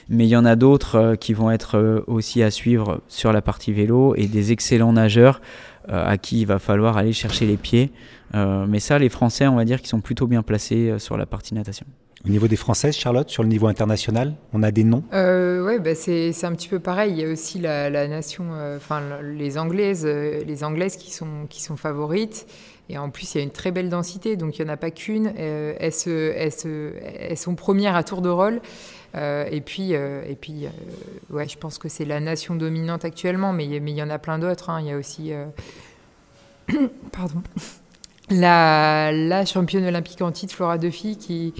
Mais 0.09 0.27
il 0.27 0.31
y 0.31 0.37
en 0.37 0.45
a 0.45 0.57
d'autres 0.57 1.15
qui 1.19 1.33
vont 1.33 1.51
être 1.51 2.05
aussi 2.09 2.43
à 2.43 2.51
suivre 2.51 3.01
sur 3.09 3.33
la 3.33 3.41
partie 3.41 3.73
vélo 3.73 4.15
et 4.17 4.27
des 4.27 4.53
excellents 4.53 4.93
nageurs 4.93 5.41
à 5.89 6.17
qui 6.19 6.43
il 6.43 6.47
va 6.47 6.59
falloir 6.59 6.97
aller 6.97 7.13
chercher 7.13 7.47
les 7.47 7.57
pieds. 7.57 7.93
Euh, 8.35 8.67
mais 8.67 8.81
ça, 8.81 8.99
les 8.99 9.09
Français, 9.09 9.47
on 9.47 9.57
va 9.57 9.65
dire 9.65 9.79
qu'ils 9.79 9.89
sont 9.89 10.01
plutôt 10.01 10.27
bien 10.27 10.43
placés 10.43 10.91
euh, 10.91 10.99
sur 10.99 11.17
la 11.17 11.27
partie 11.27 11.55
natation. 11.55 11.87
Au 12.25 12.29
niveau 12.29 12.47
des 12.47 12.57
Françaises, 12.57 12.97
Charlotte, 12.97 13.29
sur 13.29 13.43
le 13.43 13.49
niveau 13.49 13.67
international, 13.67 14.35
on 14.53 14.63
a 14.63 14.71
des 14.71 14.85
noms? 14.85 15.03
Euh, 15.13 15.67
Oui, 15.67 15.81
bah 15.81 15.97
c'est 15.97 16.45
un 16.45 16.53
petit 16.53 16.69
peu 16.69 16.79
pareil. 16.79 17.13
Il 17.13 17.19
y 17.19 17.25
a 17.25 17.29
aussi 17.29 17.59
la, 17.59 17.91
nation, 18.07 18.45
enfin 18.77 19.03
les 19.25 19.59
Anglaises, 19.59 20.07
les 20.07 20.63
Anglaises 20.63 20.97
qui 20.97 21.11
sont, 21.11 21.47
qui 21.49 21.61
sont 21.61 21.77
favorites. 21.77 22.47
Et 22.89 22.97
en 22.97 23.11
plus, 23.11 23.35
il 23.35 23.39
y 23.39 23.41
a 23.41 23.45
une 23.45 23.51
très 23.51 23.73
belle 23.73 23.89
densité, 23.89 24.37
donc 24.37 24.57
il 24.57 24.65
n'y 24.65 24.71
en 24.71 24.73
a 24.73 24.77
pas 24.77 24.93
qu'une. 24.93 25.33
elles, 25.37 25.93
elles, 26.07 27.37
sont 27.37 27.55
premières 27.57 27.97
à 27.97 28.05
tour 28.05 28.23
de 28.23 28.29
rôle. 28.29 28.61
Euh, 29.15 29.47
et 29.51 29.61
puis, 29.61 29.95
euh, 29.95 30.23
et 30.27 30.35
puis 30.35 30.67
euh, 30.67 30.71
ouais, 31.31 31.47
je 31.47 31.59
pense 31.59 31.79
que 31.79 31.89
c'est 31.89 32.05
la 32.05 32.21
nation 32.21 32.55
dominante 32.55 33.05
actuellement, 33.05 33.53
mais 33.53 33.67
il 33.67 33.91
y 33.91 34.03
en 34.03 34.11
a 34.11 34.19
plein 34.19 34.39
d'autres. 34.39 34.71
Hein. 34.71 34.81
Il 34.81 34.87
y 34.87 34.93
a 34.93 34.97
aussi, 34.97 35.33
pardon, 37.13 37.43
la, 38.31 39.45
championne 39.45 39.85
olympique 39.85 40.23
en 40.23 40.33
titre, 40.33 40.55
Flora 40.55 40.79
Duffy, 40.79 41.17
qui, 41.17 41.53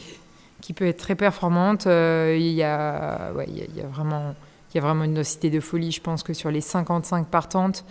qui 0.61 0.73
peut 0.73 0.87
être 0.87 0.99
très 0.99 1.15
performante. 1.15 1.85
il, 1.87 2.53
y 2.53 2.63
a, 2.63 3.33
ouais, 3.33 3.49
y 3.49 3.81
a, 3.81 3.87
vraiment, 3.87 4.35
y 4.75 4.79
a 4.79 4.81
vraiment 4.81 5.05
une 5.05 5.15
densité 5.15 5.51
de 5.51 5.61
folie. 5.61 5.93
Je 5.93 6.01
pense 6.01 6.23
que 6.23 6.33
sur 6.33 6.51
les 6.51 6.63
55 6.63 7.27
partantes, 7.27 7.85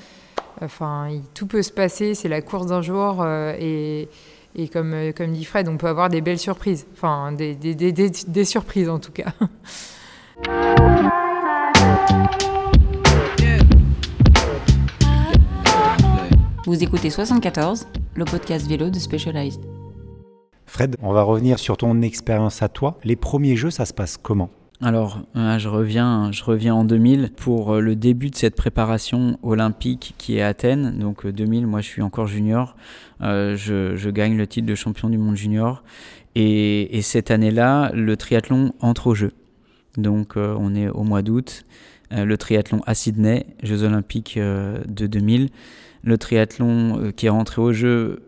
enfin, 0.62 1.10
tout 1.36 1.46
peut 1.46 1.62
se 1.62 1.72
passer. 1.72 2.16
C'est 2.16 2.30
la 2.30 2.42
course 2.42 2.68
d'un 2.68 2.82
jour 2.82 3.24
et 3.28 4.10
et 4.56 4.68
comme, 4.68 4.94
euh, 4.94 5.12
comme 5.12 5.32
dit 5.32 5.46
Fred, 5.46 5.68
on 5.68 5.78
peut 5.78 5.88
avoir 5.88 6.10
des 6.10 6.22
belles 6.22 6.40
surprises. 6.40 6.86
Enfin, 6.94 7.32
des, 7.32 7.56
des, 7.56 7.74
des, 7.76 7.92
des 7.92 8.46
surprises 8.46 8.90
en 8.90 9.00
tout 9.00 9.12
cas. 9.12 9.34
Vous 16.66 16.84
écoutez 16.84 17.10
74, 17.10 17.88
le 18.16 18.26
podcast 18.26 18.68
vélo 18.68 18.90
de 18.90 19.00
Specialized. 19.00 19.62
Fred, 20.66 20.96
on 21.02 21.12
va 21.12 21.24
revenir 21.24 21.60
sur 21.60 21.76
ton 21.76 22.02
expérience 22.02 22.62
à 22.62 22.70
toi. 22.70 22.98
Les 23.04 23.16
premiers 23.16 23.56
jeux, 23.58 23.72
ça 23.72 23.86
se 23.86 23.94
passe 23.94 24.16
comment? 24.16 24.50
Alors, 24.84 25.20
euh, 25.36 25.60
je 25.60 25.70
reviens, 25.70 26.32
je 26.32 26.44
reviens 26.44 26.74
en 26.74 26.84
2000 26.84 27.30
pour 27.36 27.76
euh, 27.76 27.82
le 27.82 27.96
début 27.96 28.32
de 28.32 28.36
cette 28.36 28.56
préparation 28.56 29.38
olympique 29.44 30.16
qui 30.18 30.38
est 30.38 30.42
Athènes. 30.42 30.98
Donc 30.98 31.28
2000, 31.28 31.68
moi 31.68 31.82
je 31.82 31.88
suis 31.88 32.02
encore 32.02 32.26
junior. 32.26 32.76
Euh, 33.22 33.56
je, 33.56 34.10
gagne 34.10 34.36
le 34.36 34.48
titre 34.48 34.66
de 34.66 34.74
champion 34.74 35.10
du 35.10 35.20
monde 35.20 35.36
junior. 35.36 35.84
Et, 36.34 37.00
cette 37.04 37.30
année-là, 37.30 37.92
le 37.94 38.18
triathlon 38.18 38.74
entre 38.80 39.08
au 39.08 39.14
jeu. 39.14 39.34
Donc 39.98 40.34
on 40.38 40.74
est 40.74 40.90
au 40.90 41.04
mois 41.04 41.22
d'août. 41.22 41.66
le 42.10 42.38
triathlon 42.38 42.82
à 42.88 42.96
Sydney, 42.96 43.46
Jeux 43.62 43.84
olympiques 43.84 44.40
de 44.40 45.08
2000. 45.08 45.50
Le 46.04 46.18
triathlon 46.18 47.12
qui 47.16 47.26
est 47.26 47.30
rentré 47.30 47.62
au 47.62 47.74
jeu 47.74 48.24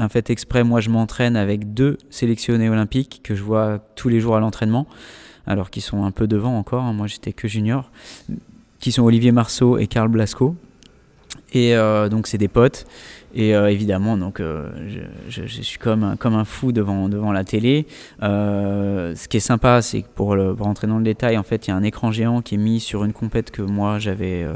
un 0.00 0.08
fait 0.08 0.30
exprès, 0.30 0.64
moi 0.64 0.80
je 0.80 0.90
m'entraîne 0.90 1.36
avec 1.36 1.74
deux 1.74 1.98
sélectionnés 2.10 2.68
olympiques 2.68 3.20
que 3.22 3.34
je 3.34 3.42
vois 3.42 3.78
tous 3.96 4.08
les 4.08 4.20
jours 4.20 4.36
à 4.36 4.40
l'entraînement, 4.40 4.86
alors 5.46 5.70
qu'ils 5.70 5.82
sont 5.82 6.04
un 6.04 6.10
peu 6.10 6.26
devant 6.26 6.56
encore, 6.56 6.84
hein. 6.84 6.92
moi 6.92 7.06
j'étais 7.06 7.32
que 7.32 7.48
junior, 7.48 7.90
qui 8.78 8.92
sont 8.92 9.02
Olivier 9.02 9.32
Marceau 9.32 9.78
et 9.78 9.86
Karl 9.86 10.08
Blasco. 10.08 10.56
Et 11.52 11.76
euh, 11.76 12.08
donc 12.08 12.26
c'est 12.26 12.38
des 12.38 12.48
potes. 12.48 12.86
Et 13.32 13.54
euh, 13.54 13.70
évidemment, 13.70 14.16
donc 14.16 14.40
euh, 14.40 14.68
je, 15.28 15.46
suis 15.46 15.78
comme 15.78 16.02
un, 16.02 16.16
comme 16.16 16.34
un 16.34 16.44
fou 16.44 16.72
devant, 16.72 17.08
devant 17.08 17.30
la 17.30 17.44
télé. 17.44 17.86
ce 18.20 19.28
qui 19.28 19.36
est 19.36 19.40
sympa, 19.40 19.82
c'est 19.82 20.02
que 20.02 20.08
pour, 20.08 20.36
pour 20.56 20.66
rentrer 20.66 20.88
dans 20.88 20.98
le 20.98 21.04
détail, 21.04 21.38
en 21.38 21.44
fait, 21.44 21.66
il 21.66 21.70
y 21.70 21.72
a 21.72 21.76
un 21.76 21.82
écran 21.84 22.10
géant 22.10 22.42
qui 22.42 22.56
est 22.56 22.58
mis 22.58 22.80
sur 22.80 23.04
une 23.04 23.12
compète 23.12 23.52
que 23.52 23.62
moi 23.62 23.98
j'avais 24.00 24.46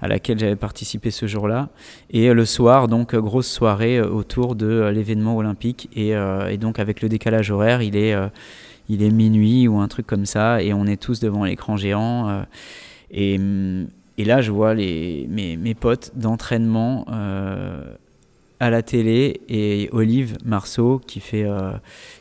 à 0.00 0.08
laquelle 0.08 0.38
j'avais 0.38 0.56
participé 0.56 1.10
ce 1.10 1.26
jour-là. 1.26 1.68
Et 2.10 2.28
euh, 2.28 2.34
le 2.34 2.44
soir, 2.44 2.88
donc 2.88 3.14
euh, 3.14 3.20
grosse 3.20 3.50
soirée 3.50 3.98
euh, 3.98 4.08
autour 4.08 4.54
de 4.54 4.90
l'événement 4.92 5.36
olympique. 5.36 5.88
Et, 5.94 6.14
donc 6.58 6.78
avec 6.78 7.02
le 7.02 7.08
décalage 7.08 7.50
horaire, 7.50 7.82
il 7.82 7.96
est, 7.96 8.14
il 8.88 9.02
est 9.02 9.10
minuit 9.10 9.68
ou 9.68 9.78
un 9.78 9.88
truc 9.88 10.06
comme 10.06 10.26
ça, 10.26 10.62
et 10.62 10.72
on 10.72 10.86
est 10.86 11.00
tous 11.00 11.20
devant 11.20 11.44
l'écran 11.44 11.76
géant. 11.76 12.44
Et, 13.10 13.38
et, 14.18 14.24
là, 14.24 14.40
je 14.40 14.50
vois 14.50 14.74
les, 14.74 15.26
mes, 15.28 15.56
mes 15.56 15.74
potes 15.74 16.12
d'entraînement 16.16 17.04
à 18.58 18.70
la 18.70 18.82
télé 18.82 19.42
et 19.48 19.90
Olive 19.92 20.38
Marceau 20.44 20.98
qui 21.06 21.20
fait 21.20 21.46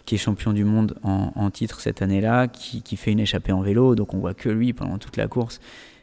qui 0.05 0.15
est 0.15 0.17
champion 0.17 0.51
du 0.51 0.65
monde 0.65 0.95
en, 1.01 1.31
en 1.33 1.49
titre 1.49 1.79
cette 1.79 2.01
année-là 2.01 2.47
qui, 2.47 2.81
qui, 2.81 2.97
fait 2.97 3.13
une 3.13 3.21
échappée 3.21 3.53
en 3.53 3.61
vélo 3.61 3.95
donc 3.95 4.13
on 4.13 4.19
voit 4.19 4.33
que 4.33 4.49
lui 4.49 4.73
pendant 4.73 4.97
toute 4.97 5.15
la 5.15 5.29
course 5.29 5.61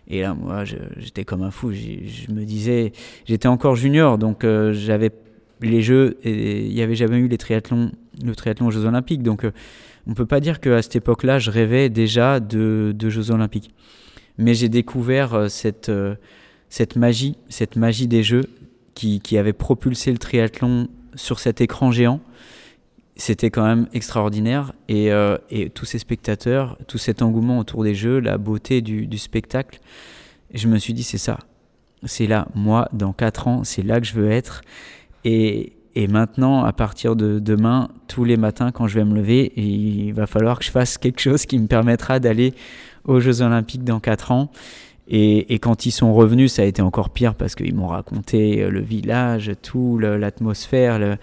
et 0.08 0.22
là, 0.22 0.34
moi, 0.34 0.64
j'étais 0.64 1.24
comme 1.24 1.42
un 1.42 1.50
fou. 1.50 1.72
Je 1.72 2.32
me 2.32 2.44
disais, 2.44 2.92
j'étais 3.24 3.48
encore 3.48 3.76
junior, 3.76 4.18
donc 4.18 4.44
euh, 4.44 4.72
j'avais 4.72 5.10
les 5.60 5.80
Jeux, 5.80 6.18
il 6.24 6.74
n'y 6.74 6.82
avait 6.82 6.96
jamais 6.96 7.18
eu 7.18 7.28
les 7.28 7.38
triathlons, 7.38 7.92
le 8.24 8.34
triathlon 8.34 8.66
aux 8.66 8.70
Jeux 8.70 8.84
Olympiques. 8.84 9.22
Donc, 9.22 9.44
euh, 9.44 9.52
on 10.08 10.14
peut 10.14 10.26
pas 10.26 10.40
dire 10.40 10.60
qu'à 10.60 10.82
cette 10.82 10.96
époque-là, 10.96 11.38
je 11.38 11.50
rêvais 11.50 11.88
déjà 11.88 12.40
de, 12.40 12.92
de 12.96 13.08
Jeux 13.08 13.30
Olympiques. 13.30 13.70
Mais 14.38 14.54
j'ai 14.54 14.68
découvert 14.68 15.34
euh, 15.34 15.48
cette, 15.48 15.90
cette 16.68 16.96
magie, 16.96 17.36
cette 17.48 17.76
magie 17.76 18.08
des 18.08 18.24
Jeux 18.24 18.44
qui, 18.94 19.20
qui 19.20 19.38
avait 19.38 19.52
propulsé 19.52 20.10
le 20.10 20.18
triathlon 20.18 20.88
sur 21.14 21.38
cet 21.38 21.60
écran 21.60 21.92
géant 21.92 22.20
c'était 23.22 23.50
quand 23.50 23.64
même 23.64 23.86
extraordinaire. 23.92 24.72
Et, 24.88 25.12
euh, 25.12 25.38
et, 25.48 25.70
tous 25.70 25.84
ces 25.84 26.00
spectateurs, 26.00 26.76
tout 26.88 26.98
cet 26.98 27.22
engouement 27.22 27.60
autour 27.60 27.84
des 27.84 27.94
jeux, 27.94 28.18
la 28.18 28.36
beauté 28.36 28.80
du, 28.80 29.16
spectacle, 29.16 29.78
je 30.52 30.66
me 30.66 30.76
suis 30.76 30.92
dit, 30.92 31.04
c'est 31.04 31.18
ça. 31.18 31.38
C'est 32.02 32.26
là, 32.26 32.48
moi, 32.56 32.88
dans 32.92 33.12
4 33.12 33.46
ans, 33.46 33.62
c'est 33.62 33.82
là 33.82 34.00
que 34.00 34.06
je 34.06 34.14
veux 34.14 34.28
être. 34.28 34.62
Et, 35.24 35.74
Et 35.94 36.08
maintenant, 36.08 36.64
à 36.64 36.72
partir 36.72 37.14
de 37.14 37.38
demain, 37.38 37.90
tous 38.08 38.24
les 38.24 38.36
matins, 38.36 38.72
quand 38.72 38.88
je 38.88 38.98
vais 38.98 39.04
me 39.04 39.14
lever, 39.14 39.52
il 39.56 40.12
va 40.14 40.26
falloir 40.26 40.58
que 40.58 40.64
je 40.64 40.72
fasse 40.72 40.98
quelque 40.98 41.20
chose 41.20 41.46
qui 41.46 41.58
me 41.60 41.68
permettra 41.68 42.18
d'aller 42.18 42.54
aux 43.04 43.20
Jeux 43.20 43.40
Olympiques 43.40 43.84
dans 43.84 44.00
4 44.00 44.32
ans. 44.32 44.50
Et, 45.06 45.58
quand 45.60 45.86
ils 45.86 45.90
sont 45.90 46.12
revenus, 46.12 46.54
ça 46.54 46.62
a 46.62 46.64
été 46.64 46.82
encore 46.82 47.10
pire 47.10 47.34
parce 47.34 47.54
qu'ils 47.54 47.74
m'ont 47.74 47.88
raconté 47.88 48.62
euh, 48.62 48.70
le 48.70 48.80
village, 48.80 49.52
tout, 49.60 49.98
l'atmosphère, 49.98 50.98
le, 50.98 51.18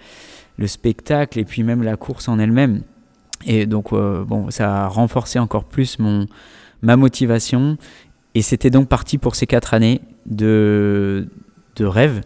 spectacle 0.66 1.38
et 1.38 1.44
puis 1.44 1.62
même 1.62 1.82
la 1.82 1.96
course 1.96 2.28
en 2.28 2.38
elle-même. 2.38 2.82
Et 3.46 3.66
donc, 3.66 3.92
euh, 3.92 4.24
bon, 4.24 4.50
ça 4.50 4.84
a 4.84 4.88
renforcé 4.88 5.38
encore 5.38 5.64
plus 5.64 5.98
mon, 5.98 6.26
ma 6.82 6.96
motivation. 6.96 7.76
Et 8.34 8.42
c'était 8.42 8.70
donc 8.70 8.88
parti 8.88 9.18
pour 9.18 9.34
ces 9.34 9.46
quatre 9.46 9.74
années 9.74 10.00
de, 10.26 11.28
de 11.76 11.84
rêve, 11.84 12.20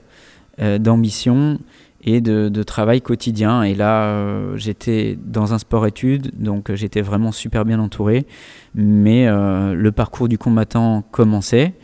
euh, 0.60 0.78
d'ambition 0.78 1.58
et 2.06 2.20
de, 2.20 2.62
travail 2.62 3.00
quotidien. 3.00 3.62
Et 3.62 3.74
là, 3.74 4.04
euh, 4.04 4.58
j'étais 4.58 5.16
dans 5.24 5.54
un 5.54 5.58
sport-études, 5.58 6.32
donc 6.36 6.74
j'étais 6.74 7.00
vraiment 7.00 7.32
super 7.32 7.64
bien 7.64 7.80
entouré. 7.80 8.26
Mais 8.74 9.26
le 9.26 9.90
parcours 9.90 10.28
du 10.28 10.36
combattant 10.36 11.02
commençait. 11.12 11.74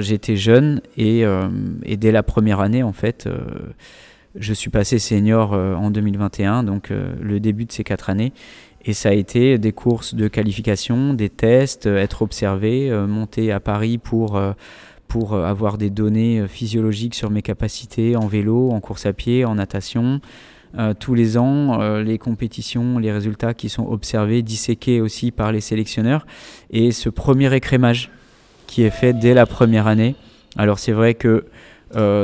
j'étais 0.00 0.36
jeune 0.36 0.82
et, 0.98 1.24
et, 1.84 1.96
dès 1.96 2.12
la 2.12 2.22
première 2.22 2.60
année, 2.60 2.82
en 2.82 2.92
fait, 2.92 3.26
je 4.36 4.52
suis 4.52 4.70
passé 4.70 4.98
senior 4.98 5.52
en 5.52 5.90
2021, 5.90 6.64
donc 6.64 6.90
le 6.90 7.40
début 7.40 7.64
de 7.64 7.72
ces 7.72 7.84
quatre 7.84 8.10
années. 8.10 8.32
Et 8.86 8.92
ça 8.92 9.08
a 9.08 9.12
été 9.12 9.58
des 9.58 9.72
courses 9.72 10.14
de 10.14 10.28
qualification, 10.28 11.14
des 11.14 11.30
tests, 11.30 11.86
euh, 11.86 11.98
être 11.98 12.22
observé, 12.22 12.90
euh, 12.90 13.06
monter 13.06 13.50
à 13.50 13.60
Paris 13.60 13.96
pour, 13.96 14.36
euh, 14.36 14.52
pour 15.08 15.34
avoir 15.34 15.78
des 15.78 15.90
données 15.90 16.46
physiologiques 16.48 17.14
sur 17.14 17.30
mes 17.30 17.40
capacités 17.40 18.16
en 18.16 18.26
vélo, 18.26 18.70
en 18.70 18.80
course 18.80 19.06
à 19.06 19.12
pied, 19.12 19.44
en 19.44 19.54
natation. 19.54 20.20
tous 20.98 21.14
les 21.14 21.38
ans, 21.38 22.00
les 22.00 22.18
compétitions, 22.18 22.98
les 22.98 23.12
résultats 23.12 23.54
qui 23.54 23.68
sont 23.68 23.86
observés, 23.86 24.42
disséqués 24.42 25.00
aussi 25.00 25.30
par 25.30 25.52
les 25.52 25.60
sélectionneurs. 25.60 26.26
Et 26.70 26.90
ce 26.90 27.08
premier 27.08 27.54
écrémage 27.54 28.10
qui 28.66 28.82
est 28.82 28.90
fait 28.90 29.12
dès 29.12 29.34
la 29.34 29.46
première 29.46 29.86
année. 29.86 30.16
Alors 30.56 30.80
c'est 30.80 30.90
vrai 30.90 31.14
que 31.14 31.44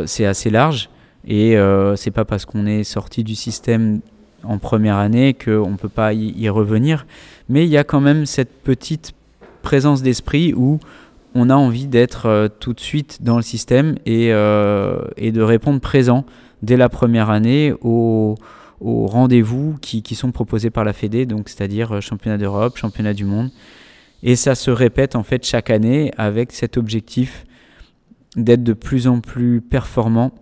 c'est 0.06 0.26
assez 0.26 0.50
large 0.50 0.90
et 1.26 1.56
c'est 1.96 2.10
pas 2.10 2.24
parce 2.24 2.44
qu'on 2.44 2.66
est 2.66 2.84
sorti 2.84 3.24
du 3.24 3.34
système 3.34 4.00
en 4.44 4.58
première 4.58 4.96
année 4.96 5.34
qu'on 5.34 5.70
ne 5.70 5.76
peut 5.76 5.88
pas 5.88 6.12
y, 6.12 6.48
revenir. 6.48 7.06
Mais 7.48 7.64
il 7.64 7.70
y 7.70 7.76
a 7.76 7.84
quand 7.84 8.00
même 8.00 8.26
cette 8.26 8.62
petite 8.62 9.12
présence 9.62 10.02
d'esprit 10.02 10.54
où 10.54 10.78
on 11.34 11.50
a 11.50 11.54
envie 11.54 11.86
d'être 11.86 12.26
euh, 12.26 12.48
tout 12.48 12.72
de 12.72 12.80
suite 12.80 13.22
dans 13.22 13.36
le 13.36 13.42
système 13.42 13.96
et, 14.04 14.32
euh, 14.32 15.02
et, 15.16 15.30
de 15.30 15.42
répondre 15.42 15.78
présent 15.78 16.24
dès 16.62 16.76
la 16.76 16.88
première 16.88 17.30
année 17.30 17.72
aux, 17.82 18.34
rendez-vous 18.80 19.76
qui, 19.80 20.02
sont 20.14 20.32
proposés 20.32 20.70
par 20.70 20.84
la 20.84 20.92
Fédé, 20.92 21.26
donc 21.26 21.48
c'est-à-dire 21.48 21.96
euh, 21.96 22.00
championnat 22.00 22.38
d'Europe, 22.38 22.78
championnat 22.78 23.12
du 23.12 23.24
monde. 23.24 23.50
Et 24.22 24.34
ça 24.34 24.54
se 24.54 24.70
répète 24.70 25.14
en 25.14 25.22
fait 25.22 25.46
chaque 25.46 25.70
année 25.70 26.10
avec 26.16 26.52
cet 26.52 26.76
objectif 26.76 27.44
d'être 28.36 28.64
de 28.64 28.72
plus 28.72 29.06
en 29.06 29.20
plus 29.20 29.60
performant 29.60 30.32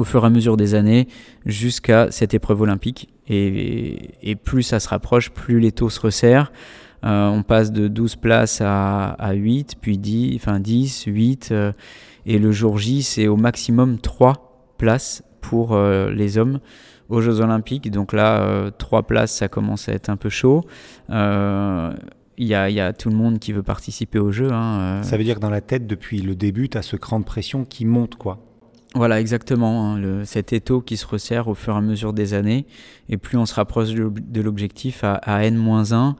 au 0.00 0.04
fur 0.04 0.24
et 0.24 0.26
à 0.26 0.30
mesure 0.30 0.56
des 0.56 0.74
années 0.74 1.08
jusqu'à 1.46 2.10
cette 2.10 2.34
épreuve 2.34 2.62
olympique. 2.62 3.08
Et, 3.28 4.36
plus 4.42 4.62
ça 4.62 4.80
se 4.80 4.88
rapproche, 4.88 5.30
plus 5.30 5.60
les 5.60 5.72
taux 5.72 5.90
se 5.90 6.00
resserrent. 6.00 6.50
Euh, 7.04 7.28
on 7.28 7.42
passe 7.42 7.72
de 7.72 7.88
12 7.88 8.16
places 8.16 8.60
à, 8.62 9.32
8, 9.32 9.76
puis 9.80 9.98
10, 9.98 10.36
enfin 10.36 10.60
10, 10.60 11.04
8. 11.06 11.48
Euh, 11.52 11.72
et 12.26 12.38
le 12.38 12.52
jour 12.52 12.76
J, 12.78 13.02
c'est 13.02 13.28
au 13.28 13.36
maximum 13.36 13.98
3 13.98 14.74
places 14.78 15.22
pour 15.40 15.72
euh, 15.72 16.10
les 16.10 16.38
hommes 16.38 16.58
aux 17.08 17.20
Jeux 17.20 17.40
Olympiques. 17.40 17.90
Donc 17.90 18.12
là, 18.12 18.70
3 18.76 19.04
places, 19.04 19.32
ça 19.32 19.48
commence 19.48 19.88
à 19.88 19.92
être 19.92 20.08
un 20.08 20.16
peu 20.16 20.28
chaud. 20.28 20.64
Il 21.08 22.46
y, 22.46 22.54
a, 22.54 22.92
tout 22.94 23.10
le 23.10 23.16
monde 23.16 23.38
qui 23.38 23.52
veut 23.52 23.62
participer 23.62 24.18
aux 24.18 24.32
Jeux. 24.32 24.52
Hein, 24.52 25.02
ça 25.02 25.16
veut 25.16 25.24
dire 25.24 25.36
que 25.36 25.40
dans 25.40 25.50
la 25.50 25.60
tête, 25.60 25.86
depuis 25.86 26.20
le 26.20 26.34
début, 26.34 26.68
tu 26.68 26.78
as 26.78 26.82
ce 26.82 26.96
cran 26.96 27.20
de 27.20 27.24
pression 27.24 27.64
qui 27.64 27.84
monte, 27.84 28.16
quoi. 28.16 28.49
Voilà, 28.94 29.20
exactement. 29.20 29.84
Hein, 29.84 29.98
le, 29.98 30.24
cet 30.24 30.52
étau 30.52 30.80
qui 30.80 30.96
se 30.96 31.06
resserre 31.06 31.48
au 31.48 31.54
fur 31.54 31.74
et 31.74 31.78
à 31.78 31.80
mesure 31.80 32.12
des 32.12 32.34
années. 32.34 32.66
Et 33.08 33.16
plus 33.16 33.38
on 33.38 33.46
se 33.46 33.54
rapproche 33.54 33.90
de 33.90 34.40
l'objectif 34.40 35.04
à, 35.04 35.14
à 35.14 35.44
N-1, 35.44 36.14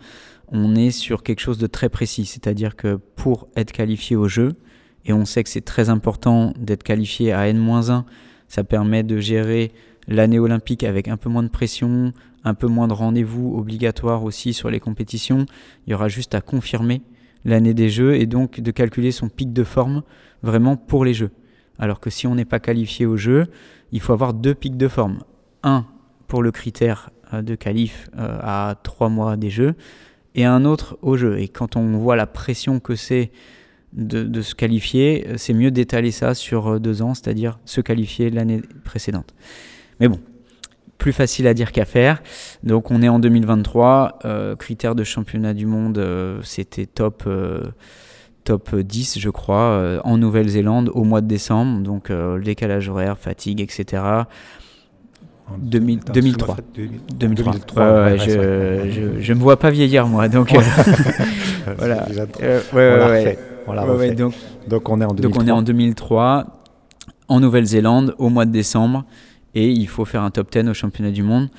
on 0.53 0.75
est 0.75 0.91
sur 0.91 1.23
quelque 1.23 1.41
chose 1.41 1.59
de 1.59 1.67
très 1.67 1.89
précis. 1.89 2.27
C'est-à-dire 2.27 2.77
que 2.77 2.97
pour 3.17 3.49
être 3.57 3.73
qualifié 3.73 4.17
au 4.17 4.29
jeu, 4.29 4.53
et 5.05 5.13
on 5.13 5.25
sait 5.25 5.43
que 5.43 5.49
c'est 5.49 5.65
très 5.65 5.89
important 5.89 6.53
d'être 6.59 6.83
qualifié 6.83 7.33
à 7.33 7.49
N-1, 7.49 8.05
ça 8.49 8.65
permet 8.65 9.03
de 9.03 9.19
gérer 9.19 9.73
l'année 10.07 10.39
olympique 10.39 10.85
avec 10.85 11.09
un 11.09 11.17
peu 11.17 11.29
moins 11.29 11.43
de 11.43 11.49
pression, 11.49 12.13
un 12.45 12.55
peu 12.55 12.67
moins 12.67 12.89
de 12.89 12.93
rendez-vous 12.93 13.57
obligatoires 13.57 14.25
aussi 14.25 14.53
sur 14.53 14.71
les 14.71 14.81
compétitions. 14.81 15.47
Il 15.87 15.91
y 15.91 15.95
aura 15.95 16.09
juste 16.09 16.35
à 16.35 16.41
confirmer 16.41 17.03
l'année 17.45 17.75
des 17.75 17.89
Jeux 17.89 18.17
et 18.17 18.27
donc 18.27 18.61
de 18.61 18.71
calculer 18.71 19.13
son 19.13 19.29
pic 19.29 19.53
de 19.53 19.65
forme 19.65 20.03
vraiment 20.43 20.77
pour 20.77 21.05
les 21.05 21.15
Jeux. 21.15 21.31
Alors 21.81 21.99
que 21.99 22.11
si 22.11 22.27
on 22.27 22.37
n'est 22.37 22.45
pas 22.45 22.61
qualifié 22.61 23.07
au 23.07 23.17
jeu, 23.17 23.47
il 23.91 24.01
faut 24.01 24.13
avoir 24.13 24.35
deux 24.35 24.55
pics 24.55 24.77
de 24.77 24.87
forme. 24.87 25.21
Un 25.65 25.87
pour 26.29 26.43
le 26.43 26.53
critère 26.53 27.11
euh, 27.35 27.43
de 27.43 27.55
qualif 27.57 28.09
euh, 28.17 28.39
à 28.41 28.77
trois 28.83 29.09
mois 29.09 29.37
des 29.37 29.51
jeux 29.51 29.75
et 30.35 30.45
un 30.45 30.65
autre 30.65 30.97
au 31.03 31.17
jeu. 31.17 31.41
Et 31.41 31.49
quand 31.49 31.75
on 31.75 31.99
voit 31.99 32.17
la 32.17 32.27
pression 32.27 32.81
que 32.81 32.95
c'est 32.95 33.33
de, 33.93 34.41
se 34.43 34.55
qualifier, 34.55 35.27
euh, 35.27 35.35
c'est 35.39 35.55
mieux 35.55 35.73
d'étaler 35.73 36.13
ça 36.13 36.35
sur 36.35 36.79
deux 36.79 37.03
ans, 37.03 37.15
c'est-à-dire 37.15 37.59
se 37.65 37.81
qualifier 37.81 38.31
l'année 38.31 38.61
précédente. 38.85 39.35
Mais 39.99 40.09
bon, 40.09 40.21
plus 40.99 41.13
facile 41.13 41.47
à 41.49 41.55
dire 41.55 41.73
qu'à 41.73 41.87
faire. 41.87 42.23
Donc 42.63 42.91
on 42.91 43.03
est 43.03 43.09
en 43.09 43.19
2023, 43.19 44.21
critère 44.59 44.95
de 44.95 45.03
championnat 45.03 45.55
du 45.55 45.67
monde, 45.67 46.01
c'était 46.45 46.87
top 46.87 47.27
top 48.51 48.75
10, 48.75 49.21
je 49.21 49.31
crois, 49.31 49.61
euh, 49.61 50.01
en 50.03 50.19
Nouvelle-Zélande 50.19 50.91
au 50.93 51.05
mois 51.05 51.21
de 51.21 51.29
décembre. 51.29 51.83
Donc, 51.83 52.11
euh, 52.11 52.37
le 52.37 52.43
décalage 52.43 52.89
horaire, 52.89 53.17
fatigue, 53.17 53.61
etc. 53.61 54.03
2003. 55.57 56.57
2003. 57.15 58.17
je, 58.17 59.19
je, 59.21 59.33
me 59.33 59.39
vois 59.39 59.57
pas 59.57 59.71
vieillir, 59.71 60.09
moi. 60.09 60.29
Donc, 60.29 60.53
euh, 60.53 60.61
voilà. 61.79 62.09
donc, 64.15 64.35
donc, 64.67 64.89
on 64.89 65.01
est 65.01 65.05
en 65.05 65.15
2003. 65.15 65.21
Donc, 65.21 65.37
on 65.41 65.47
est 65.47 65.53
en 65.53 65.63
2003, 65.63 66.47
en 67.29 67.39
Nouvelle-Zélande, 67.39 68.17
au 68.19 68.31
mois 68.31 68.47
de 68.47 68.53
décembre. 68.53 69.05
Et 69.55 69.71
il 69.71 69.87
faut 69.87 70.05
faire 70.05 70.25
un 70.25 70.33
top 70.33 70.51
10 70.51 70.71
au 70.71 70.75
championnat 70.75 71.13
du 71.13 71.23
monde 71.23 71.51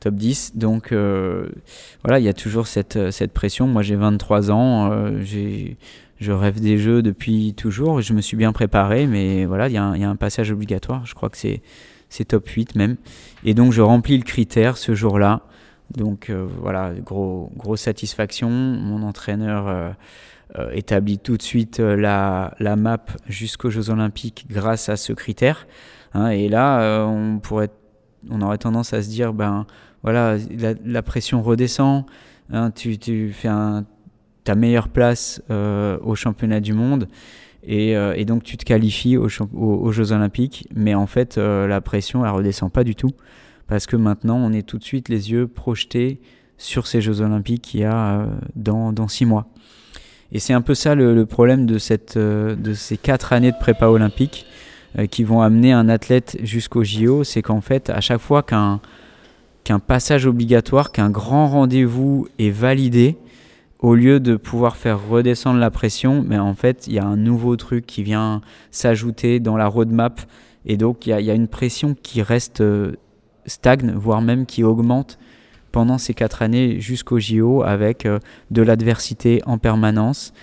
top 0.00 0.14
10. 0.14 0.56
Donc 0.56 0.92
voilà, 0.92 2.18
il 2.18 2.24
y 2.24 2.28
a 2.28 2.32
toujours 2.32 2.66
cette, 2.66 3.12
cette 3.12 3.32
pression. 3.32 3.68
Moi 3.68 3.82
j'ai 3.82 3.96
23 3.96 4.50
ans, 4.50 4.90
j'ai 5.22 5.76
je 6.20 6.32
rêve 6.32 6.60
des 6.60 6.76
jeux 6.76 7.02
depuis 7.02 7.54
toujours. 7.54 8.02
Je 8.02 8.12
me 8.12 8.20
suis 8.20 8.36
bien 8.36 8.52
préparé, 8.52 9.06
mais 9.06 9.46
voilà, 9.46 9.68
il 9.68 9.72
y, 9.72 9.78
a 9.78 9.84
un 9.84 10.16
passage 10.16 10.52
obligatoire. 10.52 11.06
Je 11.06 11.14
crois 11.14 11.30
que 11.30 11.38
c'est 11.38 12.24
top 12.26 12.46
8 12.46 12.74
même. 12.74 12.96
Et 13.44 13.54
donc, 13.54 13.72
je 13.72 13.80
remplis 13.80 14.18
le 14.18 14.24
critère 14.24 14.76
ce 14.76 14.94
jour-là. 14.94 15.42
Donc, 15.96 16.28
euh, 16.28 16.46
voilà, 16.60 16.92
gros, 16.94 17.50
grosse 17.56 17.80
satisfaction. 17.80 18.50
Mon 18.50 19.02
entraîneur 19.02 19.66
euh, 19.66 19.90
euh, 20.58 20.70
établit 20.72 21.18
tout 21.18 21.38
de 21.38 21.42
suite 21.42 21.80
la, 21.80 22.54
la 22.58 22.76
map 22.76 23.04
jusqu'aux 23.26 23.70
Jeux 23.70 23.88
Olympiques 23.88 24.44
grâce 24.50 24.90
à 24.90 24.96
ce 24.96 25.14
critère. 25.14 25.66
Hein. 26.12 26.28
et 26.28 26.48
là, 26.48 27.06
on 27.06 27.38
pourrait, 27.38 27.70
on 28.28 28.42
aurait 28.42 28.58
tendance 28.58 28.92
à 28.92 29.02
se 29.02 29.08
dire, 29.08 29.32
ben 29.32 29.64
voilà, 30.02 30.36
la, 30.84 31.02
pression 31.02 31.40
redescend. 31.40 32.04
Hein. 32.52 32.72
tu, 32.72 32.98
tu 32.98 33.32
fais 33.32 33.48
un 33.48 33.86
ta 34.44 34.54
meilleure 34.54 34.88
place 34.88 35.42
euh, 35.50 35.98
au 36.02 36.14
championnat 36.14 36.60
du 36.60 36.72
monde 36.72 37.08
et, 37.62 37.96
euh, 37.96 38.24
donc 38.24 38.42
tu 38.42 38.56
te 38.56 38.64
qualifies 38.64 39.16
aux, 39.16 39.28
Jeux 39.92 40.12
Olympiques. 40.12 40.66
Mais 40.74 40.94
en 40.94 41.06
fait, 41.06 41.36
euh, 41.36 41.66
la 41.66 41.80
pression, 41.80 42.24
elle 42.24 42.32
redescend 42.32 42.72
pas 42.72 42.84
du 42.84 42.94
tout 42.94 43.12
parce 43.68 43.86
que 43.86 43.96
maintenant, 43.96 44.36
on 44.36 44.52
est 44.52 44.66
tout 44.66 44.78
de 44.78 44.84
suite 44.84 45.08
les 45.08 45.30
yeux 45.30 45.46
projetés 45.46 46.20
sur 46.56 46.86
ces 46.86 47.00
Jeux 47.00 47.20
Olympiques 47.20 47.62
qu'il 47.62 47.80
y 47.80 47.84
a 47.84 48.26
dans, 48.56 48.92
dans 48.92 49.08
six 49.08 49.24
mois. 49.24 49.46
Et 50.32 50.38
c'est 50.38 50.52
un 50.52 50.60
peu 50.60 50.74
ça 50.74 50.94
le, 50.94 51.14
le, 51.14 51.26
problème 51.26 51.66
de, 51.66 51.78
cette, 51.78 52.16
de 52.18 52.74
ces 52.74 52.96
quatre 52.96 53.32
années 53.32 53.52
de 53.52 53.58
prépa 53.58 53.86
olympique 53.86 54.46
qui 55.10 55.22
vont 55.22 55.40
amener 55.40 55.72
un 55.72 55.88
athlète 55.88 56.38
jusqu'au 56.42 56.82
JO, 56.82 57.22
c'est 57.22 57.42
qu'en 57.42 57.60
fait, 57.60 57.90
à 57.90 58.00
chaque 58.00 58.20
fois 58.20 58.42
qu'un 58.42 58.80
qu'un 59.64 59.78
passage 59.78 60.26
obligatoire, 60.26 60.92
qu'un 60.92 61.10
grand 61.10 61.48
rendez-vous 61.48 62.28
est 62.38 62.50
validé, 62.50 63.16
au 63.80 63.94
lieu 63.94 64.20
de 64.20 64.36
pouvoir 64.36 64.76
faire 64.76 65.08
redescendre 65.08 65.58
la 65.58 65.70
pression, 65.70 66.22
mais 66.26 66.38
en 66.38 66.54
fait, 66.54 66.86
il 66.86 66.92
y 66.92 66.98
a 66.98 67.04
un 67.04 67.16
nouveau 67.16 67.56
truc 67.56 67.86
qui 67.86 68.02
vient 68.02 68.42
s'ajouter 68.70 69.40
dans 69.40 69.56
la 69.56 69.66
roadmap. 69.66 70.20
Et 70.66 70.76
donc, 70.76 71.06
il 71.06 71.18
y, 71.18 71.30
a 71.30 71.34
une 71.34 71.48
pression 71.48 71.96
qui 72.02 72.20
reste 72.20 72.60
euh, 72.60 72.92
stagne, 73.46 73.92
voire 73.92 74.20
même 74.20 74.44
qui 74.44 74.62
augmente 74.62 75.18
pendant 75.72 75.96
ces 75.96 76.12
quatre 76.12 76.42
années 76.42 76.80
jusqu'au 76.80 77.18
JO 77.18 77.62
avec 77.62 78.04
euh, 78.04 78.18
de 78.50 78.60
l'adversité 78.60 79.40
en 79.46 79.56
permanence. 79.56 80.34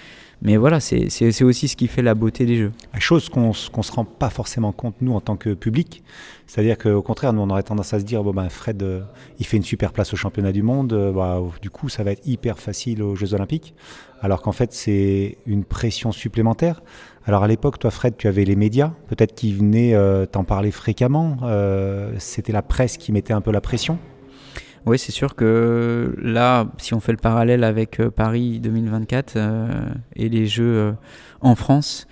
Mais 0.41 0.55
voilà, 0.55 0.79
c'est 0.79 1.43
aussi 1.43 1.67
ce 1.67 1.75
qui 1.75 1.87
fait 1.87 2.03
la 2.03 2.13
beauté 2.13 2.45
des 2.45 2.57
jeux. 2.57 2.71
Chose 2.99 3.27
qu'on 3.27 3.49
ne 3.49 3.53
se 3.53 3.91
rend 3.91 4.05
pas 4.05 4.29
forcément 4.29 4.71
compte, 4.71 4.95
nous, 5.01 5.13
en 5.13 5.21
tant 5.21 5.35
que 5.35 5.53
public. 5.53 6.03
C'est-à-dire 6.45 6.77
qu'au 6.77 7.01
contraire, 7.01 7.33
nous, 7.33 7.41
on 7.41 7.49
aurait 7.49 7.63
tendance 7.63 7.93
à 7.93 7.99
se 7.99 8.05
dire, 8.05 8.23
bon, 8.23 8.31
ben, 8.31 8.49
Fred, 8.49 8.81
euh, 8.83 9.01
il 9.39 9.45
fait 9.45 9.57
une 9.57 9.63
super 9.63 9.91
place 9.91 10.13
au 10.13 10.15
championnat 10.15 10.51
du 10.51 10.61
monde, 10.61 10.93
euh, 10.93 11.11
bah, 11.11 11.41
du 11.61 11.69
coup, 11.69 11.89
ça 11.89 12.03
va 12.03 12.11
être 12.11 12.25
hyper 12.25 12.59
facile 12.59 13.01
aux 13.01 13.15
Jeux 13.15 13.33
Olympiques. 13.33 13.73
Alors 14.21 14.41
qu'en 14.41 14.51
fait, 14.51 14.73
c'est 14.73 15.37
une 15.45 15.63
pression 15.63 16.11
supplémentaire. 16.11 16.81
Alors 17.25 17.43
à 17.43 17.47
l'époque, 17.47 17.79
toi, 17.79 17.91
Fred, 17.91 18.15
tu 18.17 18.27
avais 18.27 18.45
les 18.45 18.55
médias, 18.55 18.93
peut-être 19.07 19.35
qui 19.35 19.53
venaient 19.53 19.93
euh, 19.93 20.25
t'en 20.25 20.43
parler 20.43 20.71
fréquemment. 20.71 21.37
C'était 22.17 22.53
la 22.53 22.61
presse 22.61 22.97
qui 22.97 23.11
mettait 23.11 23.33
un 23.33 23.41
peu 23.41 23.51
la 23.51 23.61
pression. 23.61 23.99
Oui, 24.87 24.97
c'est 24.97 25.11
sûr 25.11 25.35
que 25.35 26.15
là, 26.21 26.67
si 26.77 26.93
on 26.93 26.99
fait 26.99 27.11
le 27.11 27.17
parallèle 27.17 27.63
avec 27.63 28.01
Paris 28.15 28.59
2024 28.59 29.37
et 30.15 30.29
les 30.29 30.45
Jeux 30.45 30.95
en 31.41 31.55
France, 31.55 32.07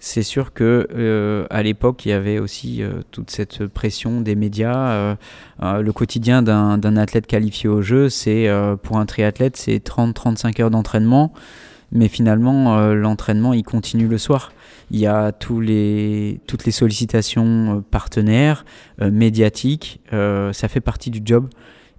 c'est 0.00 0.22
sûr 0.22 0.52
que 0.52 0.86
euh, 0.94 1.46
à 1.50 1.62
l'époque 1.62 2.06
il 2.06 2.10
y 2.10 2.12
avait 2.12 2.38
aussi 2.38 2.82
euh, 2.82 3.00
toute 3.10 3.30
cette 3.30 3.66
pression 3.66 4.20
des 4.20 4.36
médias. 4.36 4.90
Euh, 4.90 5.14
le 5.60 5.92
quotidien 5.92 6.42
d'un 6.42 6.96
athlète 6.96 7.26
qualifié 7.26 7.68
au 7.68 7.82
jeu, 7.82 8.08
c'est 8.08 8.48
pour 8.82 8.98
un 8.98 9.06
triathlète, 9.06 9.56
c'est 9.56 9.84
30-35 9.84 10.62
heures 10.62 10.70
d'entraînement, 10.70 11.32
mais 11.90 12.06
finalement 12.06 12.78
l'entraînement 12.92 13.52
il 13.54 13.64
continue 13.64 14.06
le 14.06 14.18
soir. 14.18 14.52
Il 14.92 15.00
y 15.00 15.06
a 15.06 15.32
tous 15.32 15.60
les, 15.60 16.40
toutes 16.46 16.64
les 16.64 16.70
sollicitations 16.70 17.82
partenaires, 17.90 18.64
médiatiques, 19.00 20.00
ça 20.12 20.68
fait 20.68 20.80
partie 20.80 21.10
du 21.10 21.22
job. 21.24 21.48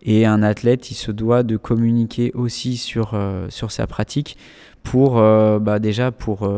Et 0.01 0.25
un 0.25 0.43
athlète, 0.43 0.91
il 0.91 0.95
se 0.95 1.11
doit 1.11 1.43
de 1.43 1.57
communiquer 1.57 2.31
aussi 2.33 2.77
sur, 2.77 3.19
sur 3.49 3.71
sa 3.71 3.85
pratique 3.85 4.37
pour 4.83 5.15
bah 5.15 5.79
déjà 5.79 6.11
pour 6.11 6.49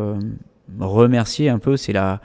remercier 0.80 1.50
un 1.50 1.60
peu, 1.60 1.76
c'est 1.76 1.92
la, 1.92 2.22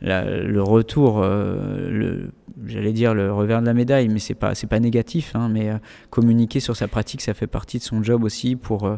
le 0.00 0.62
retour, 0.62 1.20
euh, 1.22 2.30
j'allais 2.66 2.92
dire 2.92 3.14
le 3.14 3.32
revers 3.32 3.60
de 3.60 3.66
la 3.66 3.74
médaille, 3.74 4.08
mais 4.08 4.18
c'est 4.18 4.34
pas 4.34 4.52
pas 4.68 4.80
négatif, 4.80 5.32
hein, 5.34 5.48
mais 5.50 5.70
euh, 5.70 5.76
communiquer 6.10 6.60
sur 6.60 6.76
sa 6.76 6.88
pratique, 6.88 7.20
ça 7.20 7.34
fait 7.34 7.46
partie 7.46 7.78
de 7.78 7.82
son 7.82 8.02
job 8.02 8.24
aussi 8.24 8.56
pour 8.56 8.84
euh, 8.84 8.96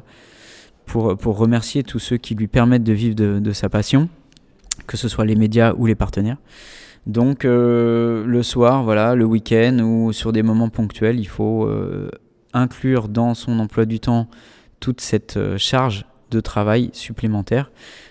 pour 0.86 1.16
pour 1.16 1.38
remercier 1.38 1.82
tous 1.82 1.98
ceux 1.98 2.16
qui 2.16 2.34
lui 2.34 2.48
permettent 2.48 2.84
de 2.84 2.92
vivre 2.92 3.14
de, 3.14 3.52
sa 3.52 3.68
passion, 3.68 4.08
que 4.86 4.96
ce 4.96 5.08
soit 5.08 5.24
les 5.24 5.36
médias 5.36 5.74
ou 5.76 5.86
les 5.86 5.94
partenaires. 5.94 6.38
Donc 7.06 7.44
le 7.44 8.40
soir, 8.42 8.84
voilà, 8.84 9.14
le 9.14 9.24
week-end 9.24 9.78
ou 9.80 10.12
sur 10.12 10.32
des 10.32 10.42
moments 10.42 10.68
ponctuels, 10.68 11.18
il 11.18 11.26
faut 11.26 11.68
inclure 12.52 13.08
dans 13.08 13.34
son 13.34 13.58
emploi 13.58 13.86
du 13.86 13.98
temps 13.98 14.28
toute 14.78 15.00
cette 15.00 15.56
charge 15.56 16.04
de 16.32 16.40
travail 16.40 16.90
supplémentaire. 16.92 17.70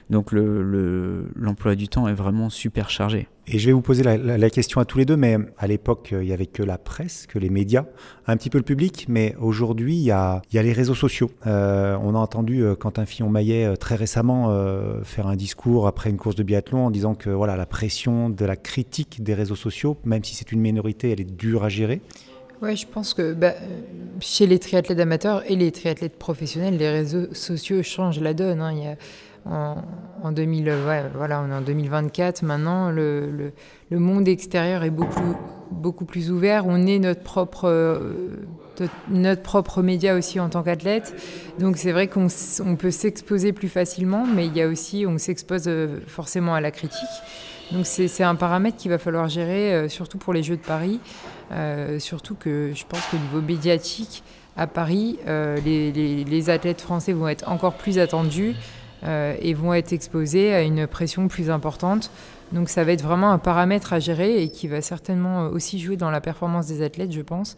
Donc 0.09 0.31
l'emploi 0.31 1.71
le, 1.71 1.75
du 1.75 1.87
temps 1.87 2.07
est 2.07 2.13
vraiment 2.13 2.49
super 2.49 2.89
chargé. 2.89 3.27
Et 3.47 3.59
je 3.59 3.65
vais 3.65 3.71
vous 3.73 3.81
poser 3.81 4.03
la, 4.03 4.49
question 4.49 4.79
à 4.79 4.85
tous 4.85 4.97
les 4.97 5.05
deux, 5.05 5.17
mais 5.17 5.37
à 5.57 5.67
l'époque, 5.67 6.09
il 6.11 6.19
n'y 6.19 6.31
avait 6.31 6.45
que 6.45 6.63
la 6.63 6.77
presse, 6.77 7.27
que 7.27 7.39
les 7.39 7.49
médias, 7.49 7.85
un 8.27 8.37
petit 8.37 8.49
peu 8.49 8.57
le 8.57 8.63
public, 8.63 9.07
mais 9.09 9.35
aujourd'hui, 9.39 9.95
il 9.95 10.03
y 10.03 10.11
a, 10.11 10.41
y 10.53 10.57
a, 10.57 10.63
les 10.63 10.73
réseaux 10.73 10.95
sociaux. 10.95 11.31
Euh, 11.47 11.97
on 12.01 12.13
a 12.13 12.17
entendu 12.17 12.63
euh, 12.63 12.75
Quentin 12.75 13.05
Fillon-Maillet 13.05 13.65
euh, 13.65 13.75
très 13.75 13.95
récemment 13.95 14.51
faire 15.03 15.27
un 15.27 15.35
discours 15.35 15.87
après 15.87 16.09
une 16.09 16.17
course 16.17 16.35
de 16.35 16.43
biathlon 16.43 16.85
en 16.85 16.91
disant 16.91 17.15
que 17.15 17.29
voilà, 17.29 17.55
la 17.55 17.65
pression 17.65 18.29
de 18.29 18.45
la 18.45 18.55
critique 18.55 19.23
des 19.23 19.33
réseaux 19.33 19.55
sociaux, 19.55 19.97
même 20.05 20.23
si 20.23 20.35
c'est 20.35 20.51
une 20.51 20.61
minorité, 20.61 21.11
elle 21.11 21.21
est 21.21 21.35
dure 21.35 21.63
à 21.63 21.69
gérer. 21.69 22.01
Ouais, 22.61 22.75
je 22.75 22.85
pense 22.85 23.15
que 23.15 23.33
bah, 23.33 23.53
chez 24.19 24.45
les 24.45 24.59
triathlètes 24.59 24.99
amateurs 24.99 25.41
et 25.49 25.55
les 25.55 25.71
triathlètes 25.71 26.19
professionnels, 26.19 26.77
les 26.77 26.89
réseaux 26.89 27.33
sociaux 27.33 27.81
changent 27.81 28.19
la 28.19 28.35
donne. 28.35 28.61
Hein. 28.61 28.71
Il 28.73 28.83
y 28.83 28.87
a, 28.87 28.95
en, 30.23 30.31
2000, 30.31 30.65
ouais, 30.65 31.03
voilà, 31.15 31.41
on 31.41 31.51
est 31.51 31.55
en 31.55 31.61
2024 31.61 32.43
maintenant, 32.43 32.91
le, 32.91 33.51
le, 33.89 33.99
monde 33.99 34.27
extérieur 34.27 34.83
est 34.83 34.91
beaucoup, 34.91 35.35
beaucoup 35.71 36.05
plus 36.05 36.29
ouvert. 36.29 36.67
On 36.67 36.85
est 36.85 36.99
notre 36.99 37.23
propre, 37.23 37.67
euh, 37.67 38.45
propre 39.43 39.81
média 39.81 40.15
aussi 40.15 40.39
en 40.39 40.49
tant 40.49 40.61
qu'athlète. 40.61 41.15
Donc 41.59 41.77
c'est 41.77 41.91
vrai 41.91 42.07
qu'on 42.07 42.27
on 42.63 42.75
peut 42.75 42.91
s'exposer 42.91 43.53
plus 43.53 43.69
facilement, 43.69 44.27
mais 44.27 44.45
il 44.45 44.55
y 44.55 44.61
a 44.61 44.67
aussi, 44.67 45.05
on 45.07 45.17
s'expose 45.17 45.63
euh, 45.65 45.99
forcément 46.05 46.53
à 46.53 46.61
la 46.61 46.69
critique. 46.69 46.99
Donc 47.71 47.85
c'est 47.85 48.23
un 48.23 48.35
paramètre 48.35 48.77
qu'il 48.77 48.91
va 48.91 48.97
falloir 48.97 49.29
gérer, 49.29 49.73
euh, 49.73 49.89
surtout 49.89 50.17
pour 50.17 50.33
les 50.33 50.43
Jeux 50.43 50.57
de 50.57 50.61
Paris. 50.61 50.99
Euh, 51.51 51.99
surtout 51.99 52.35
que 52.35 52.71
je 52.75 52.83
pense 52.85 53.05
qu'au 53.07 53.17
niveau 53.17 53.41
médiatique, 53.41 54.23
à 54.57 54.67
Paris, 54.67 55.17
euh, 55.27 55.57
les, 55.63 56.49
athlètes 56.49 56.81
français 56.81 57.13
vont 57.13 57.29
être 57.29 57.49
encore 57.49 57.73
plus 57.73 57.99
attendus 57.99 58.55
et 59.03 59.55
vont 59.55 59.73
être 59.73 59.93
exposés 59.93 60.53
à 60.53 60.61
une 60.61 60.85
pression 60.85 61.27
plus 61.27 61.49
importante. 61.49 62.11
Donc 62.51 62.69
ça 62.69 62.83
va 62.83 62.91
être 62.91 63.01
vraiment 63.01 63.31
un 63.31 63.39
paramètre 63.39 63.93
à 63.93 63.99
gérer 63.99 64.43
et 64.43 64.49
qui 64.49 64.67
va 64.67 64.81
certainement 64.81 65.47
aussi 65.47 65.79
jouer 65.79 65.95
dans 65.95 66.11
la 66.11 66.21
performance 66.21 66.67
des 66.67 66.83
athlètes, 66.83 67.11
je 67.11 67.21
pense, 67.21 67.57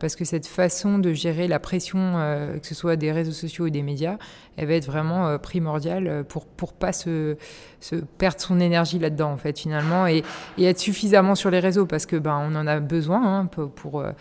parce 0.00 0.16
que 0.16 0.24
cette 0.24 0.46
façon 0.46 0.98
de 0.98 1.12
gérer 1.12 1.48
la 1.48 1.58
pression, 1.58 2.14
que 2.60 2.66
ce 2.66 2.74
soit 2.74 2.96
des 2.96 3.12
réseaux 3.12 3.32
sociaux 3.32 3.66
ou 3.66 3.70
des 3.70 3.82
médias, 3.82 4.18
elle 4.56 4.66
va 4.66 4.74
être 4.74 4.86
vraiment 4.86 5.38
primordiale 5.38 6.24
pour 6.28 6.46
pour 6.46 6.72
pas 6.72 6.92
se 6.92 7.36
perdre 8.18 8.40
son 8.40 8.60
énergie 8.60 8.98
là-dedans 8.98 9.32
en 9.32 9.36
fait 9.36 9.58
finalement 9.58 10.06
et, 10.06 10.24
être 10.58 10.78
suffisamment 10.78 11.34
sur 11.34 11.50
les 11.50 11.60
réseaux 11.60 11.86
parce 11.86 12.06
que 12.06 12.16
ben 12.16 12.38
on 12.42 12.54
en 12.54 12.66
a 12.66 12.80
besoin 12.80 13.40
hein, 13.40 13.46
pour, 13.46 13.70
pour, 13.70 14.00
euh, 14.00 14.12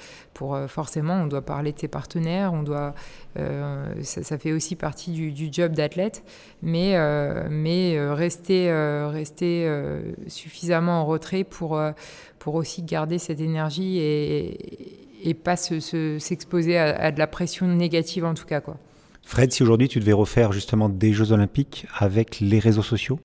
euh, 0.42 0.68
forcément 0.68 1.16
on 1.16 1.28
doit 1.28 1.42
parler 1.42 1.74
de 1.74 1.80
ses 1.80 1.88
partenaires 1.88 2.54
on 2.54 2.64
doit 2.64 2.94
euh, 3.38 3.86
ça, 4.04 4.38
fait 4.38 4.54
aussi 4.54 4.76
partie 4.76 5.12
du, 5.12 5.32
du 5.32 5.50
job 5.52 5.74
d'athlète 5.74 6.24
mais 6.62 6.98
mais 7.50 7.98
rester 8.12 8.72
rester 9.12 9.70
suffisamment 10.28 11.02
en 11.02 11.06
retrait 11.06 11.44
pour 11.44 11.80
pour 12.40 12.56
aussi 12.56 12.84
garder 12.84 13.18
cette 13.18 13.42
énergie 13.42 13.98
et, 14.00 14.97
et 15.28 15.34
pas 15.34 15.56
s'exposer 15.56 16.74
se, 16.74 16.78
à, 16.78 17.06
à 17.06 17.12
de 17.12 17.20
la 17.20 17.28
pression 17.28 17.68
négative 17.68 18.26
en 18.26 18.34
tout 18.34 18.46
cas 18.46 18.62
quoi. 18.62 18.78
Fred, 19.28 19.52
si 19.52 19.62
aujourd'hui 19.62 19.90
tu 19.90 20.00
devais 20.00 20.14
refaire 20.14 20.54
justement 20.54 20.88
des 20.88 21.12
Jeux 21.12 21.34
Olympiques 21.34 21.86
avec 21.94 22.40
les 22.40 22.60
réseaux 22.60 22.82
sociaux? 22.82 23.20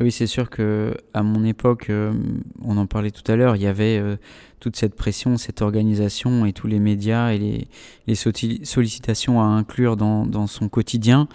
Oui, 0.00 0.10
c'est 0.10 0.26
sûr 0.26 0.50
que 0.50 0.96
à 1.14 1.22
mon 1.22 1.44
époque, 1.44 1.90
euh, 1.90 2.12
on 2.60 2.76
en 2.76 2.86
parlait 2.86 3.12
tout 3.12 3.22
à 3.30 3.36
l'heure, 3.36 3.54
il 3.54 3.62
y 3.62 3.68
avait 3.68 3.98
euh, 3.98 4.16
toute 4.58 4.74
cette 4.74 4.96
pression, 4.96 5.36
cette 5.36 5.62
organisation 5.62 6.44
et 6.44 6.52
tous 6.52 6.66
les 6.66 6.80
médias 6.80 7.30
et 7.30 7.38
les, 7.38 7.68
les 8.08 8.16
sollicitations 8.16 9.40
à 9.40 9.44
inclure 9.44 9.96
dans, 9.96 10.26
dans, 10.26 10.48
son 10.48 10.68
quotidien. 10.68 11.28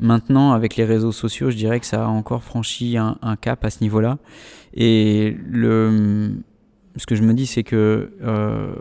Maintenant, 0.00 0.52
avec 0.52 0.76
les 0.76 0.86
réseaux 0.86 1.12
sociaux, 1.12 1.50
je 1.50 1.56
dirais 1.56 1.78
que 1.78 1.84
ça 1.84 2.06
a 2.06 2.08
encore 2.08 2.42
franchi 2.42 2.96
un, 2.96 3.18
un 3.20 3.36
cap 3.36 3.62
à 3.62 3.68
ce 3.68 3.82
niveau-là. 3.82 4.16
Et 4.72 5.36
le, 5.46 6.30
ce 6.96 7.04
que 7.04 7.14
je 7.14 7.22
me 7.22 7.34
dis, 7.34 7.44
c'est 7.44 7.64
que 7.64 8.12
euh, 8.22 8.74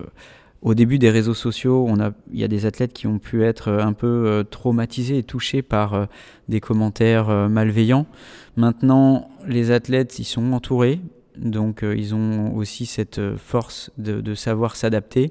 au 0.65 0.73
début 0.73 0.97
des 0.97 1.11
réseaux 1.11 1.35
sociaux, 1.35 1.85
on 1.87 1.99
a, 1.99 2.11
il 2.33 2.39
y 2.39 2.43
a 2.43 2.47
des 2.47 2.65
athlètes 2.65 2.91
qui 2.91 3.05
ont 3.05 3.19
pu 3.19 3.43
être 3.43 3.71
un 3.71 3.93
peu 3.93 4.07
euh, 4.07 4.43
traumatisés 4.43 5.19
et 5.19 5.23
touchés 5.23 5.61
par 5.61 5.93
euh, 5.93 6.05
des 6.49 6.59
commentaires 6.59 7.29
euh, 7.29 7.47
malveillants. 7.47 8.07
Maintenant, 8.57 9.29
les 9.47 9.69
athlètes, 9.69 10.17
ils 10.17 10.23
sont 10.23 10.53
entourés, 10.53 11.01
donc 11.37 11.83
ils 11.83 12.15
ont 12.15 12.55
aussi 12.55 12.87
cette 12.87 13.19
force 13.35 13.91
de 13.97 14.33
savoir 14.33 14.75
s'adapter. 14.75 15.29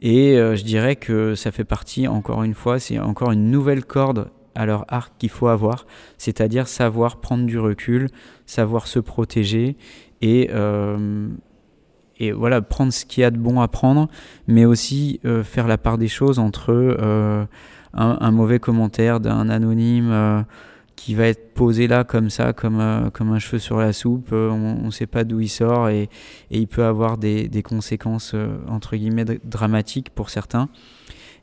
Et 0.00 0.36
je 0.36 0.64
dirais 0.64 0.96
que 0.96 1.34
ça 1.34 1.50
fait 1.50 1.64
partie, 1.64 2.08
encore 2.08 2.42
une 2.44 2.54
fois, 2.54 2.78
c'est 2.78 2.98
encore 2.98 3.30
une 3.32 3.50
nouvelle 3.50 3.84
corde 3.84 4.30
à 4.54 4.64
leur 4.64 4.86
arc 4.88 5.12
qu'il 5.18 5.28
faut 5.28 5.48
avoir, 5.48 5.86
c'est-à-dire 6.16 6.66
savoir 6.66 7.20
prendre 7.20 7.44
du 7.44 7.58
recul, 7.58 8.08
savoir 8.46 8.86
se 8.86 8.98
protéger 9.00 9.76
et 10.22 10.48
et 12.18 12.32
voilà, 12.32 12.60
prendre 12.60 12.92
ce 12.92 13.04
qu'il 13.04 13.22
y 13.22 13.24
a 13.24 13.30
de 13.30 13.38
bon 13.38 13.60
à 13.60 13.68
prendre, 13.68 14.08
mais 14.46 14.64
aussi 14.64 15.20
euh, 15.24 15.42
faire 15.42 15.68
la 15.68 15.78
part 15.78 15.98
des 15.98 16.08
choses 16.08 16.38
entre 16.38 16.72
euh, 16.72 17.44
un, 17.94 18.30
mauvais 18.30 18.58
commentaire 18.58 19.20
d'un 19.20 19.48
anonyme 19.48 20.10
euh, 20.10 20.42
qui 20.96 21.14
va 21.14 21.28
être 21.28 21.54
posé 21.54 21.86
là 21.86 22.04
comme 22.04 22.28
ça, 22.28 22.52
comme, 22.52 23.10
comme 23.12 23.32
un 23.32 23.38
cheveu 23.38 23.58
sur 23.58 23.78
la 23.78 23.92
soupe, 23.92 24.32
on 24.32 24.84
ne 24.84 24.90
sait 24.90 25.06
pas 25.06 25.24
d'où 25.24 25.40
il 25.40 25.48
sort 25.48 25.88
et, 25.88 26.02
et, 26.50 26.58
il 26.58 26.66
peut 26.66 26.84
avoir 26.84 27.18
des, 27.18 27.48
des 27.48 27.62
conséquences 27.62 28.34
entre 28.68 28.96
guillemets 28.96 29.24
dramatiques 29.44 30.10
pour 30.10 30.28
certains. 30.28 30.68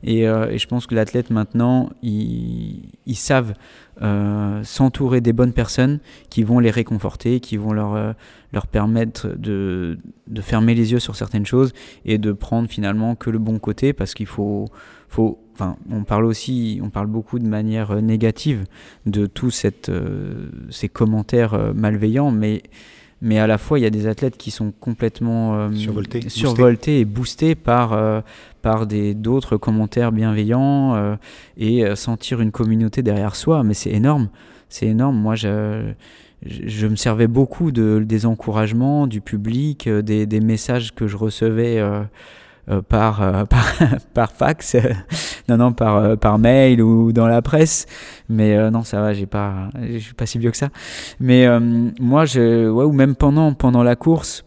Et, 0.02 0.20
et, 0.20 0.58
je 0.58 0.66
pense 0.66 0.86
que 0.86 0.94
l'athlète 0.94 1.30
maintenant, 1.30 1.90
ils, 2.02 2.82
savent 3.14 3.54
euh, 4.02 4.62
s'entourer 4.62 5.22
des 5.22 5.32
bonnes 5.32 5.54
personnes 5.54 6.00
qui 6.28 6.42
vont 6.42 6.58
les 6.58 6.70
réconforter, 6.70 7.40
qui 7.40 7.56
vont 7.56 7.72
leur, 7.72 7.94
euh, 7.94 8.12
leur 8.52 8.66
permettre 8.66 9.28
de, 9.28 9.96
de, 10.26 10.40
fermer 10.42 10.74
les 10.74 10.92
yeux 10.92 10.98
sur 10.98 11.16
certaines 11.16 11.46
choses 11.46 11.72
et 12.04 12.18
de 12.18 12.32
prendre 12.32 12.68
finalement 12.68 13.14
que 13.14 13.30
le 13.30 13.38
bon 13.38 13.58
côté 13.58 13.94
parce 13.94 14.12
qu'il 14.12 14.26
faut, 14.26 14.66
faut 15.08 15.38
enfin, 15.54 15.78
on 15.90 16.04
parle 16.04 16.26
aussi, 16.26 16.78
on 16.82 16.90
parle 16.90 17.06
beaucoup 17.06 17.38
de 17.38 17.48
manière 17.48 17.92
euh, 17.92 18.00
négative 18.02 18.64
de 19.06 19.24
tous 19.24 19.50
cette, 19.50 19.90
ces 20.68 20.90
commentaires 20.90 21.72
malveillants, 21.74 22.30
mais 22.30 22.64
mais 23.22 23.38
à 23.38 23.46
la 23.46 23.58
fois 23.58 23.78
il 23.78 23.82
y 23.82 23.86
a 23.86 23.90
des 23.90 24.06
athlètes 24.06 24.36
qui 24.36 24.50
sont 24.50 24.72
complètement 24.72 25.56
euh, 25.56 25.72
survoltés, 25.72 26.28
survoltés 26.28 27.00
et 27.00 27.04
boostés 27.04 27.54
par 27.54 27.92
euh, 27.92 28.20
par 28.62 28.86
des 28.86 29.14
d'autres 29.14 29.56
commentaires 29.56 30.12
bienveillants 30.12 30.94
euh, 30.96 31.16
et 31.56 31.94
sentir 31.94 32.40
une 32.40 32.50
communauté 32.50 33.02
derrière 33.02 33.36
soi. 33.36 33.62
Mais 33.62 33.74
c'est 33.74 33.90
énorme. 33.90 34.28
C'est 34.68 34.86
énorme. 34.86 35.16
Moi, 35.16 35.36
je, 35.36 35.92
je, 36.44 36.86
me 36.88 36.96
servais 36.96 37.28
beaucoup 37.28 37.70
de, 37.70 38.02
des 38.04 38.26
encouragements 38.26 39.06
du 39.06 39.20
public, 39.20 39.88
des, 39.88 40.26
des 40.26 40.40
messages 40.40 40.92
que 40.92 41.06
je 41.06 41.16
recevais 41.16 41.80
par, 42.88 43.46
par, 43.48 43.74
par, 44.14 44.32
fax, 44.32 44.76
non, 45.48 45.56
non, 45.56 45.72
par, 45.72 46.18
par 46.18 46.38
mail 46.38 46.82
ou 46.82 47.12
dans 47.12 47.26
la 47.26 47.42
presse. 47.42 47.86
Mais 48.28 48.70
non, 48.70 48.82
ça 48.82 49.00
va, 49.00 49.12
j'ai 49.12 49.26
pas, 49.26 49.68
je 49.80 49.98
suis 49.98 50.14
pas 50.14 50.26
si 50.26 50.38
vieux 50.38 50.50
que 50.50 50.56
ça. 50.56 50.68
Mais 51.20 51.46
moi, 52.00 52.24
je, 52.24 52.68
ouais, 52.68 52.84
ou 52.84 52.92
même 52.92 53.14
pendant, 53.14 53.52
pendant 53.52 53.82
la 53.82 53.96
course, 53.96 54.46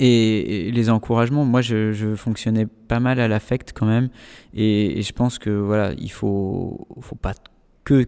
et, 0.00 0.70
les 0.72 0.90
encouragements, 0.90 1.44
moi 1.44 1.60
je, 1.60 2.14
fonctionnais 2.16 2.66
pas 2.66 3.00
mal 3.00 3.20
à 3.20 3.28
l'affect 3.28 3.72
quand 3.74 3.86
même. 3.86 4.08
Et, 4.54 5.02
je 5.02 5.12
pense 5.12 5.38
que 5.38 5.50
voilà, 5.50 5.92
il 5.98 6.10
faut, 6.10 6.86
faut 7.00 7.16
pas 7.16 7.34
que 7.84 8.04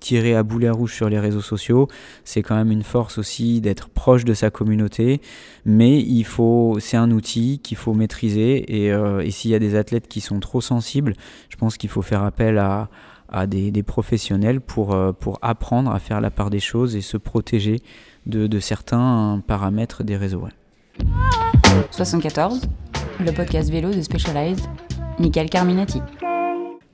tirer 0.00 0.34
à 0.34 0.42
boulet 0.42 0.70
rouge 0.70 0.94
sur 0.94 1.08
les 1.08 1.18
réseaux 1.18 1.40
sociaux. 1.40 1.88
C'est 2.24 2.42
quand 2.42 2.56
même 2.56 2.70
une 2.70 2.82
force 2.82 3.18
aussi 3.18 3.60
d'être 3.60 3.88
proche 3.88 4.24
de 4.24 4.34
sa 4.34 4.50
communauté. 4.50 5.20
Mais 5.64 5.98
il 6.00 6.24
faut, 6.24 6.78
c'est 6.80 6.96
un 6.96 7.10
outil 7.10 7.58
qu'il 7.60 7.76
faut 7.76 7.94
maîtriser. 7.94 8.84
Et, 8.84 8.92
euh, 8.92 9.28
s'il 9.30 9.50
y 9.50 9.54
a 9.54 9.58
des 9.58 9.74
athlètes 9.74 10.08
qui 10.08 10.20
sont 10.20 10.40
trop 10.40 10.60
sensibles, 10.60 11.14
je 11.48 11.56
pense 11.56 11.76
qu'il 11.76 11.90
faut 11.90 12.02
faire 12.02 12.22
appel 12.22 12.58
à, 12.58 12.88
des, 13.46 13.82
professionnels 13.82 14.60
pour, 14.60 14.94
euh, 14.94 15.12
pour 15.12 15.38
apprendre 15.42 15.90
à 15.90 15.98
faire 15.98 16.20
la 16.20 16.30
part 16.30 16.50
des 16.50 16.60
choses 16.60 16.96
et 16.96 17.00
se 17.00 17.16
protéger 17.16 17.80
de, 18.24 18.46
de 18.46 18.60
certains 18.60 19.42
paramètres 19.46 20.04
des 20.04 20.16
réseaux. 20.16 20.46
74, 21.90 22.62
le 23.20 23.32
podcast 23.32 23.70
vélo 23.70 23.90
de 23.90 24.00
Specialized, 24.00 24.64
Michael 25.18 25.50
Carminati. 25.50 26.00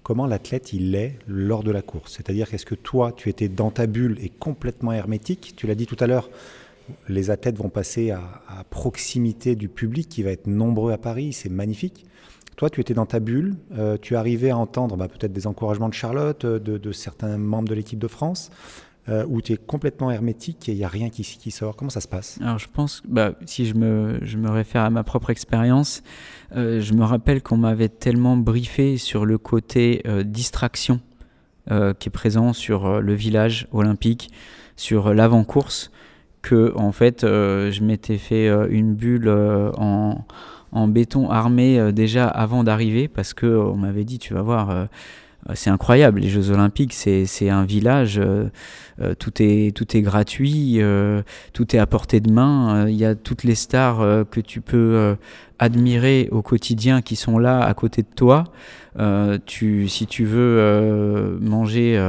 Comment 0.03 0.27
l'athlète 0.27 0.73
il 0.73 0.95
est 0.97 1.19
lors 1.29 1.63
de 1.63 1.71
la 1.71 1.81
course 1.81 2.15
C'est-à-dire 2.17 2.51
qu'est-ce 2.51 2.67
que 2.67 2.75
toi 2.75 3.13
tu 3.13 3.29
étais 3.29 3.49
dans 3.49 3.71
ta 3.71 3.87
bulle 3.87 4.19
et 4.21 4.29
complètement 4.29 4.93
hermétique? 4.93 5.55
Tu 5.57 5.67
l'as 5.67 5.77
dit 5.77 5.87
tout 5.87 5.97
à 6.01 6.09
l'heure, 6.09 6.29
les 7.09 7.31
athlètes 7.31 7.57
vont 7.57 7.69
passer 7.69 8.11
à, 8.11 8.21
proximité 8.71 9.55
du 9.55 9.69
public 9.69 10.09
qui 10.09 10.23
va 10.23 10.31
être 10.31 10.47
nombreux 10.47 10.93
à 10.93 10.99
Paris, 10.99 11.33
c'est 11.33 11.49
magnifique. 11.49 12.07
Toi, 12.57 12.69
tu 12.69 12.81
étais 12.81 12.95
dans 12.95 13.07
ta 13.07 13.21
bulle, 13.21 13.57
euh, 13.77 13.97
tu 14.01 14.17
arrivais 14.17 14.51
à 14.51 14.57
entendre 14.57 14.97
bah, 14.97 15.09
peut-être 15.09 15.33
des 15.33 15.47
encouragements 15.47 15.89
de 15.89 15.95
Charlotte, 15.95 16.45
de, 16.45 16.79
de 16.79 16.93
certains 16.93 17.39
membres 17.39 17.69
de 17.69 17.75
l'équipe 17.75 17.99
de 17.99 18.09
France. 18.09 18.51
Euh, 19.09 19.25
où 19.27 19.43
tu 19.43 19.53
es 19.53 19.57
complètement 19.57 20.13
hermétique 20.13 20.69
et 20.69 20.73
il 20.73 20.79
n'y 20.79 20.85
a 20.85 20.89
rien 20.89 21.11
qui, 21.11 21.51
sort. 21.51 21.75
Comment 21.75 21.91
ça 21.91 22.01
se 22.01 22.07
passe? 22.07 22.39
Alors 22.41 22.61
je 22.61 22.69
pense, 22.73 23.03
bah, 23.05 23.33
si 23.47 23.67
je 23.67 23.75
me, 23.75 24.21
je 24.23 24.37
me 24.37 24.49
réfère 24.49 24.83
à 24.83 24.91
ma 24.91 25.03
propre 25.03 25.31
expérience, 25.31 26.05
euh, 26.55 26.81
je 26.81 26.95
me 26.95 27.03
rappelle 27.03 27.43
qu'on 27.43 27.57
m'avait 27.57 27.89
tellement 27.89 28.37
briefé 28.37 28.99
sur 28.99 29.27
le 29.27 29.39
côté 29.39 30.03
euh, 30.07 30.23
distraction 30.23 31.01
qui 31.69 32.09
est 32.09 32.13
présent 32.13 32.53
sur 32.53 33.01
le 33.01 33.15
village 33.15 33.69
olympique, 33.71 34.31
sur 34.75 35.15
l'avant-course, 35.15 35.93
que 36.43 36.73
en 36.77 36.91
fait 36.91 37.21
je 37.23 37.85
m'étais 37.85 38.19
fait 38.19 38.49
une 38.69 38.95
bulle 38.95 39.29
en, 39.29 40.27
en, 40.73 40.89
béton 40.89 41.31
armé 41.31 41.93
déjà 41.93 42.27
avant 42.27 42.65
d'arriver 42.65 43.07
parce 43.07 43.33
que 43.33 43.47
on 43.47 43.77
m'avait 43.77 44.05
dit 44.05 44.19
tu 44.19 44.35
vas 44.35 44.43
voir 44.43 44.71
euh, 44.71 44.87
c'est 45.55 45.71
incroyable. 45.71 46.21
Les 46.21 46.29
Jeux 46.29 46.51
Olympiques, 46.51 46.95
c'est 46.95 47.51
un 47.51 47.65
village, 47.65 48.19
euh, 48.19 48.49
euh, 49.01 49.15
tout, 49.15 49.33
est, 49.41 49.75
tout 49.77 49.97
est 49.97 50.03
gratuit, 50.03 50.81
tout 51.53 51.77
est 51.77 51.79
à 51.79 51.87
portée 51.87 52.21
de 52.21 52.31
main. 52.31 52.89
Il 52.89 52.97
y 52.97 53.05
a 53.05 53.15
toutes 53.15 53.45
les 53.45 53.55
stars 53.55 54.27
que 54.31 54.41
tu 54.41 54.61
peux 54.61 55.17
admirer 55.59 56.29
au 56.31 56.43
quotidien 56.43 57.03
qui 57.03 57.17
sont 57.17 57.39
là 57.39 57.63
à 57.63 57.75
côté 57.75 58.03
de 58.03 58.15
toi. 58.15 58.45
tu, 59.47 59.89
si 59.89 60.07
tu 60.07 60.25
veux 60.25 61.39
manger 61.41 62.01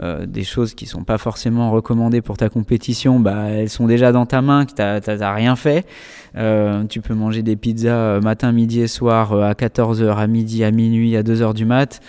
des 0.00 0.44
choses 0.44 0.74
qui 0.74 0.86
sont 0.86 1.02
pas 1.02 1.18
forcément 1.18 1.72
recommandées 1.72 2.22
pour 2.22 2.36
ta 2.36 2.48
compétition, 2.48 3.18
bah, 3.18 3.46
elles 3.48 3.70
sont 3.70 3.86
déjà 3.86 4.12
dans 4.12 4.26
ta 4.26 4.40
main, 4.40 4.66
que 4.66 4.72
tu 4.72 5.10
n'as 5.10 5.34
rien 5.34 5.56
fait. 5.56 5.84
tu 6.88 7.00
peux 7.00 7.14
manger 7.14 7.42
des 7.42 7.56
pizzas 7.56 8.20
matin, 8.20 8.52
midi 8.52 8.82
et 8.82 8.88
soir 8.88 9.32
à 9.32 9.54
14h, 9.54 10.16
à 10.16 10.26
midi, 10.28 10.62
à 10.62 10.70
minuit, 10.70 11.16
à 11.16 11.24
2h 11.24 11.52
du 11.52 11.64
mat' 11.64 12.00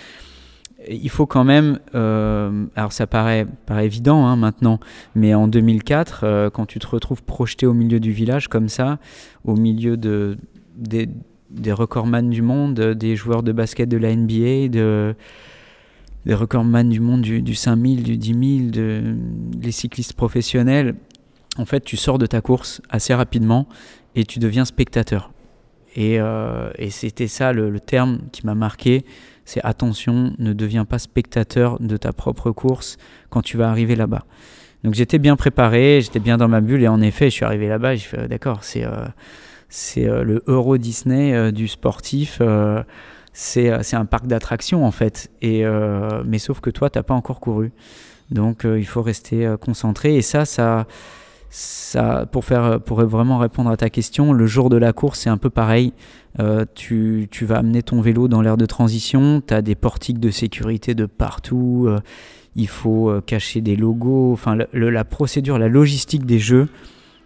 il 0.90 1.10
faut 1.10 1.26
quand 1.26 1.44
même, 1.44 1.78
euh, 1.94 2.66
alors 2.76 2.92
ça 2.92 3.06
paraît, 3.06 3.46
paraît 3.66 3.86
évident 3.86 4.26
hein, 4.26 4.36
maintenant, 4.36 4.80
mais 5.14 5.34
en 5.34 5.48
2004, 5.48 6.20
euh, 6.22 6.50
quand 6.50 6.66
tu 6.66 6.78
te 6.78 6.86
retrouves 6.86 7.22
projeté 7.22 7.66
au 7.66 7.74
milieu 7.74 8.00
du 8.00 8.12
village 8.12 8.48
comme 8.48 8.68
ça, 8.68 8.98
au 9.44 9.54
milieu 9.54 9.96
de, 9.96 10.38
des, 10.76 11.08
des 11.50 11.72
recordman 11.72 12.30
du 12.30 12.42
monde, 12.42 12.80
des 12.80 13.16
joueurs 13.16 13.42
de 13.42 13.52
basket 13.52 13.88
de 13.88 13.96
la 13.96 14.14
NBA, 14.14 14.68
de, 14.68 15.14
des 16.26 16.34
recordman 16.34 16.88
du 16.88 17.00
monde 17.00 17.22
du, 17.22 17.42
du 17.42 17.54
5000, 17.54 18.02
du 18.02 18.16
10 18.16 18.70
000, 18.70 18.70
de, 18.70 19.70
cyclistes 19.70 20.14
professionnels, 20.14 20.94
en 21.58 21.64
fait 21.64 21.84
tu 21.84 21.96
sors 21.96 22.18
de 22.18 22.26
ta 22.26 22.40
course 22.40 22.80
assez 22.88 23.14
rapidement 23.14 23.68
et 24.14 24.24
tu 24.24 24.38
deviens 24.38 24.64
spectateur. 24.64 25.32
Et, 25.96 26.20
euh, 26.20 26.70
c'était 26.90 27.26
ça 27.26 27.52
le 27.52 27.80
terme 27.80 28.20
qui 28.30 28.46
m'a 28.46 28.54
marqué 28.54 29.04
c'est 29.48 29.64
attention, 29.64 30.34
ne 30.36 30.52
deviens 30.52 30.84
pas 30.84 30.98
spectateur 30.98 31.80
de 31.80 31.96
ta 31.96 32.12
propre 32.12 32.50
course 32.50 32.98
quand 33.30 33.40
tu 33.40 33.56
vas 33.56 33.70
arriver 33.70 33.96
là-bas. 33.96 34.26
Donc 34.84 34.92
j'étais 34.92 35.18
bien 35.18 35.36
préparé, 35.36 36.02
j'étais 36.02 36.18
bien 36.18 36.36
dans 36.36 36.48
ma 36.48 36.60
bulle 36.60 36.82
et 36.82 36.88
en 36.88 37.00
effet, 37.00 37.30
je 37.30 37.36
suis 37.36 37.44
arrivé 37.46 37.66
là-bas 37.66 37.96
je 37.96 38.04
fais 38.04 38.28
d'accord, 38.28 38.62
c'est 38.62 38.84
euh, 38.84 39.06
euh, 39.96 40.22
le 40.22 40.42
Euro 40.48 40.76
Disney 40.76 41.32
euh, 41.32 41.50
du 41.50 41.66
sportif. 41.66 42.42
c'est 43.32 43.94
un 43.94 44.04
parc 44.04 44.26
d'attractions 44.26 44.84
en 44.84 44.90
fait. 44.90 45.30
Et, 45.40 45.64
mais 46.26 46.38
sauf 46.38 46.60
que 46.60 46.68
toi, 46.68 46.90
tu 46.90 46.98
n'as 46.98 47.02
pas 47.02 47.14
encore 47.14 47.40
couru. 47.40 47.72
Donc 48.30 48.66
il 48.66 48.86
faut 48.86 49.00
rester 49.00 49.50
concentré. 49.62 50.16
Et 50.16 50.22
ça, 50.22 50.44
ça, 50.44 50.86
pour, 52.32 52.44
faire, 52.44 52.78
vraiment 52.86 53.38
répondre 53.38 53.70
à 53.70 53.76
ta 53.76 53.88
question, 53.90 54.32
le 54.32 54.46
jour 54.46 54.68
de 54.68 54.76
la 54.76 54.92
course, 54.92 55.20
c'est 55.20 55.30
un 55.30 55.38
peu 55.38 55.50
pareil. 55.50 55.92
Euh, 56.40 56.64
tu, 56.74 57.28
vas 57.42 57.58
amener 57.58 57.82
ton 57.82 58.00
vélo 58.00 58.28
dans 58.28 58.42
l'air 58.42 58.56
de 58.56 58.66
transition, 58.66 59.42
tu 59.44 59.54
as 59.54 59.62
des 59.62 59.74
portiques 59.74 60.20
de 60.20 60.30
sécurité 60.30 60.94
de 60.94 61.06
partout, 61.06 61.86
euh, 61.88 62.00
il 62.54 62.68
faut 62.68 63.10
euh, 63.10 63.20
cacher 63.20 63.60
des 63.60 63.76
logos, 63.76 64.32
enfin 64.32 64.56
la 64.72 65.04
procédure, 65.04 65.58
la 65.58 65.68
logistique 65.68 66.26
des 66.26 66.38
jeux, 66.38 66.68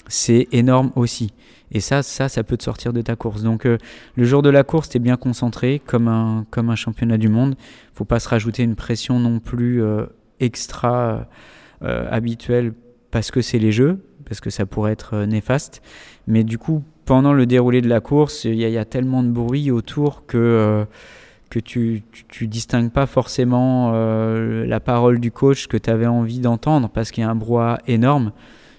c'est 0.08 0.48
énorme 0.52 0.92
aussi. 0.94 1.32
Et 1.72 1.80
ça, 1.80 2.02
ça, 2.02 2.28
ça 2.28 2.44
peut 2.44 2.56
te 2.56 2.62
sortir 2.62 2.92
de 2.92 3.00
ta 3.00 3.16
course. 3.16 3.42
Donc 3.42 3.64
le 3.64 4.24
jour 4.24 4.42
de 4.42 4.50
la 4.50 4.62
course, 4.62 4.90
tu 4.90 4.98
es 4.98 5.00
bien 5.00 5.16
concentré 5.16 5.80
comme 5.84 6.06
un, 6.06 6.44
comme 6.50 6.68
un 6.68 6.76
championnat 6.76 7.16
du 7.16 7.28
monde. 7.28 7.54
faut 7.94 8.04
pas 8.04 8.20
se 8.20 8.28
rajouter 8.28 8.62
une 8.62 8.76
pression 8.76 9.18
non 9.18 9.40
plus 9.40 9.82
extra 10.38 11.26
habituelle 11.80 12.74
parce 13.12 13.30
que 13.30 13.42
c'est 13.42 13.60
les 13.60 13.70
jeux, 13.70 14.00
parce 14.24 14.40
que 14.40 14.50
ça 14.50 14.66
pourrait 14.66 14.90
être 14.90 15.14
euh, 15.14 15.26
néfaste. 15.26 15.82
Mais 16.26 16.42
du 16.42 16.58
coup, 16.58 16.82
pendant 17.04 17.32
le 17.32 17.46
déroulé 17.46 17.80
de 17.80 17.88
la 17.88 18.00
course, 18.00 18.44
il 18.44 18.54
y, 18.54 18.78
a 18.78 18.84
tellement 18.84 19.22
de 19.22 19.28
bruit 19.28 19.70
autour 19.70 20.26
que, 20.26 20.38
euh, 20.38 20.84
que 21.50 21.60
tu, 21.60 22.02
tu, 22.28 22.46
distingues 22.48 22.90
pas 22.90 23.06
forcément 23.06 23.92
euh, 23.94 24.64
la 24.66 24.80
parole 24.80 25.20
du 25.20 25.30
coach 25.30 25.66
que 25.66 25.76
tu 25.76 25.90
avais 25.90 26.06
envie 26.06 26.40
d'entendre 26.40 26.88
parce 26.88 27.10
qu'il 27.10 27.22
y 27.22 27.26
a 27.26 27.30
un 27.30 27.34
brouhaha 27.34 27.78
énorme. 27.86 28.32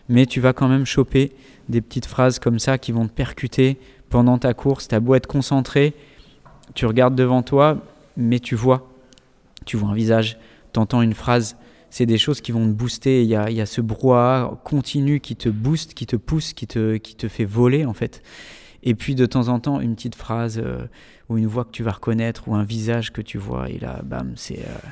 Mais 0.09 0.25
tu 0.25 0.41
vas 0.41 0.51
quand 0.51 0.67
même 0.67 0.85
choper 0.85 1.31
des 1.69 1.81
petites 1.81 2.07
phrases 2.07 2.39
comme 2.39 2.59
ça 2.59 2.77
qui 2.77 2.91
vont 2.91 3.07
te 3.07 3.13
percuter 3.13 3.77
pendant 4.09 4.37
ta 4.39 4.53
course. 4.53 4.87
Tu 4.87 4.95
as 4.95 4.99
beau 4.99 5.15
être 5.15 5.27
concentré, 5.27 5.93
tu 6.73 6.87
regardes 6.87 7.15
devant 7.15 7.43
toi, 7.43 7.77
mais 8.17 8.39
tu 8.39 8.55
vois. 8.55 8.89
Tu 9.65 9.77
vois 9.77 9.89
un 9.89 9.93
visage, 9.93 10.39
tu 10.73 10.79
entends 10.79 11.01
une 11.01 11.13
phrase 11.13 11.55
c'est 11.93 12.07
des 12.07 12.17
choses 12.17 12.41
qui 12.41 12.51
vont 12.51 12.65
te 12.65 12.71
booster. 12.71 13.21
Il 13.21 13.29
y 13.29 13.35
a, 13.35 13.51
y 13.51 13.61
a 13.61 13.67
ce 13.67 13.79
brouhaha 13.79 14.59
continu 14.63 15.19
qui 15.19 15.35
te 15.35 15.47
booste, 15.47 15.93
qui 15.93 16.07
te 16.07 16.15
pousse, 16.15 16.53
qui 16.53 16.65
te, 16.65 16.97
qui 16.97 17.15
te 17.15 17.27
fait 17.27 17.45
voler 17.45 17.85
en 17.85 17.93
fait. 17.93 18.23
Et 18.81 18.95
puis 18.95 19.13
de 19.13 19.27
temps 19.27 19.47
en 19.47 19.59
temps, 19.59 19.79
une 19.79 19.93
petite 19.93 20.15
phrase 20.15 20.59
euh, 20.59 20.87
ou 21.29 21.37
une 21.37 21.45
voix 21.45 21.65
que 21.65 21.69
tu 21.69 21.83
vas 21.83 21.91
reconnaître 21.91 22.47
ou 22.47 22.55
un 22.55 22.63
visage 22.63 23.13
que 23.13 23.21
tu 23.21 23.37
vois. 23.37 23.69
Et 23.69 23.77
là, 23.77 24.01
bam, 24.03 24.33
c'est. 24.35 24.57
Euh, 24.57 24.89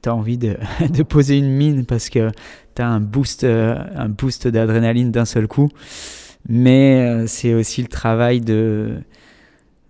t'as 0.00 0.12
envie 0.12 0.38
de, 0.38 0.56
de, 0.88 1.02
poser 1.02 1.36
une 1.36 1.50
mine 1.50 1.84
parce 1.84 2.08
que 2.08 2.30
t'as 2.74 2.86
un 2.86 3.00
boost, 3.00 3.44
euh, 3.44 3.76
un 3.94 4.08
boost 4.08 4.48
d'adrénaline 4.48 5.10
d'un 5.10 5.26
seul 5.26 5.46
coup. 5.46 5.68
Mais 6.48 7.26
c'est 7.26 7.52
aussi 7.52 7.82
le 7.82 7.88
travail 7.88 8.40
de 8.40 9.02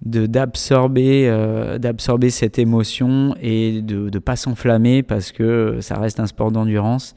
d'absorber 0.05 1.29
euh, 1.29 1.79
d'absorber 1.79 2.31
cette 2.31 2.59
émotion 2.59 3.35
et 3.41 3.83
de 3.83 4.11
ne 4.11 4.19
pas 4.19 4.37
s'enflammer 4.37 5.03
parce 5.03 5.33
que 5.33 5.79
ça 5.81 5.97
reste 5.99 6.21
un 6.21 6.27
sport 6.27 6.51
d'endurance. 6.51 7.15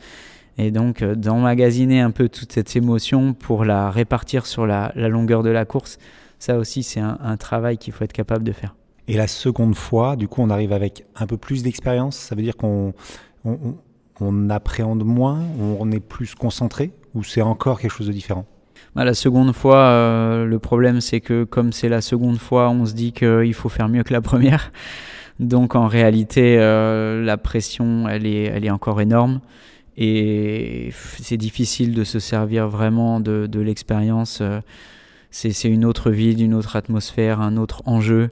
Et 0.58 0.72
donc 0.72 1.02
euh, 1.02 1.16
d'emmagasiner 1.16 2.00
un 2.00 2.12
peu 2.12 2.30
toute 2.30 2.52
cette 2.52 2.76
émotion 2.76 3.34
pour 3.34 3.66
la 3.66 3.90
répartir 3.90 4.46
sur 4.46 4.66
la, 4.66 4.92
longueur 4.96 5.44
de 5.44 5.50
la 5.50 5.66
course 5.66 5.98
ça 6.38 6.58
aussi 6.58 6.84
c'est 6.84 7.00
un, 7.00 7.38
travail 7.38 7.78
qu'il 7.78 7.92
faut 7.92 8.04
être 8.04 8.14
capable 8.14 8.44
de 8.44 8.52
faire. 8.52 8.76
Et 9.08 9.18
la 9.18 9.28
seconde 9.28 9.76
fois 9.76 10.16
du 10.16 10.28
coup 10.28 10.42
on 10.42 10.50
arrive 10.50 10.72
avec 10.72 11.06
un 11.16 11.28
peu 11.28 11.38
plus 11.38 11.64
d'expérience 11.64 12.16
ça 12.16 12.36
veut 12.36 12.44
dire 12.44 12.56
qu'on 12.56 12.94
on 13.44 14.50
appréhende 14.50 15.04
moins 15.04 15.40
on 15.60 15.92
est 15.92 16.00
plus 16.00 16.36
concentré 16.36 16.92
ou 17.16 17.24
c'est 17.24 17.42
encore 17.42 17.80
quelque 17.80 17.92
chose 17.92 18.08
de 18.08 18.14
différent? 18.14 18.46
Bah, 18.96 19.06
la 19.06 19.14
seconde 19.14 19.54
fois, 19.54 19.78
euh, 19.78 20.46
le 20.46 20.60
problème 20.60 21.02
c'est 21.02 21.22
que 21.22 21.44
comme 21.44 21.72
c'est 21.72 21.90
la 21.90 22.02
seconde 22.02 22.38
fois, 22.38 22.70
on 22.70 22.86
se 22.86 22.94
dit 22.94 23.12
qu'il 23.12 23.54
faut 23.54 23.70
faire 23.70 23.90
mieux 23.90 24.04
que 24.04 24.14
la 24.14 24.22
première. 24.22 24.72
Donc 25.40 25.76
en 25.76 25.88
réalité, 25.88 26.58
euh, 26.60 27.24
la 27.24 27.38
pression, 27.38 28.08
elle 28.08 28.26
est, 28.26 28.70
encore 28.70 29.02
énorme. 29.02 29.42
Et 29.98 30.92
c'est 31.20 31.38
difficile 31.38 31.94
de 31.94 32.04
se 32.04 32.20
servir 32.20 32.68
vraiment 32.68 33.20
de, 33.20 33.60
l'expérience. 33.60 34.42
C'est 35.32 35.70
une 35.70 35.84
autre 35.86 36.12
ville, 36.12 36.42
une 36.42 36.54
autre 36.54 36.76
atmosphère, 36.76 37.42
un 37.42 37.58
autre 37.58 37.82
enjeu. 37.86 38.30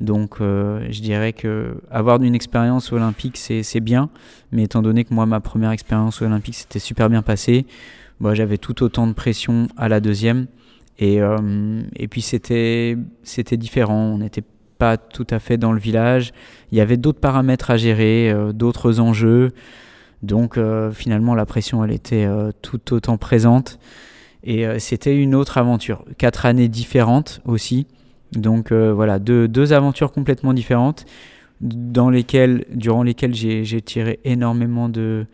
Donc 0.00 0.40
euh, 0.40 0.86
je 0.90 1.00
dirais 1.00 1.32
que 1.32 1.78
avoir 1.90 2.22
une 2.22 2.34
expérience 2.34 2.92
olympique 2.92 3.36
c'est 3.36 3.80
bien, 3.80 4.10
mais 4.52 4.64
étant 4.64 4.82
donné 4.82 5.04
que 5.04 5.14
moi 5.14 5.26
ma 5.26 5.40
première 5.40 5.70
expérience 5.70 6.20
olympique 6.20 6.54
s'était 6.54 6.78
super 6.78 7.08
bien 7.08 7.22
passée, 7.22 7.66
bah, 8.20 8.34
j'avais 8.34 8.58
tout 8.58 8.82
autant 8.82 9.06
de 9.06 9.12
pression 9.12 9.68
à 9.76 9.88
la 9.88 10.00
deuxième. 10.00 10.46
Et, 10.98 11.20
euh, 11.20 11.82
et 11.94 12.08
puis 12.08 12.22
c'était 12.22 12.96
différent, 13.52 14.12
on 14.14 14.18
n'était 14.18 14.44
pas 14.78 14.96
tout 14.96 15.26
à 15.30 15.38
fait 15.38 15.58
dans 15.58 15.72
le 15.72 15.78
village, 15.78 16.32
il 16.72 16.78
y 16.78 16.80
avait 16.80 16.96
d'autres 16.96 17.20
paramètres 17.20 17.70
à 17.70 17.76
gérer, 17.76 18.30
euh, 18.30 18.52
d'autres 18.52 19.00
enjeux, 19.00 19.52
donc 20.22 20.58
finalement 20.92 21.34
la 21.34 21.44
pression 21.44 21.84
elle 21.84 21.92
était 21.92 22.26
tout 22.62 22.94
autant 22.94 23.18
présente. 23.18 23.78
Et 24.42 24.64
c'était 24.78 25.14
une 25.14 25.34
autre 25.34 25.58
aventure, 25.58 26.04
quatre 26.16 26.46
années 26.46 26.68
différentes 26.68 27.42
aussi. 27.44 27.86
Donc 28.32 28.72
euh, 28.72 28.92
voilà, 28.92 29.18
deux, 29.18 29.48
deux, 29.48 29.72
aventures 29.72 30.12
complètement 30.12 30.52
différentes 30.52 31.04
dans 31.60 32.10
lesquelles, 32.10 32.64
durant 32.72 33.02
lesquelles 33.02 33.34
j'ai 33.34 33.80
tiré 33.80 34.20
énormément 34.24 34.88
de, 34.88 35.26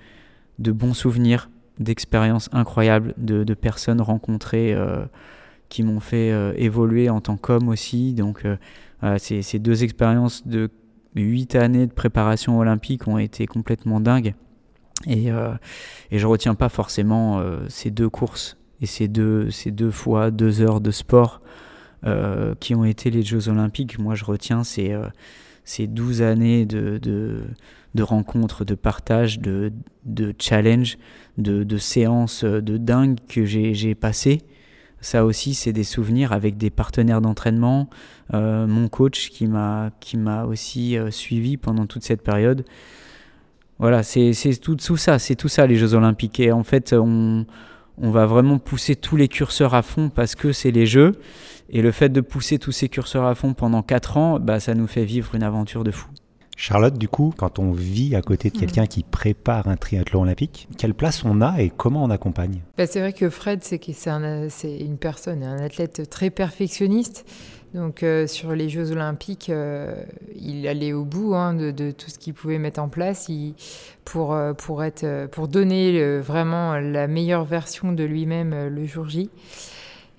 de 0.59 0.73
bons 0.73 0.95
souvenirs, 0.95 1.51
d'expériences 1.83 2.49
incroyables, 2.53 3.15
de, 3.17 3.55
personnes 3.55 4.01
rencontrées 4.01 4.73
euh, 4.73 5.05
qui 5.69 5.83
m'ont 5.83 6.01
fait 6.01 6.33
euh, 6.33 6.53
évoluer 6.57 7.11
en 7.11 7.21
tant 7.21 7.37
qu'homme 7.37 7.69
aussi. 7.69 8.15
Donc 8.15 8.45
voilà, 9.01 9.19
ces, 9.19 9.59
deux 9.59 9.85
expériences 9.85 10.47
de 10.47 10.71
huit 11.15 11.55
années 11.55 11.87
de 11.87 11.93
préparation 11.93 12.59
olympique 12.59 13.07
ont 13.09 13.19
été 13.19 13.47
complètement 13.47 14.01
dingues. 14.01 14.35
Et, 15.07 15.29
et 16.11 16.19
je 16.19 16.27
retiens 16.27 16.55
pas 16.55 16.69
forcément 16.69 17.43
ces 17.69 17.91
deux 17.91 18.09
courses 18.09 18.57
et 18.81 18.87
ces 18.87 19.09
deux, 19.09 19.51
ces 19.51 19.73
deux 19.73 19.91
fois 19.91 20.31
deux 20.31 20.61
heures 20.61 20.81
de 20.81 20.93
sport 20.93 21.41
euh, 22.05 22.57
qui 22.59 22.75
ont 22.75 22.85
été 22.85 23.11
les 23.11 23.23
Jeux 23.23 23.49
Olympiques. 23.49 23.97
Moi, 24.01 24.17
je 24.17 24.25
retiens 24.25 24.65
ces, 24.65 24.91
euh, 24.91 25.07
ces 25.63 25.87
12 25.87 26.21
années 26.21 26.67
de, 26.67 27.45
de, 27.95 28.03
rencontres, 28.03 28.65
de 28.65 28.75
partage, 28.75 29.39
de, 29.39 29.73
de 30.05 30.35
challenge, 30.39 30.99
de, 31.39 31.65
de 31.65 31.79
séances 31.79 32.45
de 32.45 32.77
dingue 32.77 33.19
que 33.29 33.45
j'ai 33.45 33.95
passées. 33.95 34.43
Ça 35.01 35.25
aussi, 35.25 35.55
c'est 35.55 35.73
des 35.73 35.85
souvenirs 35.85 36.33
avec 36.33 36.57
des 36.57 36.71
partenaires 36.71 37.21
d'entraînement, 37.21 37.91
euh, 38.35 38.67
mon 38.67 38.89
coach 38.89 39.31
qui 39.31 39.47
m'a 39.49 39.91
aussi 40.47 40.97
suivi 41.11 41.57
pendant 41.57 41.87
toute 41.87 42.05
cette 42.05 42.23
période. 42.23 42.65
Voilà, 43.79 44.05
c'est 44.05 44.33
tout, 44.61 44.77
tout 44.77 44.97
ça, 44.97 45.19
c'est 45.19 45.35
tout 45.35 45.49
ça 45.49 45.67
les 45.67 45.75
Jeux 45.75 45.95
Olympiques. 45.95 46.39
Et 46.39 46.53
en 46.53 46.63
fait, 46.63 46.93
on, 46.93 47.45
on 47.99 48.11
va 48.11 48.27
vraiment 48.27 48.59
pousser 48.59 48.97
tous 48.97 49.17
les 49.17 49.29
curseurs 49.29 49.75
à 49.75 49.83
fond 49.83 50.09
parce 50.09 50.35
que 50.35 50.53
c'est 50.53 50.71
les 50.71 50.87
Jeux. 50.87 51.13
Et 51.69 51.83
le 51.83 51.91
fait 51.91 52.11
de 52.11 52.21
pousser 52.21 52.59
tous 52.59 52.73
ces 52.73 52.89
curseurs 52.89 53.25
à 53.25 53.35
fond 53.35 53.55
pendant 53.55 53.83
4 53.83 54.17
ans, 54.17 54.39
bah, 54.41 54.61
ça 54.61 54.75
nous 54.75 54.87
fait 54.87 55.05
vivre 55.05 55.35
une 55.35 55.43
aventure 55.43 55.85
de 55.85 55.91
fou. 55.91 56.09
Charlotte, 56.57 56.97
du 56.97 57.09
coup, 57.09 57.35
quand 57.37 57.59
on 57.59 57.73
vit 57.73 58.15
à 58.15 58.23
côté 58.23 58.51
de 58.51 58.59
quelqu'un 58.59 58.87
qui 58.87 59.03
prépare 59.03 59.69
un 59.69 59.77
triathlon 59.77 60.23
olympique, 60.23 60.69
quelle 60.79 60.95
place 60.95 61.25
on 61.25 61.41
a 61.41 61.61
et 61.61 61.71
comment 61.71 62.05
on 62.05 62.11
accompagne? 62.11 62.61
Bah, 62.79 62.87
C'est 62.87 63.01
vrai 63.01 63.13
que 63.13 63.31
Fred, 63.31 63.65
c'est 63.65 63.81
c'est 64.49 64.77
une 64.79 64.99
personne, 64.99 65.43
un 65.43 65.59
athlète 65.59 66.09
très 66.09 66.31
perfectionniste. 66.31 67.25
Donc 67.75 68.03
euh, 68.03 68.27
sur 68.27 68.53
les 68.53 68.69
Jeux 68.69 68.93
Olympiques, 68.93 69.49
euh, 69.49 69.95
il 70.35 70.69
allait 70.69 70.93
au 70.93 71.05
bout 71.05 71.35
hein, 71.35 71.55
de, 71.55 71.91
tout 71.91 72.11
ce 72.11 72.19
qu'il 72.19 72.35
pouvait 72.35 72.59
mettre 72.59 72.81
en 72.81 72.89
place 72.89 73.31
pour, 74.05 74.35
euh, 74.35 74.53
pour, 74.53 74.85
être, 74.85 75.27
pour 75.31 75.49
donner 75.49 76.19
vraiment 76.19 76.79
la 76.79 77.07
meilleure 77.07 77.45
version 77.45 77.93
de 77.93 78.05
lui-même 78.05 78.69
le 78.69 78.87
jour 78.87 79.09
J. 79.09 79.31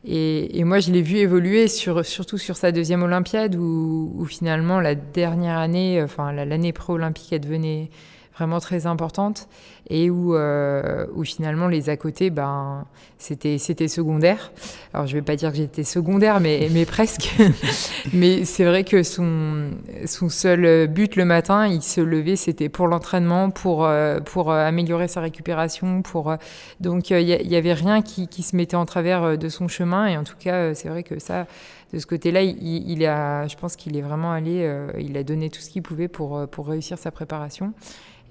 Et, 0.05 0.63
moi, 0.65 0.79
je 0.79 0.91
l'ai 0.91 1.01
vu 1.01 1.17
évoluer, 1.17 1.67
sur, 1.67 2.05
surtout 2.05 2.37
sur 2.37 2.57
sa 2.57 2.71
deuxième 2.71 3.03
Olympiade, 3.03 3.55
où, 3.55 4.25
finalement, 4.29 4.79
la 4.79 4.95
dernière 4.95 5.57
année, 5.57 6.01
enfin 6.03 6.31
l'année 6.33 6.73
pré-olympique, 6.73 7.31
elle 7.31 7.41
devenait 7.41 7.89
vraiment 8.35 8.59
très 8.59 8.87
importante 8.87 9.47
et 9.89 10.09
où, 10.09 10.35
euh, 10.35 11.05
où 11.15 11.23
finalement 11.23 11.67
les 11.67 11.89
à 11.89 11.97
côté, 11.97 12.29
ben, 12.29 12.85
c'était, 13.17 13.57
c'était 13.57 13.87
secondaire. 13.87 14.51
Alors 14.93 15.07
je 15.07 15.13
vais 15.13 15.21
pas 15.21 15.35
dire 15.35 15.51
que 15.51 15.57
j'étais 15.57 15.83
secondaire, 15.83 16.39
mais, 16.39 16.69
mais 16.71 16.85
presque. 16.85 17.35
mais 18.13 18.45
c'est 18.45 18.65
vrai 18.65 18.83
que 18.83 19.03
son, 19.03 19.71
son 20.05 20.29
seul 20.29 20.87
but 20.87 21.15
le 21.15 21.25
matin, 21.25 21.67
il 21.67 21.81
se 21.81 22.01
levait, 22.01 22.35
c'était 22.35 22.69
pour 22.69 22.87
l'entraînement, 22.87 23.49
pour, 23.49 23.85
euh, 23.85 24.19
pour 24.19 24.51
améliorer 24.51 25.07
sa 25.07 25.21
récupération. 25.21 26.01
Pour, 26.01 26.35
donc 26.79 27.09
il 27.09 27.47
n'y 27.47 27.55
avait 27.55 27.73
rien 27.73 28.01
qui, 28.01 28.27
qui, 28.27 28.41
se 28.41 28.55
mettait 28.55 28.75
en 28.75 28.85
travers 28.85 29.37
de 29.37 29.49
son 29.49 29.67
chemin. 29.67 30.07
Et 30.07 30.17
en 30.17 30.23
tout 30.23 30.37
cas, 30.39 30.73
c'est 30.73 30.89
vrai 30.89 31.03
que 31.03 31.19
ça, 31.19 31.45
de 31.93 31.99
ce 31.99 32.07
côté-là, 32.07 32.41
il, 32.41 33.05
a, 33.05 33.47
je 33.47 33.55
pense 33.55 33.75
qu'il 33.75 33.95
est 33.95 34.01
vraiment 34.01 34.31
allé, 34.31 34.63
euh, 34.63 34.91
il 34.97 35.15
a 35.15 35.23
donné 35.23 35.51
tout 35.51 35.61
ce 35.61 35.69
qu'il 35.69 35.83
pouvait 35.83 36.07
pour, 36.07 36.47
pour 36.47 36.67
réussir 36.67 36.97
sa 36.97 37.11
préparation. 37.11 37.73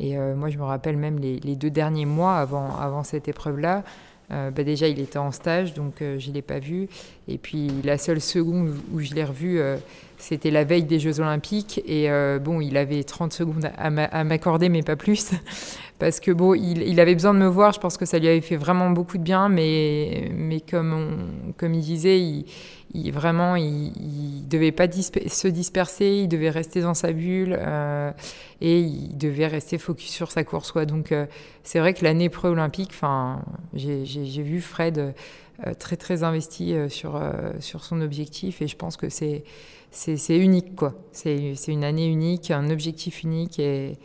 Et 0.02 0.18
euh, 0.18 0.34
moi, 0.34 0.50
je 0.50 0.58
me 0.58 0.64
rappelle 0.64 0.96
même 0.96 1.18
les, 1.20 1.56
deux 1.56 1.70
derniers 1.70 2.06
mois 2.06 2.34
avant, 2.34 2.76
avant 2.76 3.04
cette 3.04 3.28
épreuve-là. 3.28 3.84
Euh, 4.32 4.50
bah 4.50 4.64
déjà, 4.64 4.88
il 4.88 4.98
était 4.98 5.18
en 5.18 5.30
stage, 5.30 5.74
donc 5.74 6.02
euh, 6.02 6.18
je 6.18 6.30
ne 6.30 6.34
l'ai 6.34 6.42
pas 6.42 6.58
vu. 6.58 6.88
Et 7.28 7.38
puis, 7.38 7.70
la 7.84 7.98
seule 7.98 8.20
seconde 8.20 8.74
où 8.92 9.00
je 9.00 9.14
l'ai 9.14 9.24
revu, 9.24 9.60
c'était 10.18 10.50
la 10.50 10.64
veille 10.64 10.82
des 10.82 10.98
Jeux 10.98 11.20
Olympiques. 11.20 11.80
Et 11.86 12.08
bon, 12.40 12.60
il 12.60 12.76
avait 12.76 13.04
30 13.04 13.32
secondes 13.32 13.70
à 13.78 14.24
m'accorder, 14.24 14.68
mais 14.68 14.82
pas 14.82 14.96
plus. 14.96 15.30
Parce 16.00 16.18
que 16.18 16.32
bon, 16.32 16.54
il, 16.54 16.98
avait 16.98 17.14
besoin 17.14 17.32
de 17.32 17.38
me 17.38 17.46
voir. 17.46 17.72
Je 17.72 17.78
pense 17.78 17.96
que 17.96 18.06
ça 18.06 18.18
lui 18.18 18.26
avait 18.26 18.40
fait 18.40 18.56
vraiment 18.56 18.90
beaucoup 18.90 19.18
de 19.18 19.22
bien. 19.22 19.48
Mais, 19.48 20.32
mais 20.34 20.58
comme, 20.58 21.28
comme 21.56 21.74
il 21.74 21.82
disait, 21.82 22.18
il, 22.18 22.44
il, 22.94 23.12
vraiment, 23.12 23.56
il, 23.56 23.92
il 23.96 24.48
devait 24.48 24.72
pas 24.72 24.86
se 24.90 25.48
disperser, 25.48 26.20
il 26.22 26.28
devait 26.28 26.50
rester 26.50 26.80
dans 26.80 26.94
sa 26.94 27.12
bulle 27.12 27.56
euh, 27.58 28.10
et 28.60 28.80
il 28.80 29.16
devait 29.16 29.46
rester 29.46 29.78
focus 29.78 30.10
sur 30.10 30.30
sa 30.30 30.44
course. 30.44 30.74
Ouais. 30.74 30.86
Donc, 30.86 31.12
euh, 31.12 31.26
c'est 31.62 31.78
vrai 31.78 31.94
que 31.94 32.04
l'année 32.04 32.28
pré-olympique, 32.28 32.92
j'ai 33.74 34.42
vu 34.42 34.60
Fred 34.60 35.14
euh, 35.66 35.74
très 35.74 35.96
très 35.96 36.24
investi 36.24 36.74
euh, 36.74 36.88
sur 36.88 37.14
euh, 37.14 37.52
sur 37.60 37.84
son 37.84 38.00
objectif 38.00 38.62
et 38.62 38.66
je 38.66 38.74
pense 38.74 38.96
que 38.96 39.08
c'est 39.10 39.44
unique 40.30 40.74
quoi. 40.74 40.94
C'est 41.12 41.54
une 41.68 41.84
année 41.84 42.06
unique, 42.06 42.50
un 42.50 42.70
objectif 42.70 43.22
unique 43.22 43.58
et 43.58 43.96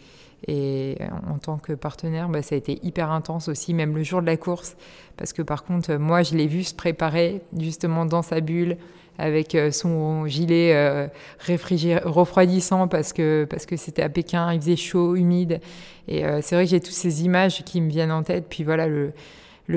et 0.46 0.98
en 1.28 1.40
tant 1.40 1.58
que 1.58 1.74
partenaire, 1.74 2.30
bah, 2.30 2.42
ça 2.42 2.56
a 2.56 2.58
été 2.58 2.80
hyper 2.84 3.12
intense 3.12 3.48
aussi, 3.48 3.74
même 3.74 3.96
le 3.96 4.04
jour 4.04 4.22
de 4.22 4.28
la 4.28 4.38
course. 4.38 4.76
Parce 5.18 5.34
que 5.34 5.42
par 5.42 5.64
contre, 5.64 5.96
moi, 5.96 6.22
je 6.22 6.36
l'ai 6.36 6.48
vu 6.48 6.64
se 6.64 6.76
préparer 6.76 7.42
justement 7.58 8.06
dans 8.06 8.22
sa 8.22 8.40
bulle, 8.40 8.78
avec 9.18 9.56
euh, 9.56 9.72
son 9.72 10.28
gilet 10.28 10.74
euh, 10.76 11.08
refroidissant 11.48 12.88
parce 12.88 13.14
que 13.14 13.48
parce 13.50 13.66
que 13.66 13.76
c'était 13.76 14.04
à 14.04 14.10
Pékin, 14.10 14.54
il 14.54 14.62
faisait 14.62 14.76
chaud, 14.76 15.16
humide. 15.16 15.60
Et 16.08 16.26
euh, 16.26 16.40
c'est 16.42 16.56
vrai 16.56 16.66
que 16.66 16.72
j'ai 16.72 16.80
toutes 16.80 16.94
ces 16.94 17.24
images 17.24 17.64
qui 17.64 17.82
me 17.82 17.90
viennent 17.90 18.12
en 18.12 18.24
tête. 18.24 18.46
Puis 18.50 18.64
voilà, 18.64 18.88
le, 18.88 19.14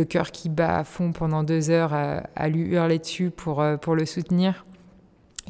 cœur 0.05 0.31
qui 0.31 0.49
bat 0.49 0.79
à 0.79 0.85
fond 0.85 1.13
pendant 1.13 1.43
deux 1.43 1.71
heures 1.71 1.93
à, 1.95 2.23
à 2.37 2.49
lui 2.49 2.63
hurler 2.63 2.99
dessus 2.99 3.31
pour, 3.31 3.65
pour 3.81 3.95
le 3.95 4.07
soutenir. 4.07 4.65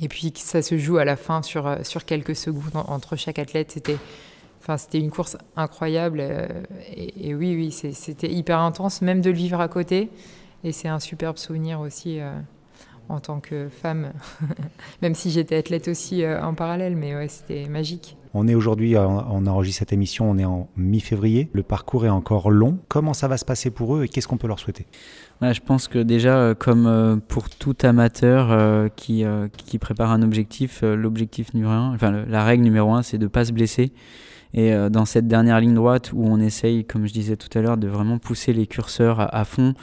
Et 0.00 0.08
puis 0.08 0.32
ça 0.36 0.62
se 0.62 0.78
joue 0.78 0.96
à 0.96 1.04
la 1.04 1.16
fin 1.16 1.42
sur, 1.42 1.76
sur 1.82 2.06
quelques 2.06 2.36
secondes 2.36 2.84
entre 2.86 3.16
chaque 3.16 3.38
athlète. 3.38 3.72
C'était 3.72 3.98
Enfin, 4.60 4.76
c'était 4.76 4.98
une 4.98 5.10
course 5.10 5.38
incroyable. 5.56 6.18
Euh, 6.20 6.46
et, 6.94 7.34
oui, 7.34 7.54
oui, 7.54 7.72
c'était 7.72 8.30
hyper 8.30 8.60
intense, 8.60 9.00
même 9.00 9.20
de 9.20 9.30
le 9.30 9.36
vivre 9.36 9.60
à 9.60 9.68
côté. 9.68 10.10
Et 10.64 10.72
c'est 10.72 10.88
un 10.88 11.00
superbe 11.00 11.38
souvenir 11.38 11.80
aussi 11.80 12.20
euh, 12.20 12.30
en 13.08 13.20
tant 13.20 13.40
que 13.40 13.68
femme, 13.70 14.12
même 15.02 15.14
si 15.14 15.30
j'étais 15.30 15.56
athlète 15.56 15.88
aussi 15.88 16.22
euh, 16.22 16.42
en 16.42 16.52
parallèle. 16.52 16.94
Mais 16.94 17.16
ouais, 17.16 17.28
c'était 17.28 17.68
magique. 17.68 18.18
On 18.34 18.46
est 18.46 18.54
aujourd'hui, 18.54 18.96
on 18.96 19.46
enregistre 19.48 19.80
cette 19.80 19.92
émission, 19.92 20.30
on 20.30 20.38
est 20.38 20.44
en 20.44 20.68
mi-février. 20.76 21.50
Le 21.52 21.64
parcours 21.64 22.06
est 22.06 22.10
encore 22.10 22.50
long. 22.50 22.78
Comment 22.86 23.12
ça 23.12 23.26
va 23.26 23.36
se 23.36 23.44
passer 23.44 23.70
pour 23.70 23.96
eux 23.96 24.04
et 24.04 24.08
qu'est-ce 24.08 24.28
qu'on 24.28 24.36
peut 24.36 24.46
leur 24.46 24.60
souhaiter? 24.60 24.86
Je 25.42 25.58
pense 25.58 25.88
que 25.88 25.98
déjà, 25.98 26.54
comme 26.56 27.20
pour 27.26 27.50
tout 27.50 27.76
amateur 27.82 28.88
qui, 28.94 29.24
qui 29.66 29.78
prépare 29.78 30.12
un 30.12 30.22
objectif, 30.22 30.82
l'objectif 30.82 31.54
numéro 31.54 31.72
un, 31.72 31.92
enfin 31.92 32.12
la 32.12 32.44
règle 32.44 32.62
numéro 32.62 32.92
un, 32.92 33.02
c'est 33.02 33.18
de 33.18 33.24
ne 33.24 33.28
pas 33.28 33.44
se 33.44 33.50
blesser. 33.50 33.92
Et 34.52 34.72
euh, 34.72 34.88
dans 34.88 35.04
cette 35.04 35.28
dernière 35.28 35.60
ligne 35.60 35.74
droite 35.74 36.12
où 36.12 36.24
on 36.24 36.40
essaye, 36.40 36.84
comme 36.84 37.06
je 37.06 37.12
disais 37.12 37.36
tout 37.36 37.56
à 37.56 37.62
l'heure, 37.62 37.76
de 37.76 37.88
vraiment 37.88 38.18
pousser 38.18 38.52
les 38.52 38.66
curseurs 38.66 39.34
à, 39.34 39.44
fond, 39.44 39.74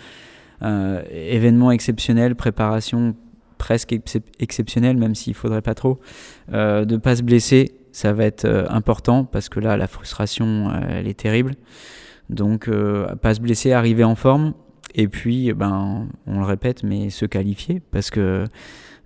euh, 0.64 1.04
événement 1.12 1.72
exceptionnel, 1.72 2.36
préparation 2.36 3.16
presque 3.60 3.96
exceptionnelle, 4.40 4.98
même 4.98 5.14
s'il 5.14 5.36
faudrait 5.36 5.62
pas 5.62 5.76
trop, 5.76 6.00
euh, 6.52 6.84
de 6.86 6.98
pas 6.98 7.16
se 7.16 7.22
blesser, 7.22 7.76
ça 7.92 8.14
va 8.14 8.26
être 8.26 8.46
euh, 8.46 8.66
important 8.70 9.24
parce 9.24 9.50
que 9.50 9.60
là, 9.60 9.78
la 9.78 9.88
frustration, 9.88 10.72
elle 10.90 11.08
est 11.08 11.20
terrible. 11.20 11.54
Donc, 12.30 12.70
pas 13.22 13.34
se 13.36 13.40
blesser, 13.40 13.72
arriver 13.72 14.04
en 14.04 14.16
forme, 14.16 14.54
et 14.96 15.08
puis, 15.08 15.54
ben, 15.54 16.10
on 16.26 16.40
le 16.40 16.46
répète, 16.46 16.84
mais 16.84 17.10
se 17.10 17.26
qualifier 17.26 17.82
parce 17.92 18.10
que 18.10 18.44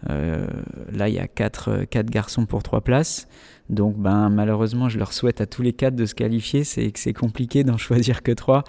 là, 0.08 1.08
il 1.08 1.14
y 1.14 1.20
a 1.20 1.28
4 1.28 1.84
quatre, 1.84 2.10
garçons 2.10 2.48
pour 2.48 2.64
3 2.64 2.82
places. 2.82 3.28
Donc 3.72 3.98
ben, 3.98 4.30
malheureusement, 4.30 4.88
je 4.88 5.00
leur 5.00 5.14
souhaite 5.14 5.42
à 5.42 5.48
tous 5.48 5.64
les 5.64 5.74
quatre 5.74 5.96
de 5.96 6.06
se 6.06 6.14
qualifier. 6.14 6.64
C'est 6.64 6.92
que 6.92 7.00
c'est 7.00 7.14
compliqué 7.14 7.64
d'en 7.64 7.78
choisir 7.88 8.22
que 8.22 8.32
3. 8.32 8.64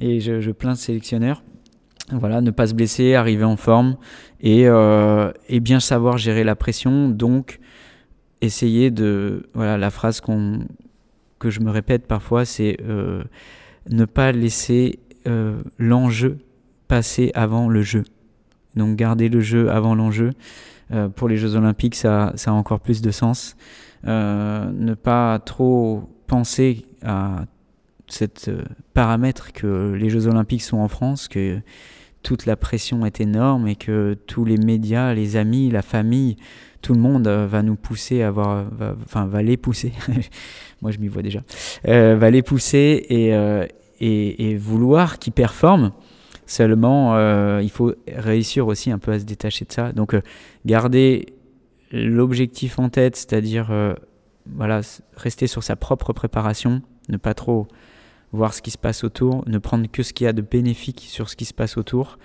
Et 0.00 0.18
je, 0.20 0.50
plains 0.50 0.70
le 0.70 0.76
sélectionneur. 0.76 1.42
Voilà, 2.10 2.40
ne 2.40 2.50
pas 2.50 2.66
se 2.66 2.74
blesser, 2.74 3.14
arriver 3.14 3.44
en 3.44 3.56
forme 3.56 3.98
et, 4.40 4.62
et 4.62 5.60
bien 5.60 5.78
savoir 5.78 6.16
gérer 6.16 6.42
la 6.42 6.56
pression. 6.56 7.10
Donc 7.10 7.60
essayer 8.40 8.90
de... 8.90 9.46
Voilà, 9.52 9.76
la 9.76 9.90
phrase 9.90 10.22
qu'on 10.22 10.60
que 11.38 11.50
je 11.50 11.60
me 11.60 11.70
répète 11.70 12.06
parfois, 12.06 12.44
c'est 12.44 12.76
euh, 12.82 13.22
ne 13.88 14.04
pas 14.04 14.32
laisser 14.32 14.98
euh, 15.26 15.62
l'enjeu 15.78 16.38
passer 16.88 17.30
avant 17.34 17.68
le 17.68 17.82
jeu. 17.82 18.04
Donc 18.76 18.96
garder 18.96 19.28
le 19.28 19.40
jeu 19.40 19.70
avant 19.70 19.94
l'enjeu. 19.94 20.32
Euh, 20.90 21.08
pour 21.08 21.28
les 21.28 21.36
Jeux 21.36 21.54
Olympiques, 21.54 21.94
ça, 21.94 22.32
ça, 22.36 22.50
a 22.50 22.54
encore 22.54 22.80
plus 22.80 23.02
de 23.02 23.10
sens. 23.10 23.56
Ne 24.04 24.94
pas 24.94 25.38
trop 25.38 26.08
penser 26.26 26.86
à 27.02 27.44
cette 28.06 28.50
paramètre 28.94 29.52
que 29.52 29.92
les 29.92 30.10
Jeux 30.10 30.26
Olympiques 30.26 30.62
sont 30.62 30.78
en 30.78 30.88
France, 30.88 31.28
que 31.28 31.60
toute 32.22 32.46
la 32.46 32.56
pression 32.56 33.06
est 33.06 33.20
énorme 33.20 33.68
et 33.68 33.76
que 33.76 34.16
tous 34.26 34.44
les 34.44 34.56
médias, 34.56 35.14
les 35.14 35.36
amis, 35.36 35.70
la 35.70 35.82
famille, 35.82 36.36
tout 36.82 36.94
le 36.94 37.00
monde 37.00 37.28
va 37.28 37.62
nous 37.62 37.76
pousser 37.76 38.22
à 38.22 38.28
avoir, 38.28 38.66
enfin 39.04 39.26
va 39.26 39.42
les 39.42 39.56
pousser 39.56 39.92
moi 40.82 40.90
je 40.90 40.98
m'y 40.98 41.08
vois 41.08 41.22
déjà, 41.22 41.40
euh, 41.86 42.16
va 42.16 42.30
les 42.30 42.42
pousser 42.42 43.04
et, 43.08 43.34
euh, 43.34 43.66
vouloir 44.58 45.18
qu'ils 45.18 45.32
performent. 45.32 45.92
Seulement, 46.46 47.14
euh, 47.14 47.60
il 47.62 47.70
faut 47.70 47.92
réussir 48.08 48.66
aussi 48.66 48.90
un 48.90 48.98
peu 48.98 49.12
à 49.12 49.18
se 49.18 49.24
détacher 49.24 49.66
de 49.66 49.72
ça. 49.72 49.92
Donc, 49.92 50.16
garder 50.64 51.26
l'objectif 51.90 52.78
en 52.78 52.88
tête, 52.88 53.16
c'est-à-dire 53.16 53.70
voilà, 54.46 54.80
rester 55.16 55.46
sur 55.46 55.62
sa 55.62 55.76
propre 55.76 56.12
préparation, 56.12 56.82
ne 57.08 57.16
pas 57.16 57.34
trop 57.34 57.68
voir 58.32 58.54
ce 58.54 58.62
qui 58.62 58.70
se 58.70 58.78
passe 58.78 59.04
autour, 59.04 59.44
ne 59.46 59.58
prendre 59.58 59.86
que 59.90 60.02
ce 60.02 60.12
qu'il 60.12 60.24
y 60.24 60.28
a 60.28 60.32
de 60.32 60.42
bénéfique 60.42 61.06
sur 61.08 61.28
ce 61.28 61.36
qui 61.36 61.44
se 61.44 61.54
passe 61.54 61.76
autour, 61.76 62.18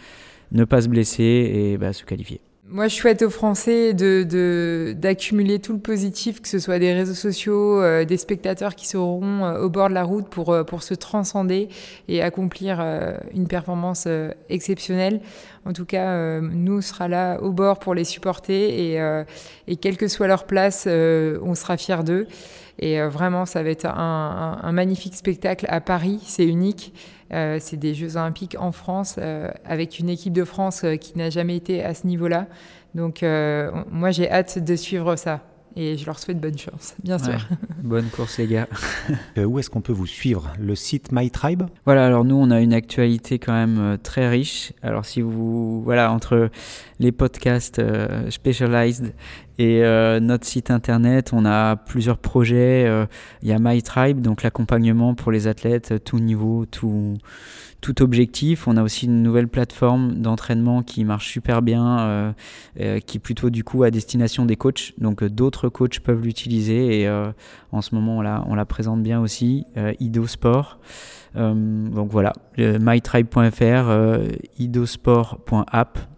ne 0.52 0.66
pas 0.66 0.82
se 0.82 0.88
blesser 0.88 1.24
et 1.24 1.78
bah, 1.78 1.94
se 1.94 2.04
qualifier. 2.04 2.42
Moi, 2.74 2.88
je 2.88 2.96
souhaite 2.96 3.22
aux 3.22 3.30
Français 3.30 3.94
de, 3.94 4.96
d'accumuler 4.98 5.60
tout 5.60 5.74
le 5.74 5.80
positif, 5.80 6.42
que 6.42 6.48
ce 6.48 6.58
soit 6.58 6.80
des 6.80 6.92
réseaux 6.92 7.14
sociaux, 7.14 7.80
euh, 7.80 8.04
des 8.04 8.18
spectateurs 8.18 8.74
qui 8.74 8.88
seront 8.88 9.46
euh, 9.46 9.62
au 9.62 9.70
bord 9.70 9.90
de 9.90 9.94
la 9.94 10.04
route 10.04 10.28
pour, 10.28 10.52
euh, 10.52 10.64
pour 10.64 10.82
se 10.82 10.96
transcender 10.96 11.70
et 12.08 12.24
accomplir 12.24 12.84
une 13.32 13.48
performance 13.48 14.08
exceptionnelle. 14.50 15.22
En 15.66 15.74
tout 15.74 15.86
cas, 15.86 16.40
nous, 16.42 16.78
on 16.78 16.82
sera 16.82 17.08
là 17.08 17.40
au 17.44 17.52
bord 17.52 17.78
pour 17.78 17.94
les 17.94 18.06
supporter 18.06 18.96
et, 18.96 19.24
et 19.68 19.76
quelle 19.76 19.96
que 19.96 20.08
soit 20.08 20.26
leur 20.26 20.46
place, 20.46 20.88
on 20.88 21.54
sera 21.54 21.78
fiers 21.78 22.04
d'eux. 22.04 22.26
Et 22.80 23.00
vraiment, 23.04 23.46
ça 23.46 23.62
va 23.62 23.70
être 23.70 23.86
un, 23.86 24.60
un 24.62 24.72
magnifique 24.72 25.14
spectacle 25.14 25.68
à 25.70 25.80
Paris, 25.80 26.20
c'est 26.26 26.46
unique. 26.46 26.92
Euh, 27.34 27.58
c'est 27.60 27.78
des 27.78 27.96
Jeux 27.96 28.16
olympiques 28.16 28.56
en 28.60 28.72
France 28.72 29.16
euh, 29.18 29.50
avec 29.66 29.98
une 29.98 30.10
équipe 30.10 30.34
de 30.34 30.44
France 30.44 30.84
euh, 30.84 30.96
qui 30.98 31.18
n'a 31.18 31.30
jamais 31.30 31.56
été 31.56 31.84
à 31.84 31.94
ce 31.94 32.06
niveau-là. 32.06 32.48
Donc 32.94 33.26
moi 33.90 34.12
j'ai 34.12 34.30
hâte 34.30 34.60
de 34.60 34.76
suivre 34.76 35.16
ça 35.16 35.42
et 35.76 35.98
je 35.98 36.06
leur 36.06 36.20
souhaite 36.20 36.40
bonne 36.40 36.58
chance, 36.58 36.96
bien 37.04 37.18
sûr. 37.18 37.48
bonne 37.84 38.06
course 38.06 38.38
les 38.38 38.48
gars. 38.48 38.68
où 39.38 39.60
est-ce 39.60 39.70
qu'on 39.70 39.82
peut 39.82 39.94
vous 39.94 40.08
suivre? 40.08 40.54
Le 40.60 40.76
site 40.76 41.12
MyTribe? 41.12 41.64
Voilà, 41.86 42.06
alors 42.06 42.26
nous 42.26 42.36
on 42.36 42.52
a 42.52 42.62
une 42.62 42.74
actualité 42.74 43.40
quand 43.40 43.54
même 43.54 43.98
très 44.02 44.30
riche. 44.30 44.74
Alors 44.82 45.06
si 45.06 45.22
vous, 45.22 45.82
voilà, 45.84 46.12
entre 46.12 46.50
les 47.00 47.12
podcasts 47.12 47.82
Specialized 48.30 49.14
et 49.60 49.82
notre 50.22 50.46
site 50.46 50.72
internet, 50.72 51.32
on 51.34 51.46
a 51.46 51.76
plusieurs 51.76 52.18
projets. 52.18 52.90
Il 53.42 53.48
y 53.48 53.52
a 53.52 53.60
MyTribe, 53.60 54.22
donc 54.22 54.44
l'accompagnement 54.44 55.16
pour 55.16 55.32
les 55.32 55.48
athlètes, 55.48 56.04
tout 56.04 56.20
niveau, 56.20 56.66
tout 56.66 57.18
tout 57.84 58.02
objectif. 58.02 58.68
On 58.68 58.78
a 58.78 58.82
aussi 58.82 59.06
une 59.06 59.22
nouvelle 59.22 59.50
plateforme 59.50 60.14
d'entraînement 60.14 60.84
qui 60.84 61.04
marche 61.04 61.30
super 61.30 61.62
bien, 61.62 62.00
euh, 62.00 62.32
euh, 62.80 63.00
qui 63.00 63.18
est 63.18 63.20
plutôt 63.20 63.50
du 63.50 63.66
coup 63.66 63.84
à 63.84 63.92
destination 63.92 64.46
des 64.46 64.56
coachs. 64.56 64.94
Donc 64.98 65.22
euh, 65.22 65.30
d'autres 65.30 65.68
coachs 65.68 66.00
peuvent 66.00 66.22
l'utiliser 66.22 67.02
et 67.02 67.10
en 67.72 67.82
ce 67.82 67.94
moment 67.94 68.20
on 68.48 68.56
la, 68.56 68.66
présente 68.66 69.04
bien 69.04 69.20
aussi, 69.20 69.66
Ido 70.00 70.26
Sport. 70.26 70.80
donc 71.36 72.10
voilà, 72.10 72.32
mytribe.fr, 72.58 73.92
idosport.app 74.58 76.13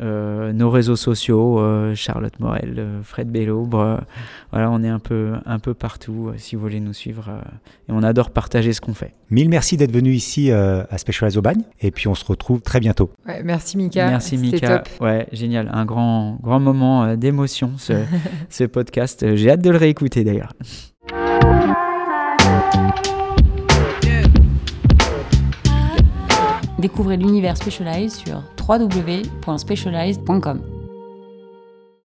euh, 0.00 0.52
nos 0.52 0.70
réseaux 0.70 0.96
sociaux, 0.96 1.60
euh, 1.60 1.94
Charlotte 1.94 2.38
Morel, 2.40 2.74
euh, 2.78 3.02
Fred 3.02 3.30
Bello, 3.30 3.64
voilà, 3.64 4.70
on 4.70 4.82
est 4.82 4.88
un 4.88 4.98
peu, 4.98 5.34
un 5.46 5.58
peu 5.58 5.74
partout 5.74 6.32
si 6.36 6.56
vous 6.56 6.62
voulez 6.62 6.80
nous 6.80 6.92
suivre 6.92 7.30
et 7.88 7.92
on 7.92 8.02
adore 8.02 8.30
partager 8.30 8.72
ce 8.72 8.80
qu'on 8.80 8.94
fait. 8.94 9.14
Mille 9.30 9.48
merci 9.48 9.76
d'être 9.76 9.92
venu 9.92 10.12
ici 10.12 10.50
à 10.50 10.98
Specialized 10.98 11.38
Aubagne 11.38 11.62
et 11.80 11.90
puis 11.90 12.08
on 12.08 12.14
se 12.14 12.24
retrouve 12.24 12.62
très 12.62 12.80
bientôt. 12.80 13.10
merci 13.44 13.76
Mika. 13.76 14.08
Merci 14.08 14.38
Mika. 14.38 14.82
Ouais, 15.00 15.26
génial, 15.32 15.70
un 15.72 15.84
grand, 15.84 16.38
grand 16.42 16.60
moment 16.60 17.16
d'émotion 17.16 17.72
ce, 17.78 17.92
ce 18.50 18.64
podcast. 18.64 19.36
J'ai 19.36 19.50
hâte 19.50 19.62
de 19.62 19.70
le 19.70 19.78
réécouter 19.78 20.24
d'ailleurs. 20.24 20.52
Découvrez 26.84 27.16
l'univers 27.16 27.56
Specialized 27.56 28.26
sur 28.26 28.42
www.specialized.com. 28.68 30.83